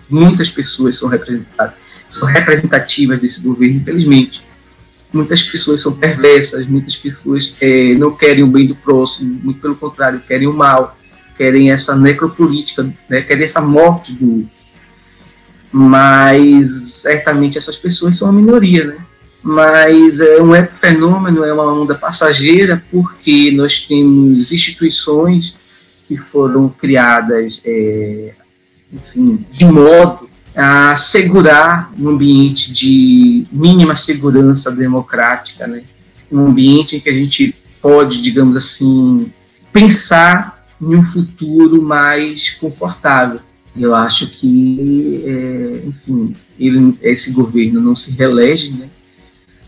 muitas 0.10 0.50
pessoas 0.50 0.98
são 0.98 1.10
representadas, 1.10 1.76
são 2.08 2.28
representativas 2.28 3.20
desse 3.20 3.42
governo, 3.42 3.78
infelizmente. 3.78 4.46
Muitas 5.14 5.42
pessoas 5.42 5.82
são 5.82 5.94
perversas, 5.94 6.68
muitas 6.68 6.96
pessoas 6.98 7.56
é, 7.62 7.94
não 7.96 8.16
querem 8.16 8.44
o 8.44 8.48
bem 8.48 8.68
do 8.68 8.76
próximo, 8.76 9.40
muito 9.44 9.60
pelo 9.60 9.76
contrário, 9.76 10.20
querem 10.20 10.48
o 10.48 10.54
mal, 10.54 10.98
querem 11.38 11.72
essa 11.72 11.96
necropolítica, 11.96 12.84
né, 13.10 13.22
querem 13.22 13.46
essa 13.46 13.62
morte 13.62 14.12
do 14.14 14.50
mas 15.72 16.70
certamente 17.02 17.58
essas 17.58 17.76
pessoas 17.76 18.16
são 18.16 18.30
a 18.30 18.32
minoria, 18.32 18.86
né? 18.86 18.98
Mas 19.44 20.20
é 20.20 20.42
um 20.42 20.52
fenômeno, 20.74 21.44
é 21.44 21.54
uma 21.54 21.72
onda 21.72 21.94
passageira, 21.94 22.84
porque 22.92 23.52
nós 23.52 23.86
temos 23.86 24.52
instituições 24.52 25.56
que 26.08 26.18
foram 26.18 26.70
criadas 26.70 27.62
é, 27.64 28.34
enfim, 28.92 29.46
de 29.52 29.66
modo 29.66 30.30
a 30.56 30.92
assegurar 30.92 31.92
um 32.00 32.10
ambiente 32.10 32.74
de 32.74 33.46
mínima 33.52 33.96
segurança 33.96 34.72
democrática, 34.72 35.68
né? 35.68 35.84
um 36.32 36.48
ambiente 36.48 36.96
em 36.96 37.00
que 37.00 37.10
a 37.10 37.14
gente 37.14 37.54
pode, 37.82 38.22
digamos 38.22 38.56
assim, 38.56 39.32
pensar 39.72 40.66
em 40.82 40.96
um 40.96 41.04
futuro 41.04 41.82
mais 41.82 42.50
confortável. 42.50 43.40
Eu 43.80 43.94
acho 43.94 44.28
que, 44.32 45.24
é, 45.26 45.84
enfim, 45.86 46.36
ele, 46.60 46.98
esse 47.04 47.32
governo 47.32 47.80
não 47.80 47.96
se 47.96 48.12
reelege, 48.12 48.72
né? 48.72 48.90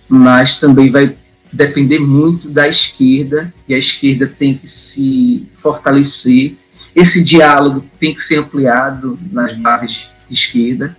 mas 0.09 0.59
também 0.59 0.89
vai 0.89 1.15
depender 1.53 1.99
muito 1.99 2.49
da 2.49 2.67
esquerda, 2.67 3.53
e 3.67 3.73
a 3.73 3.77
esquerda 3.77 4.27
tem 4.27 4.55
que 4.55 4.67
se 4.67 5.47
fortalecer 5.55 6.55
esse 6.95 7.23
diálogo 7.23 7.85
tem 7.99 8.13
que 8.13 8.21
ser 8.23 8.37
ampliado 8.37 9.17
nas 9.31 9.53
bases 9.53 10.09
de 10.27 10.33
esquerda. 10.33 10.97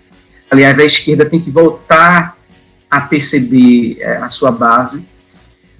Aliás, 0.51 0.78
a 0.78 0.84
esquerda 0.84 1.24
tem 1.24 1.41
que 1.41 1.51
voltar 1.51 2.36
a 2.91 3.01
perceber 3.01 3.99
é, 4.01 4.16
a 4.16 4.28
sua 4.28 4.51
base. 4.51 5.05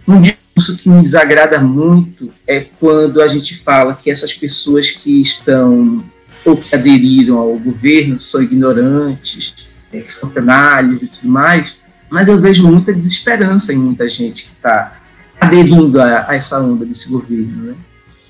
Um 0.07 0.21
discurso 0.21 0.77
que 0.77 0.89
me 0.89 1.03
desagrada 1.03 1.59
muito 1.59 2.33
é 2.47 2.61
quando 2.79 3.21
a 3.21 3.29
gente 3.29 3.57
fala 3.57 3.95
que 3.95 4.11
essas 4.11 4.33
pessoas 4.33 4.91
que 4.91 5.21
estão 5.21 6.05
ou 6.45 6.57
que 6.57 6.75
aderiram 6.75 7.39
ao 7.39 7.59
governo 7.59 8.21
são 8.21 8.43
ignorantes, 8.43 9.55
é, 9.93 10.03
são 10.09 10.31
canalhas 10.31 11.03
e 11.03 11.09
tudo 11.09 11.29
mais, 11.29 11.75
mas 12.09 12.29
eu 12.29 12.39
vejo 12.39 12.67
muita 12.67 12.93
desesperança 12.93 13.73
em 13.73 13.77
muita 13.77 14.09
gente 14.09 14.45
que 14.45 14.53
está 14.53 14.99
aderindo 15.41 16.01
a, 16.01 16.29
a, 16.29 16.35
essa 16.35 16.61
onda 16.61 16.85
desse 16.85 17.09
governo. 17.09 17.63
Né? 17.65 17.75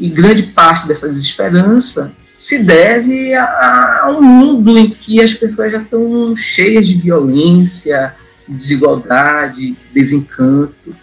E 0.00 0.08
grande 0.08 0.44
parte 0.44 0.88
dessa 0.88 1.06
desesperança 1.06 2.10
se 2.38 2.64
deve 2.64 3.34
a, 3.34 4.00
a, 4.04 4.10
um 4.10 4.22
mundo 4.22 4.78
em 4.78 4.88
que 4.88 5.20
as 5.20 5.34
pessoas 5.34 5.70
já 5.70 5.78
estão 5.78 6.34
cheias 6.34 6.88
de 6.88 6.94
violência, 6.94 8.14
desigualdade, 8.48 9.76
desencanto, 9.92 10.96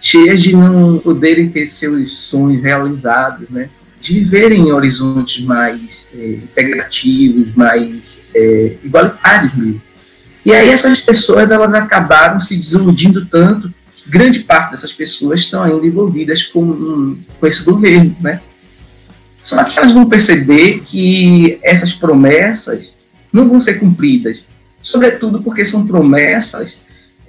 cheias 0.00 0.40
de 0.40 0.54
não 0.54 0.98
poderem 0.98 1.48
ter 1.48 1.66
seus 1.66 2.16
sonhos 2.16 2.62
realizados, 2.62 3.48
né? 3.50 3.68
de 4.00 4.20
viverem 4.20 4.68
em 4.68 4.72
horizontes 4.72 5.44
mais 5.44 6.06
é, 6.14 6.34
integrativos, 6.34 7.56
mais 7.56 8.20
é, 8.32 8.76
igualitários 8.84 9.54
mesmo. 9.54 9.82
E 10.44 10.52
aí 10.52 10.68
essas 10.68 11.00
pessoas 11.00 11.50
elas 11.50 11.74
acabaram 11.74 12.38
se 12.38 12.54
desiludindo 12.54 13.26
tanto 13.26 13.73
grande 14.06 14.40
parte 14.40 14.72
dessas 14.72 14.92
pessoas 14.92 15.40
estão 15.40 15.62
ainda 15.62 15.86
envolvidas 15.86 16.44
com, 16.44 17.16
com 17.40 17.46
esse 17.46 17.62
governo, 17.62 18.14
né? 18.20 18.40
Só 19.42 19.62
que 19.64 19.78
elas 19.78 19.92
vão 19.92 20.08
perceber 20.08 20.80
que 20.80 21.58
essas 21.62 21.92
promessas 21.92 22.94
não 23.32 23.48
vão 23.48 23.60
ser 23.60 23.74
cumpridas, 23.74 24.44
sobretudo 24.80 25.42
porque 25.42 25.64
são 25.64 25.86
promessas 25.86 26.78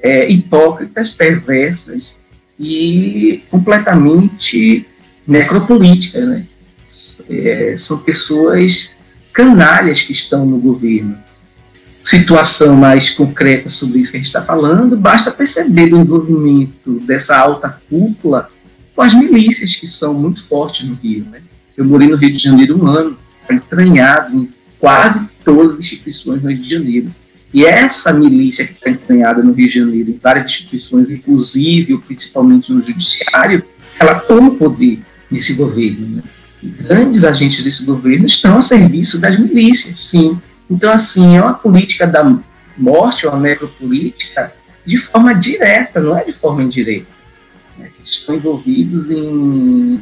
é, 0.02 0.30
hipócritas, 0.30 1.10
perversas 1.10 2.16
e 2.60 3.44
completamente 3.50 4.86
necropolíticas, 5.28 6.28
né? 6.28 6.46
É, 7.30 7.76
são 7.78 7.98
pessoas 7.98 8.92
canalhas 9.34 10.04
que 10.04 10.14
estão 10.14 10.46
no 10.46 10.58
governo. 10.58 11.18
Situação 12.06 12.76
mais 12.76 13.10
concreta 13.10 13.68
sobre 13.68 14.00
isso 14.00 14.12
que 14.12 14.18
a 14.18 14.20
gente 14.20 14.28
está 14.28 14.42
falando, 14.42 14.96
basta 14.96 15.32
perceber 15.32 15.92
o 15.92 15.98
envolvimento 15.98 17.00
dessa 17.00 17.36
alta 17.36 17.82
cúpula 17.90 18.48
com 18.96 19.02
as 19.02 19.16
milícias 19.16 19.76
que 19.76 19.88
são 19.88 20.14
muito 20.14 20.44
fortes 20.48 20.88
no 20.88 20.94
Rio. 20.96 21.26
Né? 21.32 21.42
Eu 21.76 21.84
morei 21.84 22.08
no 22.08 22.16
Rio 22.16 22.32
de 22.32 22.38
Janeiro 22.38 22.80
um 22.80 22.88
ano, 22.88 23.18
entranhado 23.50 24.38
em 24.38 24.48
quase 24.80 25.28
todas 25.44 25.74
as 25.74 25.80
instituições 25.80 26.44
no 26.44 26.50
Rio 26.50 26.60
de 26.60 26.70
Janeiro. 26.70 27.12
E 27.52 27.66
essa 27.66 28.14
milícia 28.14 28.68
que 28.68 28.74
está 28.74 28.90
entranhada 28.92 29.42
no 29.42 29.52
Rio 29.52 29.68
de 29.68 29.80
Janeiro, 29.80 30.12
em 30.12 30.20
várias 30.22 30.46
instituições, 30.46 31.10
inclusive, 31.10 31.98
principalmente 32.00 32.72
no 32.72 32.84
judiciário, 32.84 33.64
ela 34.00 34.20
toma 34.20 34.50
o 34.50 34.56
poder 34.56 35.00
nesse 35.32 35.54
governo. 35.54 36.18
Né? 36.18 36.24
grandes 36.64 37.24
agentes 37.24 37.64
desse 37.64 37.84
governo 37.84 38.26
estão 38.26 38.58
a 38.58 38.62
serviço 38.62 39.20
das 39.20 39.40
milícias, 39.40 40.06
sim. 40.06 40.40
Então, 40.70 40.92
assim, 40.92 41.38
é 41.38 41.42
uma 41.42 41.54
política 41.54 42.08
da 42.08 42.24
morte, 42.78 43.28
uma 43.28 43.40
necropolítica, 43.40 44.54
de 44.86 44.98
forma 44.98 45.34
direta, 45.34 46.00
não 46.00 46.18
é 46.18 46.24
de 46.24 46.34
forma 46.34 46.64
indireta. 46.64 47.08
Né? 47.78 47.90
Estão 48.04 48.36
envolvidos 48.36 49.10
em, 49.10 50.00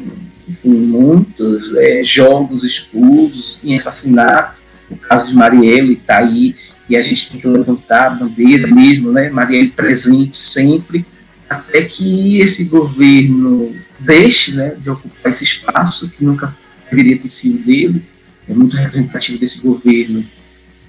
em 0.63 0.73
muitos 0.73 1.75
é, 1.75 2.03
jogos 2.03 2.63
escuros, 2.63 3.59
em 3.63 3.75
assassinato. 3.75 4.61
O 4.89 4.97
caso 4.97 5.27
de 5.27 5.35
Marielle 5.35 5.93
está 5.93 6.17
aí, 6.17 6.55
e 6.89 6.97
a 6.97 7.01
gente 7.01 7.31
tem 7.31 7.39
que 7.39 7.47
levantar 7.47 8.07
a 8.07 8.09
bandeira 8.11 8.67
mesmo, 8.67 9.11
né? 9.11 9.29
Marielle 9.29 9.69
presente 9.69 10.35
sempre, 10.35 11.05
até 11.49 11.81
que 11.81 12.39
esse 12.39 12.65
governo 12.65 13.73
deixe 13.99 14.53
né, 14.53 14.75
de 14.77 14.89
ocupar 14.89 15.31
esse 15.31 15.43
espaço 15.43 16.09
que 16.09 16.25
nunca 16.25 16.55
deveria 16.89 17.17
ter 17.17 17.29
sido 17.29 17.63
dele. 17.63 18.03
É 18.47 18.53
muito 18.53 18.75
representativo 18.75 19.39
desse 19.39 19.59
governo 19.59 20.23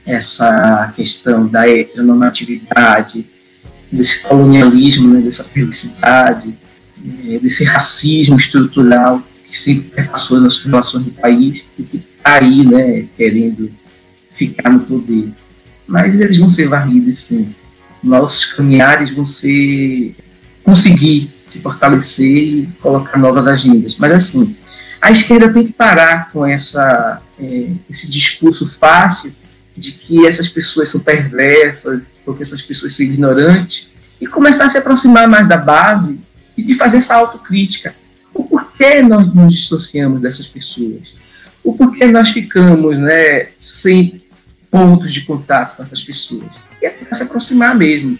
essa 0.06 0.92
questão 0.94 1.46
da 1.46 1.68
heteronormatividade, 1.68 3.26
desse 3.90 4.22
colonialismo, 4.22 5.14
né, 5.14 5.20
dessa 5.20 5.44
felicidade, 5.44 6.56
é, 7.26 7.38
desse 7.38 7.64
racismo 7.64 8.36
estrutural 8.36 9.22
que 9.48 9.56
sempre 9.56 10.02
passou 10.04 10.40
nas 10.40 10.62
relações 10.64 11.04
do 11.04 11.10
país 11.12 11.66
e 11.78 11.82
que 11.82 11.96
está 11.96 12.38
aí 12.38 12.64
né, 12.66 13.06
querendo 13.16 13.70
ficar 14.34 14.70
no 14.70 14.80
poder. 14.80 15.32
Mas 15.86 16.18
eles 16.18 16.38
vão 16.38 16.50
ser 16.50 16.68
varridos, 16.68 17.18
sim. 17.18 17.54
Nossos 18.02 18.46
caminhares 18.46 19.14
vão 19.14 19.24
ser 19.24 20.14
conseguir 20.62 21.30
se 21.46 21.58
fortalecer 21.60 22.26
e 22.26 22.68
colocar 22.80 23.18
novas 23.18 23.46
agendas. 23.46 23.96
Mas, 23.98 24.12
assim, 24.12 24.56
a 25.00 25.10
esquerda 25.10 25.52
tem 25.52 25.66
que 25.66 25.72
parar 25.72 26.30
com 26.32 26.44
essa, 26.44 27.20
é, 27.38 27.66
esse 27.88 28.10
discurso 28.10 28.66
fácil 28.66 29.32
de 29.76 29.92
que 29.92 30.26
essas 30.26 30.48
pessoas 30.48 30.90
são 30.90 31.00
perversas, 31.00 32.02
ou 32.24 32.34
que 32.34 32.42
essas 32.42 32.62
pessoas 32.62 32.94
são 32.94 33.04
ignorantes, 33.04 33.88
e 34.20 34.26
começar 34.26 34.66
a 34.66 34.68
se 34.68 34.78
aproximar 34.78 35.28
mais 35.28 35.48
da 35.48 35.56
base 35.56 36.18
e 36.56 36.62
de 36.62 36.74
fazer 36.74 36.98
essa 36.98 37.16
autocrítica. 37.16 37.94
O 38.32 38.44
porquê 38.44 39.02
nós 39.02 39.32
nos 39.34 39.52
dissociamos 39.52 40.20
dessas 40.20 40.46
pessoas? 40.46 41.16
O 41.62 41.72
porquê 41.74 42.06
nós 42.06 42.30
ficamos 42.30 42.98
né, 42.98 43.48
sem 43.58 44.20
pontos 44.70 45.12
de 45.12 45.22
contato 45.22 45.76
com 45.76 45.82
essas 45.82 46.02
pessoas? 46.02 46.50
E 46.80 46.86
é 46.86 47.14
se 47.14 47.22
aproximar 47.22 47.74
mesmo 47.74 48.18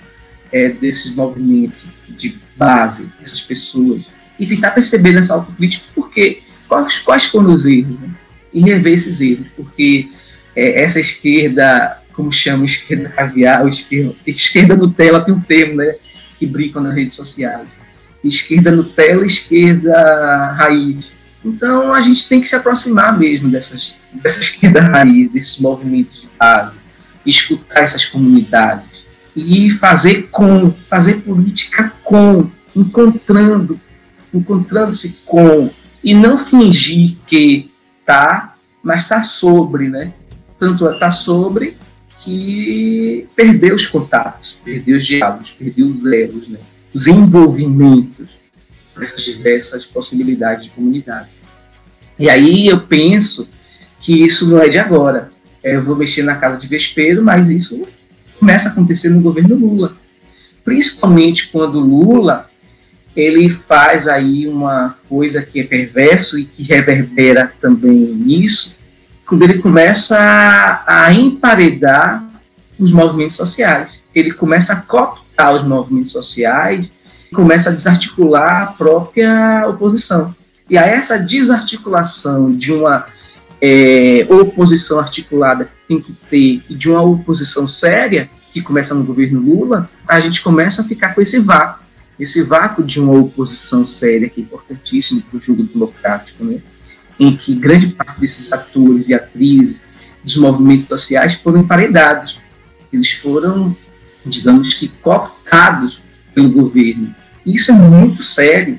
é, 0.53 0.69
desses 0.69 1.15
movimentos 1.15 1.83
de 2.09 2.39
base 2.57 3.09
dessas 3.19 3.41
pessoas 3.41 4.07
e 4.39 4.47
tentar 4.47 4.71
perceber 4.71 5.13
nessa 5.13 5.35
autocrítica 5.35 5.87
porque 5.95 6.41
quais, 6.69 6.99
quais 6.99 7.25
foram 7.25 7.53
os 7.53 7.67
erros 7.67 7.99
né? 8.01 8.11
e 8.53 8.61
rever 8.61 8.95
esses 8.95 9.21
erros, 9.21 9.47
porque 9.57 10.09
é, 10.55 10.83
essa 10.83 11.01
esquerda, 11.01 11.99
como 12.13 12.33
chama 12.33 12.65
esquerda 12.65 13.09
caviar, 13.09 13.67
esquerda, 13.69 14.15
esquerda 14.27 14.77
Nutella 14.77 15.25
tem 15.25 15.35
um 15.35 15.41
termo 15.41 15.77
né, 15.77 15.95
que 16.39 16.47
brinca 16.47 16.81
nas 16.81 16.95
redes 16.95 17.15
sociais. 17.15 17.69
Esquerda 18.23 18.71
Nutella, 18.71 19.27
esquerda 19.27 20.53
raiz. 20.53 21.13
Então 21.45 21.93
a 21.93 22.01
gente 22.01 22.27
tem 22.29 22.41
que 22.41 22.49
se 22.49 22.57
aproximar 22.57 23.19
mesmo 23.19 23.51
dessas, 23.51 23.97
dessa 24.13 24.41
esquerda 24.41 24.81
raiz, 24.81 25.31
desses 25.31 25.59
movimentos 25.59 26.23
de 26.23 26.29
base, 26.39 26.77
escutar 27.27 27.81
essas 27.81 28.05
comunidades 28.05 28.95
e 29.37 29.71
fazer 29.71 30.29
com, 30.31 30.73
fazer 30.89 31.15
política 31.23 31.93
com, 32.03 32.49
encontrando, 32.75 33.79
encontrando-se 34.33 35.17
com, 35.25 35.69
e 36.03 36.15
não 36.15 36.39
fingir 36.39 37.17
que 37.27 37.71
tá, 38.07 38.55
mas 38.83 39.09
tá 39.09 39.23
sobre, 39.23 39.89
né? 39.89 40.13
Tanto 40.65 40.89
está 40.89 41.11
sobre 41.11 41.77
que 42.23 43.29
perdeu 43.37 43.75
os 43.75 43.87
contatos, 43.87 44.59
perdeu 44.65 44.97
os 44.97 45.07
diálogos, 45.07 45.51
perdeu 45.51 45.87
os 45.89 46.07
elos, 46.07 46.49
né? 46.49 46.59
os 46.95 47.07
envolvimentos 47.07 48.29
essas 49.03 49.23
diversas 49.25 49.85
possibilidades 49.85 50.65
de 50.65 50.71
comunidade. 50.71 51.29
E 52.19 52.31
aí 52.31 52.67
eu 52.67 52.81
penso 52.81 53.47
que 54.01 54.25
isso 54.25 54.49
não 54.49 54.59
é 54.59 54.69
de 54.71 54.79
agora. 54.79 55.29
Eu 55.63 55.83
vou 55.83 55.97
mexer 55.97 56.23
na 56.23 56.37
casa 56.37 56.57
de 56.57 56.67
vespeiro, 56.67 57.23
mas 57.23 57.51
isso 57.51 57.87
começa 58.39 58.69
a 58.69 58.73
acontecer 58.73 59.11
no 59.11 59.21
governo 59.21 59.57
Lula. 59.57 59.95
Principalmente 60.65 61.49
quando 61.49 61.79
Lula 61.79 62.47
ele 63.15 63.51
faz 63.51 64.09
aí 64.09 64.47
uma 64.47 64.97
coisa 65.09 65.43
que 65.43 65.61
é 65.61 65.65
perverso 65.65 66.39
e 66.39 66.47
que 66.47 66.63
reverbera 66.63 67.53
também 67.61 67.93
nisso, 67.93 68.77
quando 69.27 69.43
ele 69.43 69.61
começa 69.61 70.19
a, 70.19 71.07
a 71.07 71.13
emparedar 71.13 72.25
os 72.79 72.93
movimentos 72.93 73.37
sociais. 73.37 74.03
Ele 74.15 74.33
começa 74.33 74.73
a 74.73 74.77
cooptar 74.77 75.55
os 75.55 75.65
movimentos 75.65 76.13
sociais, 76.13 76.89
começa 77.33 77.71
a 77.71 77.73
desarticular 77.73 78.63
a 78.63 78.67
própria 78.67 79.65
oposição. 79.69 80.35
E 80.69 80.79
a 80.79 80.87
essa 80.87 81.19
desarticulação 81.19 82.55
de 82.55 82.73
uma 82.73 83.07
é, 83.61 84.27
oposição 84.31 84.99
articulada 84.99 85.65
que 85.65 85.71
tem 85.89 86.01
que 86.01 86.13
ter 86.31 86.63
e 86.69 86.75
de 86.75 86.91
uma 86.91 87.03
oposição 87.03 87.67
séria, 87.67 88.29
que 88.53 88.61
começa 88.61 88.95
no 88.95 89.05
governo 89.05 89.41
Lula, 89.41 89.91
a 90.07 90.21
gente 90.21 90.43
começa 90.43 90.83
a 90.83 90.85
ficar 90.85 91.15
com 91.15 91.21
esse 91.21 91.39
vácuo 91.41 91.85
esse 92.19 92.43
vácuo 92.43 92.83
de 92.83 93.01
uma 93.01 93.13
oposição 93.13 93.87
séria, 93.87 94.29
que 94.29 94.41
é 94.41 94.45
importantíssimo 94.45 95.23
para 95.23 95.37
o 95.37 95.41
jogo 95.41 95.65
democrático, 95.65 96.45
né? 96.45 96.61
Em 97.19 97.37
que 97.37 97.55
grande 97.55 97.89
parte 97.89 98.21
desses 98.21 98.53
atores 98.53 99.09
e 99.09 99.15
atrizes 99.15 99.83
dos 100.23 100.37
movimentos 100.37 100.87
sociais 100.87 101.35
foram 101.35 101.61
emparedados. 101.61 102.39
Eles 102.93 103.13
foram, 103.13 103.77
digamos 104.25 104.75
que, 104.75 104.89
cooptados 104.89 105.99
pelo 106.35 106.51
governo. 106.51 107.15
Isso 107.45 107.71
é 107.71 107.75
muito 107.75 108.23
sério, 108.23 108.79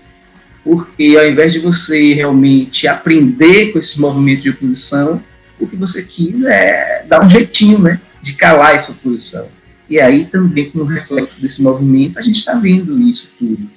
porque 0.64 1.16
ao 1.18 1.28
invés 1.28 1.54
de 1.54 1.60
você 1.60 2.14
realmente 2.14 2.88
aprender 2.88 3.72
com 3.72 3.80
esses 3.80 3.96
movimentos 3.96 4.44
de 4.44 4.50
oposição, 4.50 5.22
o 5.60 5.68
que 5.68 5.76
você 5.76 6.04
quis 6.04 6.44
é 6.44 7.06
dar 7.08 7.24
um 7.24 7.30
jeitinho 7.30 7.80
né, 7.80 8.00
de 8.22 8.34
calar 8.34 8.76
essa 8.76 8.92
oposição. 8.92 9.48
E 9.90 10.00
aí 10.00 10.26
também, 10.26 10.70
como 10.70 10.84
reflexo 10.84 11.40
desse 11.40 11.62
movimento, 11.62 12.18
a 12.18 12.22
gente 12.22 12.38
está 12.38 12.56
vendo 12.56 13.00
isso 13.00 13.30
tudo. 13.38 13.70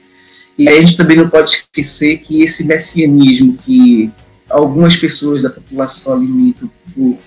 E 0.56 0.68
aí 0.68 0.78
a 0.78 0.80
gente 0.80 0.96
também 0.96 1.16
não 1.16 1.28
pode 1.28 1.52
esquecer 1.52 2.18
que 2.18 2.42
esse 2.42 2.64
messianismo 2.64 3.56
que 3.64 4.11
algumas 4.51 4.96
pessoas 4.96 5.42
da 5.42 5.51
população 5.51 6.18
limitam 6.18 6.70
por, 6.94 7.18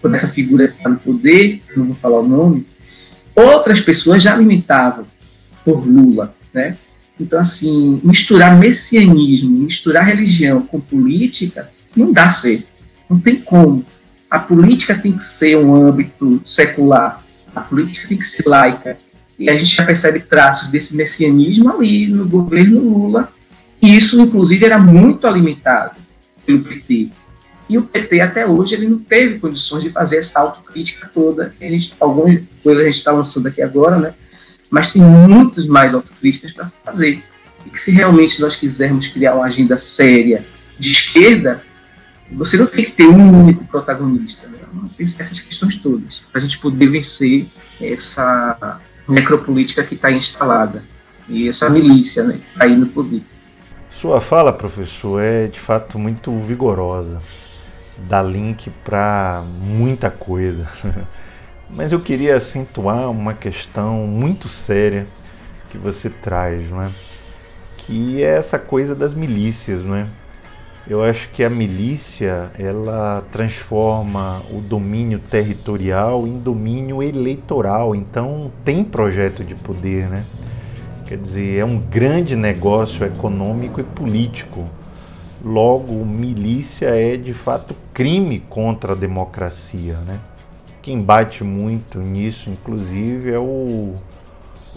por 0.00 0.14
essa 0.14 0.28
figura 0.28 0.68
que 0.68 0.76
está 0.76 0.88
no 0.88 0.98
poder, 0.98 1.60
não 1.76 1.86
vou 1.86 1.94
falar 1.94 2.20
o 2.20 2.28
nome, 2.28 2.66
outras 3.34 3.80
pessoas 3.80 4.22
já 4.22 4.34
limitavam 4.34 5.06
por 5.64 5.86
Lula, 5.86 6.34
né? 6.52 6.76
Então, 7.18 7.38
assim, 7.38 8.00
misturar 8.02 8.58
messianismo, 8.58 9.50
misturar 9.50 10.06
religião 10.06 10.62
com 10.62 10.80
política, 10.80 11.70
não 11.94 12.12
dá 12.12 12.30
certo. 12.30 12.66
Não 13.08 13.18
tem 13.18 13.36
como. 13.36 13.84
A 14.30 14.38
política 14.38 14.94
tem 14.94 15.12
que 15.12 15.24
ser 15.24 15.58
um 15.58 15.74
âmbito 15.74 16.40
secular. 16.46 17.22
A 17.54 17.60
política 17.60 18.08
tem 18.08 18.16
que 18.16 18.26
ser 18.26 18.48
laica. 18.48 18.96
E 19.38 19.50
a 19.50 19.56
gente 19.56 19.76
já 19.76 19.84
percebe 19.84 20.20
traços 20.20 20.68
desse 20.68 20.96
messianismo 20.96 21.70
ali 21.70 22.06
no 22.06 22.26
governo 22.26 22.80
Lula. 22.80 23.30
E 23.82 23.94
isso, 23.94 24.18
inclusive, 24.18 24.64
era 24.64 24.78
muito 24.78 25.26
alimentado 25.26 25.96
pelo 26.58 26.64
PT. 26.64 27.08
E 27.68 27.78
o 27.78 27.82
PT, 27.82 28.20
até 28.20 28.46
hoje, 28.46 28.74
ele 28.74 28.88
não 28.88 28.98
teve 28.98 29.38
condições 29.38 29.84
de 29.84 29.90
fazer 29.90 30.16
essa 30.16 30.40
autocrítica 30.40 31.08
toda. 31.12 31.54
A 31.60 31.64
gente, 31.64 31.94
algumas 32.00 32.42
coisas 32.62 32.82
a 32.82 32.86
gente 32.86 32.96
está 32.96 33.12
lançando 33.12 33.46
aqui 33.46 33.62
agora, 33.62 33.96
né? 33.96 34.14
mas 34.68 34.92
tem 34.92 35.02
muitas 35.02 35.66
mais 35.66 35.94
autocríticas 35.94 36.52
para 36.52 36.70
fazer. 36.84 37.22
E 37.64 37.70
que 37.70 37.80
se 37.80 37.92
realmente 37.92 38.40
nós 38.40 38.56
quisermos 38.56 39.08
criar 39.08 39.34
uma 39.34 39.46
agenda 39.46 39.78
séria 39.78 40.44
de 40.78 40.90
esquerda, 40.90 41.62
você 42.32 42.56
não 42.56 42.66
tem 42.66 42.84
que 42.84 42.92
ter 42.92 43.06
um 43.06 43.42
único 43.42 43.64
protagonista. 43.66 44.48
Né? 44.48 44.58
Tem 44.96 45.06
essas 45.06 45.40
questões 45.40 45.76
todas, 45.76 46.22
para 46.30 46.40
a 46.40 46.42
gente 46.42 46.58
poder 46.58 46.88
vencer 46.88 47.46
essa 47.80 48.80
necropolítica 49.08 49.82
que 49.82 49.94
está 49.94 50.10
instalada 50.10 50.82
e 51.28 51.48
essa 51.48 51.68
milícia 51.68 52.24
né, 52.24 52.34
que 52.34 52.52
está 52.52 52.64
aí 52.64 52.76
no 52.76 52.86
poder. 52.86 53.22
Sua 54.00 54.18
fala, 54.18 54.50
professor, 54.50 55.20
é 55.20 55.46
de 55.46 55.60
fato 55.60 55.98
muito 55.98 56.30
vigorosa. 56.38 57.20
Dá 58.08 58.22
link 58.22 58.70
para 58.82 59.44
muita 59.58 60.10
coisa. 60.10 60.66
Mas 61.68 61.92
eu 61.92 62.00
queria 62.00 62.34
acentuar 62.34 63.10
uma 63.10 63.34
questão 63.34 64.06
muito 64.06 64.48
séria 64.48 65.06
que 65.68 65.76
você 65.76 66.08
traz, 66.08 66.70
não 66.70 66.80
é? 66.80 66.88
Que 67.76 68.22
é 68.22 68.38
essa 68.38 68.58
coisa 68.58 68.94
das 68.94 69.12
milícias, 69.12 69.84
não 69.84 69.96
é? 69.96 70.06
Eu 70.88 71.04
acho 71.04 71.28
que 71.28 71.44
a 71.44 71.50
milícia 71.50 72.50
ela 72.58 73.22
transforma 73.30 74.40
o 74.50 74.62
domínio 74.62 75.18
territorial 75.18 76.26
em 76.26 76.38
domínio 76.38 77.02
eleitoral. 77.02 77.94
Então 77.94 78.50
tem 78.64 78.82
projeto 78.82 79.44
de 79.44 79.54
poder, 79.56 80.08
né? 80.08 80.24
Quer 81.10 81.18
dizer, 81.18 81.58
é 81.58 81.64
um 81.64 81.76
grande 81.76 82.36
negócio 82.36 83.04
econômico 83.04 83.80
e 83.80 83.82
político. 83.82 84.64
Logo, 85.44 86.04
milícia 86.04 86.86
é 86.86 87.16
de 87.16 87.34
fato 87.34 87.74
crime 87.92 88.38
contra 88.48 88.92
a 88.92 88.94
democracia, 88.94 89.96
né? 90.06 90.20
Quem 90.80 91.02
bate 91.02 91.42
muito 91.42 91.98
nisso, 91.98 92.48
inclusive, 92.48 93.28
é 93.28 93.40
o, 93.40 93.92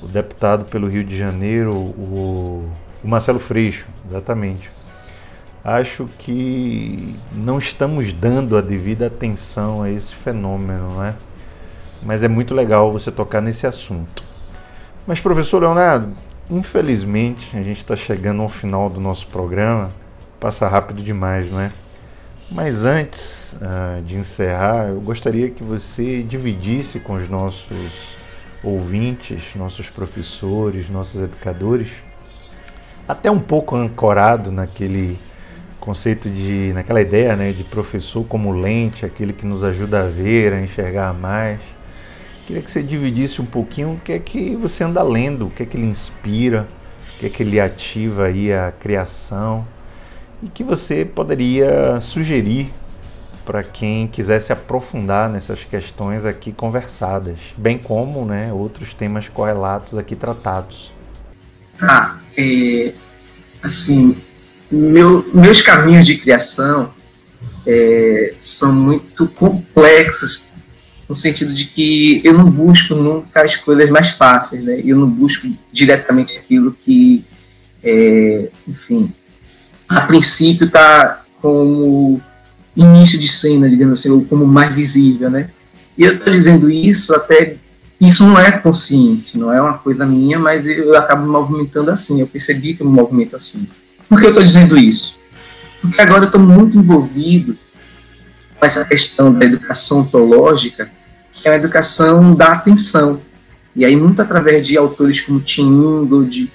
o 0.02 0.08
deputado 0.08 0.66
pelo 0.66 0.88
Rio 0.88 1.04
de 1.04 1.16
Janeiro, 1.16 1.72
o, 1.72 2.68
o 3.04 3.08
Marcelo 3.08 3.38
Freixo, 3.38 3.86
exatamente. 4.10 4.72
Acho 5.64 6.10
que 6.18 7.16
não 7.32 7.60
estamos 7.60 8.12
dando 8.12 8.58
a 8.58 8.62
devida 8.62 9.06
atenção 9.06 9.84
a 9.84 9.92
esse 9.92 10.16
fenômeno, 10.16 10.96
não 10.96 11.06
é? 11.06 11.14
Mas 12.02 12.24
é 12.24 12.28
muito 12.28 12.56
legal 12.56 12.92
você 12.92 13.12
tocar 13.12 13.40
nesse 13.40 13.68
assunto. 13.68 14.23
Mas, 15.06 15.20
professor 15.20 15.60
Leonardo, 15.60 16.14
infelizmente 16.50 17.58
a 17.58 17.62
gente 17.62 17.80
está 17.80 17.96
chegando 17.96 18.42
ao 18.42 18.50
final 18.50 18.90
do 18.90 19.02
nosso 19.02 19.28
programa. 19.28 19.90
Passa 20.40 20.68
rápido 20.68 21.02
demais, 21.02 21.52
não 21.52 21.60
é? 21.60 21.72
Mas 22.52 22.86
antes 22.86 23.54
uh, 23.54 24.02
de 24.04 24.16
encerrar, 24.16 24.90
eu 24.90 25.02
gostaria 25.02 25.50
que 25.50 25.64
você 25.64 26.22
dividisse 26.22 27.00
com 27.00 27.16
os 27.16 27.28
nossos 27.28 28.16
ouvintes, 28.64 29.56
nossos 29.56 29.90
professores, 29.90 30.90
nossos 30.90 31.22
educadores, 31.22 31.92
até 33.08 33.30
um 33.30 33.40
pouco 33.40 33.76
ancorado 33.76 34.52
naquele 34.52 35.20
conceito 35.80 36.30
de, 36.30 36.72
naquela 36.74 37.02
ideia 37.02 37.36
né, 37.36 37.52
de 37.52 37.64
professor 37.66 38.24
como 38.26 38.54
lente, 38.54 39.06
aquele 39.06 39.34
que 39.34 39.46
nos 39.46 39.64
ajuda 39.64 40.06
a 40.06 40.08
ver, 40.08 40.54
a 40.54 40.62
enxergar 40.62 41.14
mais. 41.14 41.60
Queria 42.46 42.62
que 42.62 42.72
você 42.72 42.84
dividisse 42.84 43.42
um 43.42 43.46
pouquinho 43.46 43.94
o 43.94 44.00
que 44.00 44.12
é 44.12 44.20
que 44.20 44.56
você 44.56 44.84
anda 44.84 45.02
lendo, 45.02 45.48
o 45.48 45.50
que 45.50 45.64
é 45.64 45.66
que 45.66 45.78
lhe 45.78 45.86
inspira, 45.86 46.68
o 47.16 47.20
que 47.20 47.26
é 47.28 47.30
que 47.30 47.44
lhe 47.44 47.60
ativa 47.60 48.26
aí 48.26 48.52
a 48.52 48.72
criação 48.72 49.66
e 50.42 50.50
que 50.50 50.64
você 50.64 51.06
poderia 51.06 52.02
sugerir 52.02 52.72
para 53.46 53.64
quem 53.64 54.08
quisesse 54.08 54.52
aprofundar 54.52 55.30
nessas 55.30 55.64
questões 55.64 56.26
aqui 56.26 56.52
conversadas, 56.52 57.38
bem 57.58 57.78
como 57.78 58.26
né, 58.26 58.52
outros 58.52 58.94
temas 58.94 59.28
correlatos 59.28 59.98
aqui 59.98 60.16
tratados. 60.16 60.94
Ah, 61.82 62.18
é, 62.38 62.94
assim, 63.62 64.18
meu, 64.72 65.26
meus 65.34 65.62
caminhos 65.62 66.06
de 66.06 66.18
criação 66.18 66.94
é, 67.66 68.34
são 68.42 68.74
muito 68.74 69.28
complexos, 69.28 70.48
no 71.08 71.16
sentido 71.16 71.54
de 71.54 71.66
que 71.66 72.22
eu 72.24 72.34
não 72.34 72.50
busco 72.50 72.96
nunca 72.96 73.44
as 73.44 73.56
coisas 73.56 73.90
mais 73.90 74.10
fáceis, 74.10 74.64
né? 74.64 74.82
Eu 74.84 74.98
não 74.98 75.10
busco 75.10 75.48
diretamente 75.72 76.38
aquilo 76.38 76.76
que, 76.84 77.24
é, 77.84 78.50
enfim, 78.68 79.12
a 79.90 80.02
princípio 80.02 80.68
está 80.68 81.24
como 81.42 82.22
início 82.76 83.20
de 83.20 83.28
cena, 83.28 83.70
digamos 83.70 84.00
assim, 84.00 84.10
ou 84.10 84.24
como 84.26 84.46
mais 84.46 84.74
visível, 84.74 85.30
né? 85.30 85.50
E 85.98 86.04
eu 86.04 86.14
estou 86.14 86.34
dizendo 86.34 86.72
isso 86.72 87.14
até 87.14 87.58
isso 88.00 88.26
não 88.26 88.38
é 88.38 88.52
consciente, 88.52 89.38
não 89.38 89.54
é 89.54 89.62
uma 89.62 89.78
coisa 89.78 90.06
minha, 90.06 90.38
mas 90.38 90.68
eu 90.68 90.96
acabo 90.98 91.24
me 91.24 91.30
movimentando 91.30 91.90
assim. 91.92 92.20
Eu 92.20 92.28
percebi 92.28 92.74
que 92.74 92.82
eu 92.82 92.90
me 92.90 92.94
movimento 92.94 93.36
assim. 93.36 93.66
Por 94.10 94.20
que 94.20 94.26
eu 94.26 94.30
estou 94.30 94.44
dizendo 94.44 94.78
isso? 94.78 95.16
Porque 95.82 96.02
agora 96.02 96.24
eu 96.24 96.26
estou 96.26 96.42
muito 96.42 96.78
envolvido 96.78 97.56
com 98.64 98.66
essa 98.66 98.86
questão 98.86 99.34
da 99.34 99.46
educação 99.46 100.00
ontológica, 100.00 100.90
que 101.34 101.50
é 101.50 101.52
a 101.52 101.56
educação 101.58 102.34
da 102.34 102.54
atenção. 102.54 103.20
E 103.76 103.84
aí, 103.84 103.94
muito 103.94 104.22
através 104.22 104.66
de 104.66 104.78
autores 104.78 105.20
como 105.20 105.42
Tim 105.42 105.68
Ingold, 105.68 106.50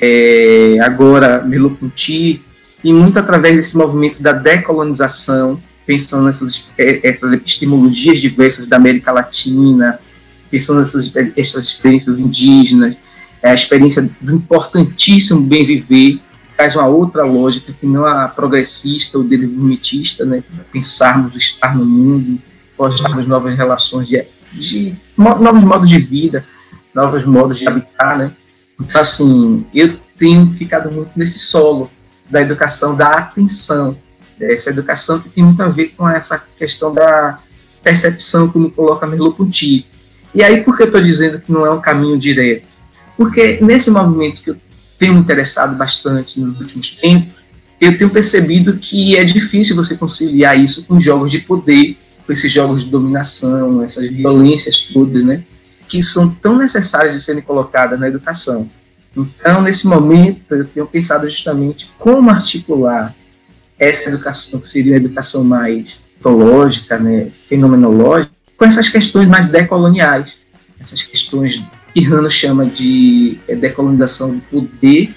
é, 0.00 0.78
agora 0.80 1.42
Merleau-Ponty, 1.42 2.40
e 2.84 2.92
muito 2.92 3.18
através 3.18 3.56
desse 3.56 3.76
movimento 3.76 4.22
da 4.22 4.30
decolonização, 4.30 5.60
pensando 5.84 6.26
nessas 6.26 6.68
essas 6.78 7.32
epistemologias 7.32 8.20
diversas 8.20 8.68
da 8.68 8.76
América 8.76 9.10
Latina, 9.10 9.98
pensando 10.48 10.78
nessas 10.78 11.12
essas 11.36 11.64
experiências 11.64 12.20
indígenas, 12.20 12.94
é 13.42 13.50
a 13.50 13.54
experiência 13.54 14.08
do 14.20 14.36
importantíssimo 14.36 15.40
bem 15.40 15.64
viver, 15.64 16.20
traz 16.58 16.74
uma 16.74 16.88
outra 16.88 17.22
lógica 17.22 17.72
que 17.72 17.86
não 17.86 18.04
a 18.04 18.26
progressista 18.26 19.16
ou 19.16 19.22
desenvolvimentista, 19.22 20.24
né? 20.24 20.42
Pensarmos 20.72 21.36
estar 21.36 21.76
no 21.76 21.84
mundo, 21.84 22.40
forjarmos 22.76 23.28
novas 23.28 23.56
relações 23.56 24.08
de, 24.08 24.24
de 24.52 24.92
novos 25.16 25.62
modos 25.62 25.88
de 25.88 25.98
vida, 25.98 26.44
novos 26.92 27.24
modos 27.24 27.60
de 27.60 27.68
habitar, 27.68 28.18
né? 28.18 28.32
Então, 28.80 29.00
assim, 29.00 29.64
eu 29.72 29.96
tenho 30.18 30.52
ficado 30.52 30.90
muito 30.90 31.12
nesse 31.14 31.38
solo 31.38 31.88
da 32.28 32.40
educação 32.40 32.96
da 32.96 33.06
atenção, 33.06 33.96
essa 34.40 34.70
educação 34.70 35.20
que 35.20 35.28
tem 35.28 35.44
muito 35.44 35.62
a 35.62 35.68
ver 35.68 35.94
com 35.96 36.08
essa 36.08 36.42
questão 36.58 36.92
da 36.92 37.38
percepção, 37.84 38.48
como 38.48 38.68
coloca 38.68 39.06
Merleau-Ponty. 39.06 39.86
E 40.34 40.42
aí, 40.42 40.64
por 40.64 40.76
que 40.76 40.82
eu 40.82 40.86
estou 40.86 41.00
dizendo 41.00 41.40
que 41.40 41.52
não 41.52 41.64
é 41.64 41.70
um 41.70 41.80
caminho 41.80 42.18
direto? 42.18 42.66
Porque 43.16 43.60
nesse 43.62 43.92
movimento 43.92 44.42
que 44.42 44.50
eu 44.50 44.56
tenho 44.98 45.14
me 45.14 45.20
interessado 45.20 45.76
bastante 45.76 46.40
nos 46.40 46.58
últimos 46.58 46.90
tempos, 46.96 47.38
eu 47.80 47.96
tenho 47.96 48.10
percebido 48.10 48.76
que 48.76 49.16
é 49.16 49.22
difícil 49.22 49.76
você 49.76 49.96
conciliar 49.96 50.58
isso 50.58 50.84
com 50.84 51.00
jogos 51.00 51.30
de 51.30 51.38
poder, 51.38 51.96
com 52.26 52.32
esses 52.32 52.52
jogos 52.52 52.84
de 52.84 52.90
dominação, 52.90 53.82
essas 53.82 54.10
violências 54.10 54.80
todas, 54.92 55.24
né? 55.24 55.42
Que 55.88 56.02
são 56.02 56.28
tão 56.28 56.58
necessárias 56.58 57.14
de 57.14 57.20
serem 57.20 57.40
colocadas 57.40 57.98
na 57.98 58.08
educação. 58.08 58.68
Então, 59.16 59.62
nesse 59.62 59.86
momento, 59.86 60.54
eu 60.54 60.64
tenho 60.64 60.86
pensado 60.86 61.28
justamente 61.28 61.90
como 61.98 62.30
articular 62.30 63.14
essa 63.78 64.08
educação, 64.08 64.60
que 64.60 64.68
seria 64.68 64.94
a 64.94 64.96
educação 64.96 65.44
mais 65.44 65.96
teológica, 66.20 66.98
né, 66.98 67.30
fenomenológica, 67.48 68.32
com 68.56 68.64
essas 68.64 68.88
questões 68.88 69.28
mais 69.28 69.48
decoloniais, 69.48 70.34
essas 70.80 71.02
questões 71.02 71.62
que 71.98 72.04
Hanna 72.04 72.30
chama 72.30 72.64
de 72.64 73.38
é, 73.48 73.56
decolonização 73.56 74.30
do 74.30 74.40
poder, 74.42 75.12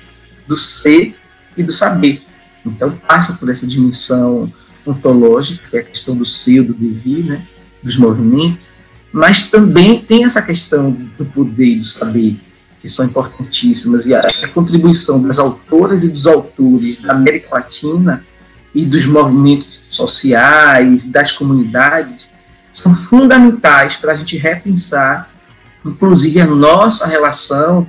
do 0.47 0.57
ser 0.57 1.15
e 1.55 1.61
do 1.61 1.71
saber. 1.71 2.19
Então, 2.65 2.91
passa 3.07 3.33
por 3.33 3.51
essa 3.51 3.67
dimensão 3.67 4.51
ontológica, 4.83 5.63
que 5.69 5.77
é 5.77 5.81
a 5.81 5.83
questão 5.83 6.15
do 6.15 6.25
ser, 6.25 6.63
do 6.63 6.73
devir, 6.73 7.25
né, 7.25 7.41
dos 7.83 7.97
movimentos, 7.97 8.65
mas 9.13 9.51
também 9.51 10.01
tem 10.01 10.25
essa 10.25 10.41
questão 10.41 10.89
do 10.91 11.25
poder 11.25 11.67
e 11.67 11.79
do 11.79 11.85
saber, 11.85 12.35
que 12.81 12.89
são 12.89 13.05
importantíssimas, 13.05 14.07
e 14.07 14.09
que 14.09 14.45
a 14.45 14.47
contribuição 14.47 15.21
das 15.21 15.37
autoras 15.37 16.03
e 16.03 16.09
dos 16.09 16.25
autores 16.25 16.99
da 17.01 17.13
América 17.13 17.49
Latina 17.53 18.23
e 18.73 18.83
dos 18.83 19.05
movimentos 19.05 19.81
sociais, 19.91 21.05
das 21.05 21.31
comunidades, 21.31 22.27
são 22.71 22.95
fundamentais 22.95 23.97
para 23.97 24.13
a 24.13 24.15
gente 24.15 24.35
repensar, 24.35 25.30
inclusive, 25.85 26.39
a 26.41 26.47
nossa 26.47 27.07
relação 27.07 27.87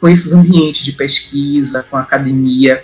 com 0.00 0.08
esses 0.08 0.32
ambientes 0.32 0.84
de 0.84 0.92
pesquisa, 0.92 1.84
com 1.88 1.96
a 1.96 2.00
academia, 2.00 2.82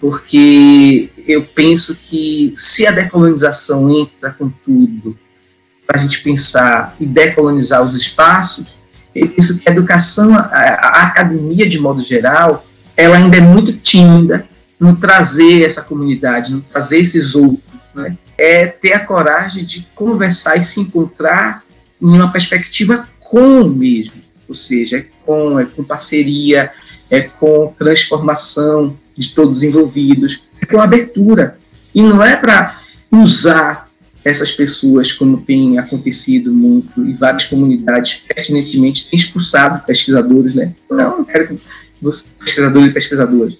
porque 0.00 1.10
eu 1.26 1.42
penso 1.42 1.96
que 1.96 2.54
se 2.56 2.86
a 2.86 2.90
decolonização 2.90 3.90
entra 3.90 4.30
com 4.30 4.48
tudo 4.48 5.18
para 5.86 5.98
a 5.98 6.02
gente 6.02 6.22
pensar 6.22 6.94
e 7.00 7.06
decolonizar 7.06 7.82
os 7.82 7.94
espaços, 7.94 8.66
eu 9.14 9.28
penso 9.28 9.58
que 9.58 9.68
a 9.68 9.72
educação, 9.72 10.34
a, 10.34 10.40
a, 10.40 11.02
academia 11.06 11.68
de 11.68 11.78
modo 11.78 12.04
geral, 12.04 12.64
ela 12.96 13.16
ainda 13.16 13.36
é 13.36 13.40
muito 13.40 13.72
tímida 13.72 14.46
no 14.78 14.96
trazer 14.96 15.64
essa 15.64 15.80
comunidade, 15.80 16.52
no 16.52 16.60
trazer 16.60 16.98
esses 16.98 17.34
outros, 17.34 17.62
né? 17.94 18.16
é 18.36 18.66
ter 18.66 18.92
a 18.92 19.00
coragem 19.00 19.64
de 19.64 19.86
conversar 19.94 20.56
e 20.56 20.64
se 20.64 20.80
encontrar 20.80 21.62
em 22.00 22.08
uma 22.08 22.30
perspectiva 22.30 23.08
com 23.28 23.64
mesmo, 23.68 24.12
ou 24.48 24.54
seja, 24.54 24.98
é 24.98 25.06
com, 25.24 25.58
é 25.58 25.64
com 25.64 25.82
parceria, 25.82 26.70
é 27.10 27.20
com 27.20 27.74
transformação 27.78 28.96
de 29.16 29.28
todos 29.30 29.58
os 29.58 29.62
envolvidos, 29.62 30.40
é 30.60 30.66
com 30.66 30.80
abertura. 30.80 31.58
E 31.94 32.02
não 32.02 32.22
é 32.22 32.36
para 32.36 32.80
usar 33.10 33.88
essas 34.24 34.50
pessoas, 34.50 35.12
como 35.12 35.40
tem 35.40 35.78
acontecido 35.78 36.52
muito, 36.52 37.04
e 37.06 37.12
várias 37.14 37.44
comunidades 37.44 38.22
pertinentemente 38.26 39.08
têm 39.08 39.18
expulsado 39.18 39.84
pesquisadores, 39.86 40.54
né? 40.54 40.74
Não, 40.90 41.18
não 41.18 41.24
quero 41.24 41.48
que 41.48 41.60
pesquisadores 42.40 42.90
e 42.90 42.92
pesquisadoras. 42.92 43.54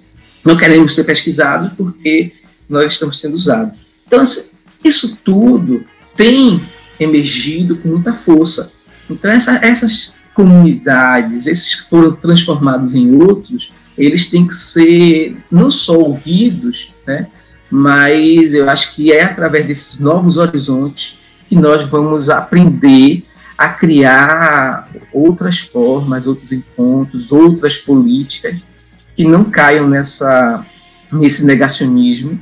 Não 0.44 0.56
queremos 0.56 0.94
ser 0.94 1.04
pesquisados 1.04 1.72
porque 1.74 2.32
nós 2.68 2.92
estamos 2.92 3.20
sendo 3.20 3.36
usados. 3.36 3.78
Então, 4.06 4.20
assim, 4.20 4.50
isso 4.84 5.18
tudo 5.24 5.84
tem 6.16 6.60
emergido 6.98 7.76
com 7.76 7.88
muita 7.88 8.12
força. 8.12 8.72
Então, 9.08 9.30
essa, 9.30 9.64
essas 9.64 10.12
comunidades, 10.34 11.46
esses 11.46 11.74
que 11.74 11.88
foram 11.88 12.12
transformados 12.12 12.94
em 12.94 13.14
outros, 13.22 13.72
eles 13.96 14.28
têm 14.28 14.46
que 14.46 14.54
ser 14.54 15.36
não 15.50 15.70
só 15.70 15.94
ouvidos, 15.98 16.90
né, 17.06 17.26
mas 17.70 18.52
eu 18.52 18.68
acho 18.68 18.94
que 18.94 19.12
é 19.12 19.22
através 19.22 19.66
desses 19.66 19.98
novos 19.98 20.36
horizontes 20.36 21.18
que 21.48 21.56
nós 21.56 21.86
vamos 21.88 22.28
aprender 22.28 23.24
a 23.56 23.68
criar 23.68 24.88
outras 25.12 25.60
formas, 25.60 26.26
outros 26.26 26.52
encontros, 26.52 27.32
outras 27.32 27.78
políticas 27.78 28.56
que 29.14 29.24
não 29.24 29.44
caiam 29.44 29.88
nessa 29.88 30.64
nesse 31.10 31.44
negacionismo, 31.46 32.38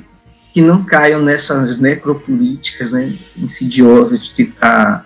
que 0.52 0.60
não 0.60 0.84
caiam 0.84 1.20
nessas 1.22 1.78
necropolíticas 1.78 2.90
né, 2.90 3.12
insidiosas 3.36 4.22
de 4.22 4.30
tentar 4.30 5.04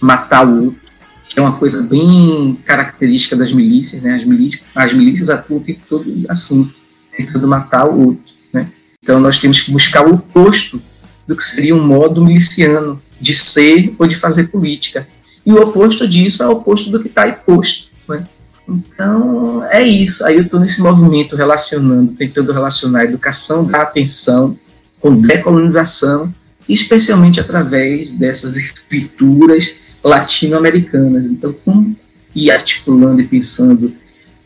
matar 0.00 0.46
o 0.46 0.66
outro, 0.66 0.80
que 1.28 1.38
é 1.38 1.42
uma 1.42 1.56
coisa 1.56 1.82
bem 1.82 2.58
característica 2.64 3.36
das 3.36 3.52
milícias, 3.52 4.02
né? 4.02 4.14
As 4.14 4.24
milícias, 4.24 4.62
as 4.74 4.92
milícias 4.92 5.28
atuam 5.28 5.60
o 5.60 5.62
tempo 5.62 5.80
todo 5.88 6.04
assim, 6.28 6.68
tentando 7.14 7.46
matar 7.46 7.86
o 7.86 8.08
outro, 8.08 8.32
né? 8.52 8.68
Então 9.02 9.20
nós 9.20 9.38
temos 9.38 9.60
que 9.60 9.70
buscar 9.70 10.06
o 10.06 10.14
oposto 10.14 10.80
do 11.26 11.36
que 11.36 11.44
seria 11.44 11.76
um 11.76 11.86
modo 11.86 12.24
miliciano 12.24 13.00
de 13.20 13.34
ser 13.34 13.94
ou 13.98 14.06
de 14.06 14.14
fazer 14.14 14.44
política. 14.44 15.06
E 15.44 15.52
o 15.52 15.62
oposto 15.62 16.08
disso 16.08 16.42
é 16.42 16.48
o 16.48 16.52
oposto 16.52 16.90
do 16.90 17.00
que 17.00 17.08
está 17.08 17.28
imposto, 17.28 17.88
né? 18.08 18.26
Então, 18.68 19.64
é 19.70 19.82
isso. 19.82 20.24
Aí 20.26 20.36
eu 20.36 20.42
estou 20.42 20.60
nesse 20.60 20.82
movimento 20.82 21.34
relacionando, 21.36 22.12
tentando 22.12 22.52
relacionar 22.52 23.00
a 23.00 23.04
educação 23.04 23.64
da 23.64 23.80
atenção 23.80 24.58
com 25.00 25.18
decolonização, 25.20 26.32
especialmente 26.68 27.40
através 27.40 28.12
dessas 28.12 28.56
escrituras 28.56 29.87
latino-americanas. 30.02 31.26
Então, 31.26 31.52
como 31.64 31.94
ir 32.34 32.50
articulando 32.50 33.20
e 33.20 33.26
pensando 33.26 33.92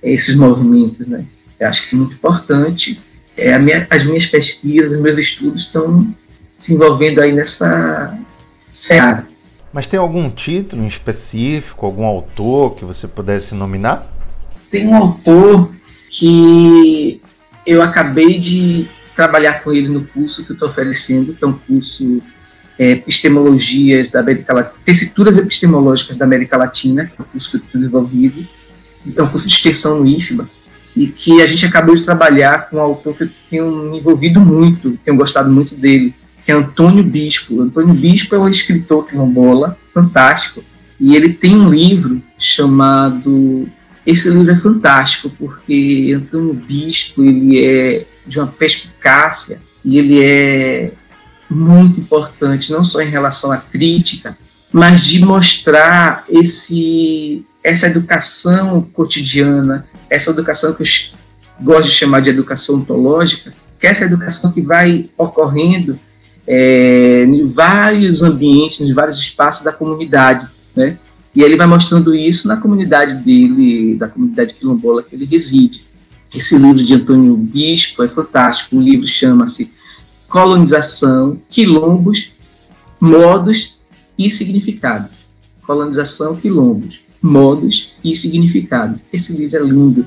esses 0.03 0.37
movimentos, 0.37 1.07
né? 1.07 1.25
Eu 1.59 1.69
acho 1.69 1.89
que 1.89 1.95
é 1.95 1.99
muito 1.99 2.15
importante. 2.15 3.01
É, 3.37 3.59
minha, 3.59 3.87
as 3.89 4.05
minhas 4.05 4.27
pesquisas, 4.27 4.93
os 4.93 5.01
meus 5.01 5.19
estudos 5.19 5.63
estão 5.63 6.07
se 6.57 6.75
envolvendo 6.75 7.21
aí 7.21 7.33
nessa 7.33 8.19
seara. 8.71 9.27
Mas 9.73 9.87
tem 9.87 9.99
algum 9.99 10.29
título 10.29 10.83
em 10.83 10.87
específico, 10.87 11.87
algum 11.87 12.05
autor 12.05 12.75
que 12.75 12.85
você 12.85 13.09
pudesse 13.09 13.55
nominar? 13.55 14.11
Tem 14.71 14.87
um 14.87 14.95
autor 14.95 15.73
que 16.11 17.21
eu 17.67 17.81
acabei 17.81 18.39
de 18.39 18.87
trabalhar 19.15 19.63
com 19.63 19.73
ele 19.73 19.89
no 19.89 20.05
curso 20.05 20.45
que 20.45 20.53
eu 20.53 20.55
estou 20.55 20.69
oferecendo, 20.69 21.35
que 21.35 21.43
é 21.43 21.47
um 21.47 21.53
curso 21.53 22.23
epistemologias 22.79 24.11
da 24.11 24.21
América 24.21 24.53
Latina, 24.53 24.75
tessituras 24.85 25.39
epistemológicas 25.39 26.17
da 26.17 26.25
América 26.25 26.57
Latina, 26.57 27.11
é 27.19 27.23
um 27.23 27.25
curso 27.25 27.51
que 27.51 27.57
eu 27.57 27.61
estou 27.61 27.81
desenvolvido, 27.81 28.47
é 29.17 29.23
um 29.23 29.29
curso 29.29 29.47
de 29.47 29.55
extensão 29.55 29.99
no 29.99 30.07
IFBA, 30.07 30.49
e 30.97 31.07
que 31.07 31.41
a 31.41 31.47
gente 31.47 31.65
acabou 31.65 31.97
de 31.97 32.05
trabalhar 32.05 32.69
com 32.69 32.77
um 32.77 32.81
autor 32.81 33.15
que 33.15 33.25
eu 33.25 33.31
tenho 33.49 33.91
me 33.91 33.99
envolvido 33.99 34.41
muito, 34.41 34.99
tenho 35.05 35.17
gostado 35.17 35.51
muito 35.51 35.75
dele, 35.75 36.15
que 36.45 36.51
é 36.51 36.55
Antônio 36.55 37.05
Bispo. 37.05 37.61
Antônio 37.61 37.95
Bispo 37.95 38.35
é 38.35 38.39
um 38.39 38.49
escritor 38.49 39.07
quilombola, 39.07 39.79
fantástico, 39.95 40.63
e 40.99 41.17
ele 41.17 41.33
tem 41.33 41.57
um 41.57 41.71
livro 41.71 42.23
chamado... 42.39 43.67
Esse 44.05 44.29
livro 44.29 44.51
é 44.51 44.57
fantástico, 44.57 45.31
porque 45.39 46.13
Antônio 46.17 46.53
Bispo, 46.55 47.23
ele 47.23 47.65
é 47.65 48.05
de 48.27 48.39
uma 48.39 48.49
perspicácia, 48.49 49.61
e 49.85 49.99
ele 49.99 50.23
é 50.23 50.93
muito 51.53 52.01
importante, 52.01 52.73
não 52.73 52.85
só 52.85 53.01
em 53.01 53.09
relação 53.09 53.53
à 53.53 53.59
crítica, 53.59 54.37
mas 54.73 55.03
de 55.03 55.25
mostrar 55.25 56.25
esse, 56.29 57.45
essa 57.63 57.87
educação 57.87 58.83
cotidiana, 58.93 59.87
essa 60.09 60.31
educação 60.31 60.73
que 60.73 60.83
eu 60.83 60.87
gosto 61.61 61.89
de 61.89 61.95
chamar 61.95 62.21
de 62.21 62.31
educação 62.31 62.77
ontológica, 62.77 63.53
que 63.79 63.87
é 63.87 63.91
essa 63.91 64.05
educação 64.05 64.51
que 64.51 64.61
vai 64.61 65.09
ocorrendo 65.19 65.99
é, 66.47 67.25
em 67.25 67.47
vários 67.47 68.23
ambientes, 68.23 68.81
em 68.81 68.93
vários 68.93 69.19
espaços 69.19 69.63
da 69.63 69.73
comunidade, 69.73 70.47
né? 70.75 70.97
E 71.35 71.43
ele 71.43 71.57
vai 71.57 71.67
mostrando 71.67 72.15
isso 72.15 72.47
na 72.47 72.57
comunidade 72.57 73.15
dele, 73.15 73.97
da 73.97 74.07
comunidade 74.07 74.55
quilombola 74.55 75.03
que 75.03 75.15
ele 75.15 75.25
reside. 75.25 75.83
Esse 76.35 76.57
livro 76.57 76.85
de 76.85 76.95
Antônio 76.95 77.37
Bispo 77.37 78.03
é 78.03 78.09
fantástico. 78.09 78.77
O 78.77 78.81
livro 78.81 79.07
chama-se 79.07 79.73
colonização, 80.33 81.39
quilombos, 81.51 82.31
modos 82.99 83.77
e 84.19 84.31
significados. 84.31 85.11
Colonização, 85.67 86.35
quilombos, 86.35 87.01
modos 87.21 87.97
e 88.03 88.17
significados. 88.17 88.99
Esse 89.13 89.35
livro 89.35 89.59
é 89.59 89.63
lindo 89.63 90.07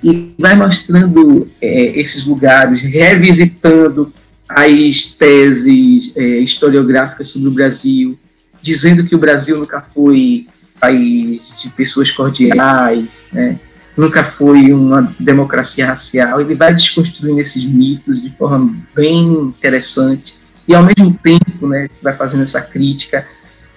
e 0.00 0.32
vai 0.38 0.54
mostrando 0.54 1.48
é, 1.60 2.00
esses 2.00 2.24
lugares, 2.24 2.82
revisitando 2.82 4.12
as 4.48 5.06
teses 5.06 6.16
é, 6.16 6.38
historiográficas 6.38 7.30
sobre 7.30 7.48
o 7.48 7.52
Brasil, 7.52 8.16
dizendo 8.62 9.02
que 9.02 9.16
o 9.16 9.18
Brasil 9.18 9.58
nunca 9.58 9.80
foi 9.80 10.46
país 10.78 11.40
de 11.60 11.68
pessoas 11.70 12.12
cordiais, 12.12 13.06
né? 13.32 13.58
Nunca 13.96 14.24
foi 14.24 14.72
uma 14.72 15.14
democracia 15.18 15.86
racial. 15.86 16.40
Ele 16.40 16.54
vai 16.54 16.74
desconstruindo 16.74 17.40
esses 17.40 17.64
mitos 17.64 18.22
de 18.22 18.30
forma 18.30 18.76
bem 18.94 19.24
interessante 19.32 20.34
e, 20.66 20.74
ao 20.74 20.82
mesmo 20.82 21.18
tempo, 21.22 21.68
né, 21.68 21.88
vai 22.02 22.14
fazendo 22.14 22.42
essa 22.42 22.60
crítica 22.60 23.26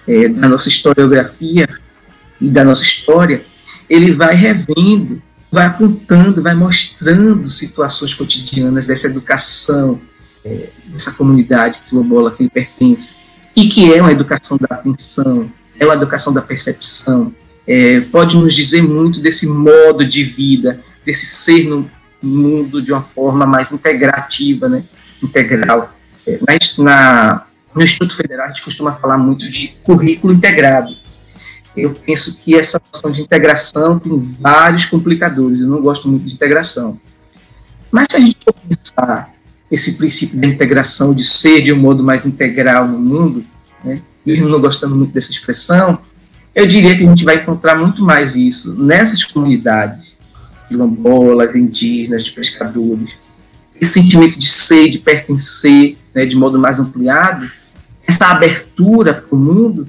é, 0.06 0.28
da 0.28 0.48
nossa 0.48 0.68
historiografia 0.68 1.68
e 2.40 2.48
da 2.48 2.64
nossa 2.64 2.82
história. 2.82 3.42
Ele 3.88 4.12
vai 4.12 4.34
revendo, 4.34 5.22
vai 5.50 5.66
apontando, 5.66 6.42
vai 6.42 6.54
mostrando 6.54 7.50
situações 7.50 8.14
cotidianas 8.14 8.86
dessa 8.86 9.06
educação, 9.06 10.00
é, 10.44 10.68
dessa 10.86 11.10
comunidade 11.12 11.80
quilombola 11.88 12.30
que 12.30 12.42
ele 12.42 12.50
pertence, 12.50 13.14
e 13.54 13.68
que 13.68 13.92
é 13.92 14.00
uma 14.00 14.12
educação 14.12 14.56
da 14.56 14.76
atenção, 14.76 15.50
é 15.78 15.84
uma 15.84 15.94
educação 15.94 16.32
da 16.32 16.42
percepção, 16.42 17.34
é, 17.68 18.00
pode 18.00 18.34
nos 18.34 18.54
dizer 18.54 18.82
muito 18.82 19.20
desse 19.20 19.46
modo 19.46 20.02
de 20.02 20.24
vida, 20.24 20.82
desse 21.04 21.26
ser 21.26 21.68
no 21.68 21.88
mundo 22.22 22.80
de 22.80 22.90
uma 22.90 23.02
forma 23.02 23.44
mais 23.44 23.70
integrativa, 23.70 24.70
né? 24.70 24.82
integral. 25.22 25.92
É, 26.26 26.38
na, 26.78 27.46
no 27.74 27.82
Instituto 27.82 28.16
Federal, 28.16 28.46
a 28.46 28.48
gente 28.48 28.62
costuma 28.62 28.94
falar 28.94 29.18
muito 29.18 29.50
de 29.50 29.68
currículo 29.82 30.32
integrado. 30.32 30.96
Eu 31.76 31.90
penso 31.90 32.38
que 32.42 32.56
essa 32.56 32.80
noção 32.92 33.10
de 33.10 33.20
integração 33.20 33.98
tem 33.98 34.18
vários 34.18 34.86
complicadores, 34.86 35.60
eu 35.60 35.68
não 35.68 35.82
gosto 35.82 36.08
muito 36.08 36.24
de 36.24 36.34
integração. 36.34 36.98
Mas 37.90 38.08
se 38.10 38.16
a 38.16 38.20
gente 38.20 38.38
for 38.42 38.54
pensar 38.54 39.30
esse 39.70 39.92
princípio 39.92 40.40
da 40.40 40.46
integração, 40.46 41.12
de 41.12 41.22
ser 41.22 41.62
de 41.62 41.72
um 41.72 41.76
modo 41.76 42.02
mais 42.02 42.24
integral 42.24 42.88
no 42.88 42.98
mundo, 42.98 43.44
né, 43.84 44.00
mesmo 44.24 44.48
não 44.48 44.58
gostando 44.60 44.96
muito 44.96 45.12
dessa 45.12 45.30
expressão, 45.30 45.98
eu 46.54 46.66
diria 46.66 46.96
que 46.96 47.04
a 47.04 47.08
gente 47.08 47.24
vai 47.24 47.36
encontrar 47.36 47.76
muito 47.76 48.02
mais 48.02 48.36
isso 48.36 48.74
nessas 48.74 49.24
comunidades 49.24 50.08
quilombolas, 50.68 51.56
indígenas, 51.56 52.24
de 52.24 52.32
pescadores. 52.32 53.10
Esse 53.80 53.94
sentimento 53.94 54.38
de 54.38 54.48
ser, 54.48 54.90
de 54.90 54.98
pertencer, 54.98 55.96
né, 56.14 56.26
de 56.26 56.36
modo 56.36 56.58
mais 56.58 56.78
ampliado, 56.78 57.48
essa 58.06 58.26
abertura 58.26 59.14
para 59.14 59.34
o 59.34 59.38
mundo, 59.38 59.86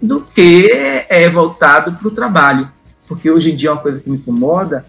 do 0.00 0.20
que 0.20 0.70
é 1.08 1.28
voltado 1.28 1.92
para 1.92 2.08
o 2.08 2.10
trabalho. 2.10 2.68
Porque 3.06 3.30
hoje 3.30 3.52
em 3.52 3.56
dia 3.56 3.72
uma 3.72 3.80
coisa 3.80 4.00
que 4.00 4.08
me 4.08 4.16
incomoda 4.16 4.86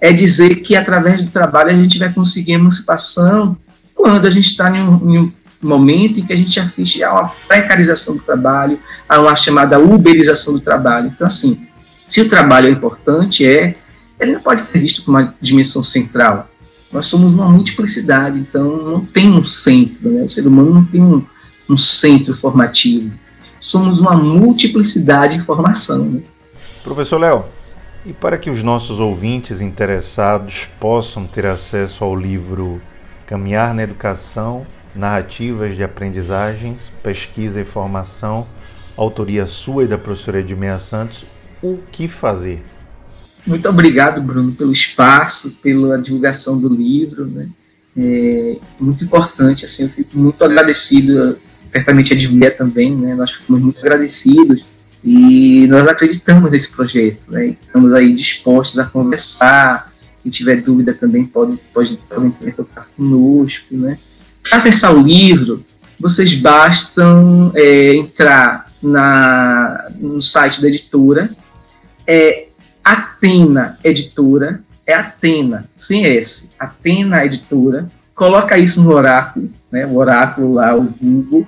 é 0.00 0.12
dizer 0.12 0.56
que 0.56 0.76
através 0.76 1.22
do 1.22 1.30
trabalho 1.30 1.70
a 1.70 1.76
gente 1.76 1.98
vai 1.98 2.12
conseguir 2.12 2.52
emancipação 2.52 3.56
quando 3.94 4.26
a 4.26 4.30
gente 4.30 4.48
está 4.48 4.70
em, 4.70 4.80
um, 4.80 5.12
em 5.12 5.18
um 5.18 5.32
momento 5.60 6.20
em 6.20 6.26
que 6.26 6.32
a 6.32 6.36
gente 6.36 6.58
assiste 6.60 7.02
a 7.02 7.12
uma 7.12 7.28
precarização 7.46 8.16
do 8.16 8.22
trabalho, 8.22 8.78
a 9.08 9.20
uma 9.20 9.34
chamada 9.34 9.78
uberização 9.78 10.54
do 10.54 10.60
trabalho. 10.60 11.08
Então, 11.08 11.26
assim, 11.26 11.66
se 12.06 12.20
o 12.20 12.28
trabalho 12.28 12.68
é 12.68 12.70
importante, 12.70 13.44
é, 13.46 13.74
ele 14.20 14.32
não 14.32 14.40
pode 14.40 14.62
ser 14.62 14.78
visto 14.78 15.04
como 15.04 15.18
uma 15.18 15.34
dimensão 15.40 15.82
central. 15.82 16.48
Nós 16.92 17.06
somos 17.06 17.34
uma 17.34 17.48
multiplicidade, 17.48 18.38
então 18.38 18.76
não 18.78 19.04
tem 19.04 19.30
um 19.30 19.44
centro, 19.44 20.08
né? 20.08 20.22
o 20.22 20.28
ser 20.28 20.46
humano 20.46 20.72
não 20.72 20.84
tem 20.84 21.02
um, 21.02 21.24
um 21.68 21.76
centro 21.76 22.34
formativo. 22.34 23.12
Somos 23.60 24.00
uma 24.00 24.16
multiplicidade 24.16 25.36
de 25.36 25.44
formação. 25.44 26.04
Né? 26.04 26.22
Professor 26.82 27.18
Léo, 27.18 27.44
e 28.06 28.12
para 28.12 28.38
que 28.38 28.48
os 28.48 28.62
nossos 28.62 28.98
ouvintes 28.98 29.60
interessados 29.60 30.66
possam 30.80 31.26
ter 31.26 31.44
acesso 31.44 32.02
ao 32.02 32.16
livro 32.16 32.80
Caminhar 33.26 33.74
na 33.74 33.82
Educação, 33.82 34.66
Narrativas 34.94 35.76
de 35.76 35.82
Aprendizagens, 35.82 36.90
Pesquisa 37.02 37.60
e 37.60 37.64
Formação, 37.64 38.46
autoria 38.96 39.46
sua 39.46 39.84
e 39.84 39.86
da 39.86 39.96
professora 39.96 40.40
Edmeia 40.40 40.78
Santos, 40.78 41.24
o 41.62 41.78
que 41.92 42.08
fazer? 42.08 42.62
Muito 43.46 43.68
obrigado, 43.68 44.20
Bruno, 44.20 44.52
pelo 44.52 44.72
espaço, 44.72 45.58
pela 45.62 46.00
divulgação 46.00 46.60
do 46.60 46.68
livro, 46.68 47.26
né? 47.26 47.48
É 47.96 48.56
muito 48.78 49.02
importante, 49.04 49.64
assim, 49.64 49.84
eu 49.84 49.88
fico 49.88 50.18
muito 50.18 50.42
agradecido, 50.44 51.36
certamente 51.72 52.12
a 52.12 52.16
Edmeia 52.16 52.50
também, 52.50 52.94
né? 52.94 53.14
Nós 53.14 53.32
ficamos 53.32 53.62
muito 53.62 53.78
agradecidos 53.80 54.64
e 55.02 55.66
nós 55.68 55.86
acreditamos 55.88 56.50
nesse 56.50 56.70
projeto, 56.70 57.30
né? 57.30 57.56
Estamos 57.60 57.92
aí 57.92 58.12
dispostos 58.12 58.78
a 58.78 58.84
conversar. 58.84 59.92
Quem 60.22 60.30
tiver 60.30 60.60
dúvida 60.62 60.92
também 60.92 61.24
pode, 61.24 61.56
pode, 61.72 61.98
pode 62.08 62.52
tocar 62.52 62.86
conosco, 62.96 63.76
né? 63.76 63.98
Para 64.42 64.58
acessar 64.58 64.94
o 64.94 65.02
livro, 65.02 65.64
vocês 65.98 66.34
bastam 66.34 67.50
é, 67.54 67.94
entrar 67.94 68.68
na, 68.82 69.88
no 69.98 70.20
site 70.22 70.62
da 70.62 70.68
editora, 70.68 71.30
é 72.06 72.46
Atena 72.84 73.78
Editora, 73.84 74.60
é 74.86 74.94
Atena, 74.94 75.68
sem 75.76 76.06
S, 76.06 76.50
Atena 76.58 77.22
Editora, 77.24 77.90
coloca 78.14 78.56
isso 78.56 78.82
no 78.82 78.92
oráculo, 78.92 79.50
né, 79.70 79.84
o 79.86 79.96
oráculo 79.96 80.54
lá, 80.54 80.74
o 80.74 80.82
Google, 80.82 81.46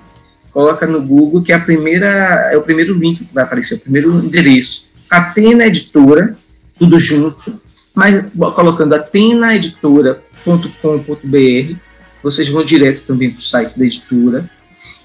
coloca 0.51 0.85
no 0.85 1.01
Google 1.01 1.41
que 1.41 1.51
é 1.51 1.55
a 1.55 1.59
primeira, 1.59 2.49
é 2.51 2.57
o 2.57 2.61
primeiro 2.61 2.93
link 2.93 3.25
que 3.25 3.33
vai 3.33 3.43
aparecer, 3.43 3.73
o 3.75 3.79
primeiro 3.79 4.13
endereço. 4.19 4.91
Atena 5.09 5.65
Editora, 5.65 6.37
tudo 6.77 6.99
junto, 6.99 7.59
mas 7.95 8.25
colocando 8.55 8.93
atenaeditora.com.br, 8.93 11.75
vocês 12.23 12.49
vão 12.49 12.63
direto 12.63 13.03
também 13.05 13.29
para 13.29 13.39
o 13.39 13.43
site 13.43 13.77
da 13.77 13.85
editora. 13.85 14.49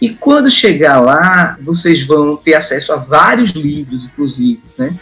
E 0.00 0.10
quando 0.10 0.50
chegar 0.50 1.00
lá, 1.00 1.56
vocês 1.60 2.06
vão 2.06 2.36
ter 2.36 2.54
acesso 2.54 2.92
a 2.92 2.96
vários 2.96 3.50
livros, 3.50 4.04
inclusive, 4.04 4.60
né? 4.78 4.94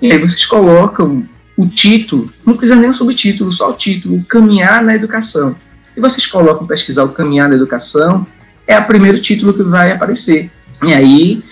E 0.00 0.12
aí 0.12 0.18
vocês 0.18 0.44
colocam 0.44 1.24
o 1.56 1.66
título, 1.66 2.30
não 2.44 2.56
precisa 2.56 2.78
nem 2.78 2.90
o 2.90 2.94
subtítulo, 2.94 3.52
só 3.52 3.70
o 3.70 3.74
título, 3.74 4.22
Caminhar 4.24 4.82
na 4.82 4.94
Educação. 4.94 5.54
E 5.96 6.00
vocês 6.00 6.26
colocam 6.26 6.66
pesquisar 6.66 7.04
o 7.04 7.10
Caminhar 7.10 7.48
na 7.48 7.54
Educação, 7.54 8.26
é 8.66 8.78
o 8.78 8.84
primeiro 8.84 9.20
título 9.20 9.54
que 9.54 9.62
vai 9.62 9.92
aparecer. 9.92 10.50
E 10.82 10.92
aí 10.92 11.42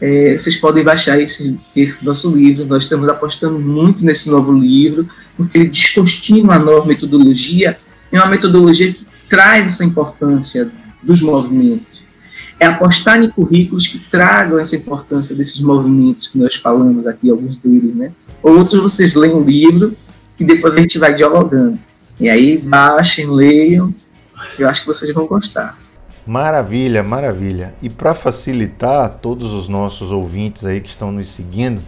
é, 0.00 0.36
vocês 0.36 0.56
podem 0.56 0.82
baixar 0.82 1.20
esse, 1.20 1.56
esse, 1.76 2.04
nosso 2.04 2.34
livro. 2.34 2.66
Nós 2.66 2.82
estamos 2.82 3.08
apostando 3.08 3.58
muito 3.60 4.04
nesse 4.04 4.28
novo 4.28 4.52
livro, 4.52 5.08
porque 5.36 5.58
ele 5.58 5.68
descontinua 5.68 6.56
a 6.56 6.58
nova 6.58 6.86
metodologia, 6.86 7.78
é 8.10 8.18
uma 8.18 8.26
metodologia 8.26 8.92
que 8.92 9.01
traz 9.32 9.66
essa 9.66 9.82
importância 9.82 10.70
dos 11.02 11.22
movimentos. 11.22 12.02
É 12.60 12.66
apostar 12.66 13.18
em 13.18 13.30
currículos 13.30 13.86
que 13.86 13.98
tragam 13.98 14.58
essa 14.58 14.76
importância 14.76 15.34
desses 15.34 15.58
movimentos 15.58 16.28
que 16.28 16.36
nós 16.36 16.56
falamos 16.56 17.06
aqui, 17.06 17.30
alguns 17.30 17.56
deles, 17.56 17.96
né? 17.96 18.12
Outros 18.42 18.82
vocês 18.82 19.14
leem 19.14 19.32
o 19.32 19.42
livro 19.42 19.96
e 20.38 20.44
depois 20.44 20.74
a 20.74 20.80
gente 20.80 20.98
vai 20.98 21.14
dialogando. 21.14 21.78
E 22.20 22.28
aí 22.28 22.58
baixem, 22.58 23.26
leiam, 23.26 23.92
eu 24.58 24.68
acho 24.68 24.82
que 24.82 24.86
vocês 24.88 25.14
vão 25.14 25.26
gostar. 25.26 25.78
Maravilha, 26.26 27.02
maravilha. 27.02 27.74
E 27.80 27.88
para 27.88 28.12
facilitar 28.12 29.18
todos 29.22 29.50
os 29.50 29.66
nossos 29.66 30.10
ouvintes 30.10 30.66
aí 30.66 30.82
que 30.82 30.90
estão 30.90 31.10
nos 31.10 31.28
seguindo, 31.28 31.80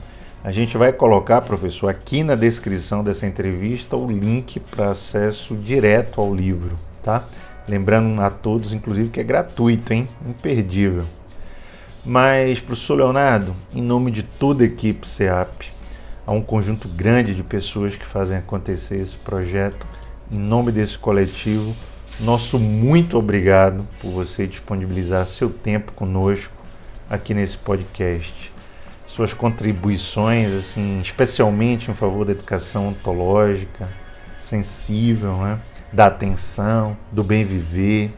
a 0.42 0.50
gente 0.50 0.78
vai 0.78 0.94
colocar, 0.94 1.42
professor, 1.42 1.88
aqui 1.88 2.24
na 2.24 2.36
descrição 2.36 3.04
dessa 3.04 3.26
entrevista 3.26 3.98
o 3.98 4.06
link 4.06 4.58
para 4.60 4.92
acesso 4.92 5.54
direto 5.54 6.22
ao 6.22 6.34
livro, 6.34 6.74
tá? 7.04 7.22
Lembrando 7.68 8.20
a 8.20 8.30
todos, 8.30 8.72
inclusive, 8.72 9.10
que 9.10 9.20
é 9.20 9.24
gratuito, 9.24 9.92
hein? 9.92 10.08
Imperdível. 10.26 11.04
Mas, 12.04 12.60
professor 12.60 12.96
Leonardo, 12.96 13.54
em 13.74 13.80
nome 13.80 14.10
de 14.10 14.22
toda 14.22 14.64
a 14.64 14.66
equipe 14.66 15.08
CEAP, 15.08 15.72
há 16.26 16.32
um 16.32 16.42
conjunto 16.42 16.88
grande 16.88 17.34
de 17.34 17.42
pessoas 17.42 17.96
que 17.96 18.04
fazem 18.04 18.36
acontecer 18.36 18.96
esse 18.96 19.16
projeto. 19.16 19.86
Em 20.30 20.38
nome 20.38 20.72
desse 20.72 20.98
coletivo, 20.98 21.74
nosso 22.20 22.58
muito 22.58 23.16
obrigado 23.18 23.86
por 24.00 24.10
você 24.10 24.46
disponibilizar 24.46 25.26
seu 25.26 25.48
tempo 25.48 25.92
conosco 25.92 26.52
aqui 27.08 27.32
nesse 27.32 27.56
podcast. 27.56 28.52
Suas 29.06 29.32
contribuições, 29.32 30.52
assim, 30.52 31.00
especialmente 31.00 31.90
em 31.90 31.94
favor 31.94 32.26
da 32.26 32.32
educação 32.32 32.88
ontológica, 32.88 33.88
sensível, 34.38 35.36
né? 35.38 35.58
Da 35.94 36.06
atenção, 36.06 36.96
do 37.12 37.22
bem 37.22 37.44
viver, 37.44 38.12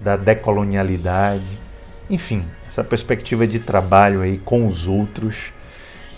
da 0.00 0.16
decolonialidade, 0.16 1.58
enfim, 2.08 2.44
essa 2.66 2.84
perspectiva 2.84 3.46
de 3.46 3.58
trabalho 3.58 4.22
aí 4.22 4.38
com 4.38 4.66
os 4.66 4.86
outros, 4.86 5.52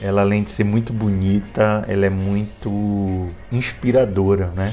ela 0.01 0.21
além 0.21 0.43
de 0.43 0.51
ser 0.51 0.65
muito 0.65 0.93
bonita, 0.93 1.85
ela 1.89 2.07
é 2.07 2.11
muito 2.11 3.29
inspiradora, 3.51 4.53
né? 4.55 4.73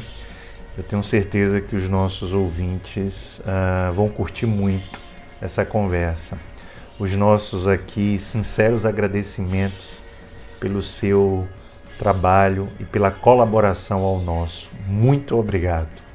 Eu 0.77 0.83
tenho 0.83 1.03
certeza 1.03 1.59
que 1.59 1.75
os 1.75 1.89
nossos 1.89 2.33
ouvintes 2.33 3.39
uh, 3.39 3.91
vão 3.93 4.07
curtir 4.09 4.45
muito 4.45 4.99
essa 5.41 5.65
conversa. 5.65 6.37
Os 6.99 7.13
nossos 7.13 7.67
aqui 7.67 8.19
sinceros 8.19 8.85
agradecimentos 8.85 9.93
pelo 10.59 10.83
seu 10.83 11.47
trabalho 11.97 12.67
e 12.79 12.85
pela 12.85 13.09
colaboração 13.09 14.01
ao 14.01 14.19
nosso. 14.19 14.69
Muito 14.87 15.37
obrigado. 15.37 16.06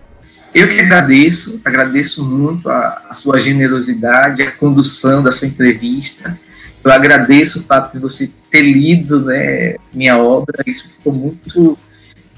Eu 0.55 0.69
que 0.69 0.81
agradeço, 0.81 1.61
agradeço 1.65 2.25
muito 2.25 2.69
a, 2.69 3.03
a 3.09 3.15
sua 3.15 3.41
generosidade, 3.41 4.43
a 4.43 4.51
condução 4.51 5.23
dessa 5.23 5.47
entrevista. 5.47 6.39
Eu 6.85 6.93
agradeço 6.93 7.61
o 7.61 7.63
fato 7.63 7.93
de 7.93 7.99
você 7.99 8.31
ter 8.51 8.61
lido 8.61 9.21
né, 9.21 9.77
minha 9.95 10.19
obra, 10.19 10.63
isso 10.67 10.89
ficou 10.91 11.13
muito 11.13 11.79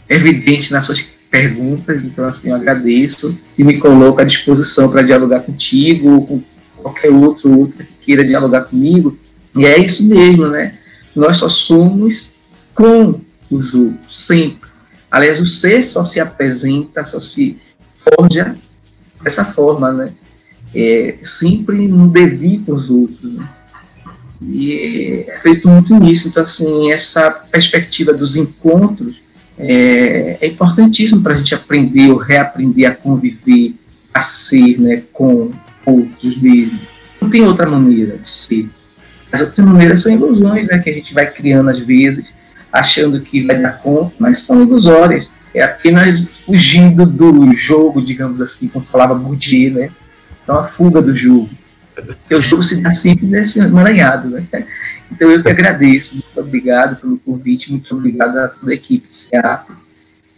evidente 0.09 0.71
nas 0.71 0.85
suas 0.85 1.01
perguntas, 1.29 2.05
então 2.05 2.29
assim, 2.29 2.51
eu 2.51 2.55
agradeço 2.55 3.37
e 3.59 3.65
me 3.65 3.79
coloco 3.79 4.21
à 4.21 4.25
disposição 4.25 4.89
para 4.89 5.03
dialogar 5.03 5.41
contigo 5.41 6.11
ou 6.11 6.27
com 6.27 6.43
qualquer 6.77 7.11
outro, 7.11 7.59
outro 7.59 7.79
que 7.79 8.07
queira 8.07 8.25
dialogar 8.25 8.65
comigo. 8.65 9.19
E 9.57 9.65
é 9.65 9.79
isso 9.79 10.07
mesmo, 10.07 10.47
né? 10.49 10.75
Nós 11.17 11.39
só 11.39 11.49
somos 11.49 12.35
com 12.75 13.21
os 13.51 13.75
outros, 13.75 14.25
sempre. 14.25 14.69
Aliás, 15.11 15.41
o 15.41 15.47
ser 15.47 15.83
só 15.83 16.05
se 16.05 16.21
apresenta, 16.21 17.05
só 17.05 17.21
se 17.21 17.59
forja 18.05 18.57
dessa 19.23 19.45
forma, 19.45 19.93
né? 19.93 20.13
É, 20.75 21.17
sempre 21.23 21.87
no 21.87 22.09
devir 22.09 22.61
com 22.67 22.73
os 22.73 22.91
outros. 22.91 23.35
Né? 23.35 23.49
E 24.43 25.25
é 25.29 25.39
feito 25.41 25.69
muito 25.69 25.95
nisso. 25.99 26.29
Então, 26.29 26.43
assim, 26.43 26.91
essa 26.91 27.31
perspectiva 27.31 28.13
dos 28.13 28.37
encontros 28.37 29.23
é, 29.59 30.39
é 30.41 30.47
importantíssimo 30.47 31.23
para 31.23 31.35
a 31.35 31.39
gente 31.39 31.55
aprender 31.55 32.11
ou 32.11 32.17
reaprender 32.17 32.91
a 32.91 32.95
conviver, 32.95 33.75
a 34.13 34.21
ser 34.21 34.81
né, 34.81 35.03
com 35.13 35.53
outros 35.87 36.41
mesmo. 36.41 36.79
Não 37.21 37.31
tem 37.31 37.45
outra 37.45 37.67
maneira 37.67 38.19
de 38.19 38.29
ser. 38.29 38.69
As 39.33 39.41
outras 39.41 39.67
maneiras 39.67 40.03
são 40.03 40.13
ilusões 40.13 40.67
né, 40.67 40.79
que 40.79 40.91
a 40.91 40.93
gente 40.93 41.15
vai 41.15 41.31
criando 41.31 41.71
às 41.71 41.79
vezes, 41.79 42.27
achando 42.73 43.21
que 43.21 43.45
vai 43.45 43.61
dar 43.61 43.79
conta, 43.79 44.15
mas 44.19 44.41
são 44.41 44.63
ilusórias. 44.63 45.29
É 45.55 45.63
apenas 45.63 46.29
fugindo 46.45 47.07
do 47.07 47.55
jogo, 47.55 48.03
digamos 48.03 48.41
assim, 48.41 48.69
como 48.69 48.85
falava 48.85 49.15
Bourdieu, 49.15 49.75
né? 49.75 49.91
Então 50.43 50.59
a 50.59 50.65
fuga 50.65 51.01
do 51.01 51.17
jogo. 51.17 51.49
Porque 51.95 52.35
o 52.35 52.43
jogo 52.43 52.63
se 52.63 52.83
dá 52.83 52.91
sempre 52.91 53.27
nesse 53.27 53.61
emaranhado, 53.61 54.29
né? 54.29 54.45
Então 55.13 55.31
eu 55.31 55.43
que 55.43 55.49
agradeço, 55.49 56.15
muito 56.15 56.41
obrigado 56.41 56.97
pelo 56.97 57.19
convite, 57.19 57.71
muito 57.71 57.95
obrigado 57.95 58.37
a 58.39 58.49
toda 58.49 58.73
a 58.73 58.75
equipe 58.75 59.07
do 59.07 59.15
CEAP. 59.15 59.71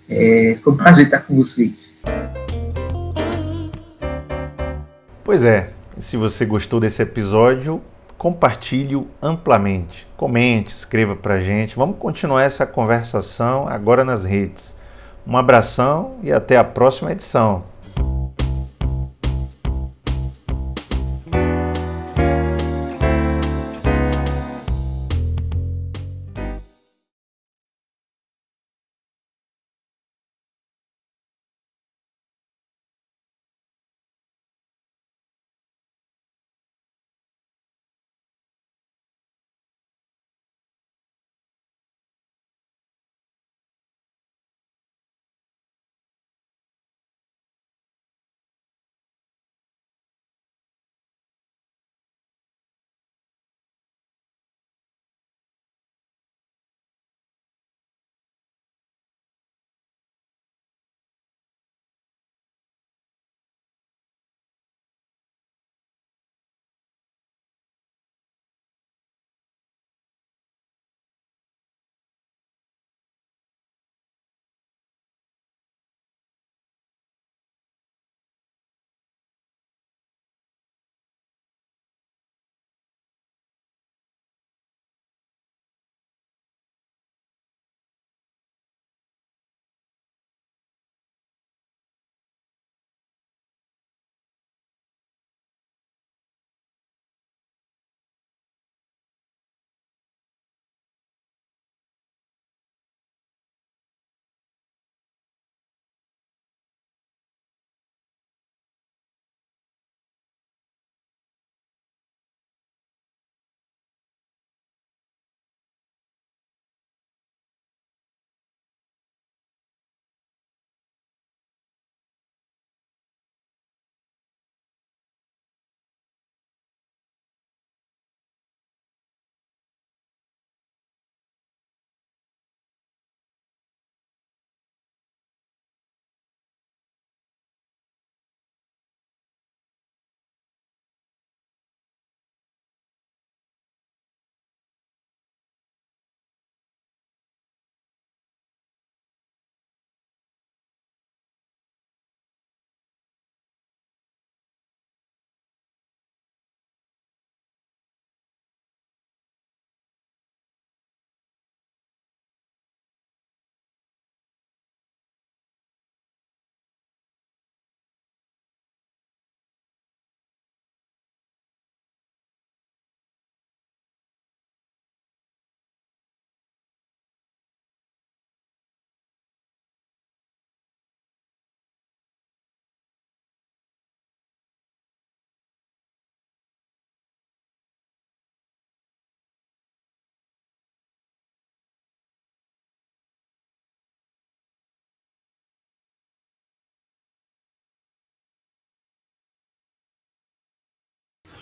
É, 0.08 0.58
foi 0.62 0.72
um 0.72 0.76
prazer 0.76 1.06
estar 1.06 1.20
com 1.20 1.34
vocês. 1.34 1.72
Pois 5.24 5.42
é, 5.42 5.70
se 5.98 6.16
você 6.16 6.44
gostou 6.44 6.78
desse 6.78 7.02
episódio, 7.02 7.82
compartilhe-o 8.18 9.08
amplamente. 9.20 10.06
Comente, 10.16 10.74
escreva 10.74 11.16
para 11.16 11.40
gente. 11.40 11.74
Vamos 11.74 11.96
continuar 11.98 12.42
essa 12.42 12.66
conversação 12.66 13.66
agora 13.66 14.04
nas 14.04 14.24
redes. 14.24 14.75
Um 15.26 15.36
abração 15.36 16.12
e 16.22 16.32
até 16.32 16.56
a 16.56 16.64
próxima 16.64 17.12
edição. 17.12 17.64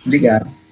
Obrigado. 0.04 0.54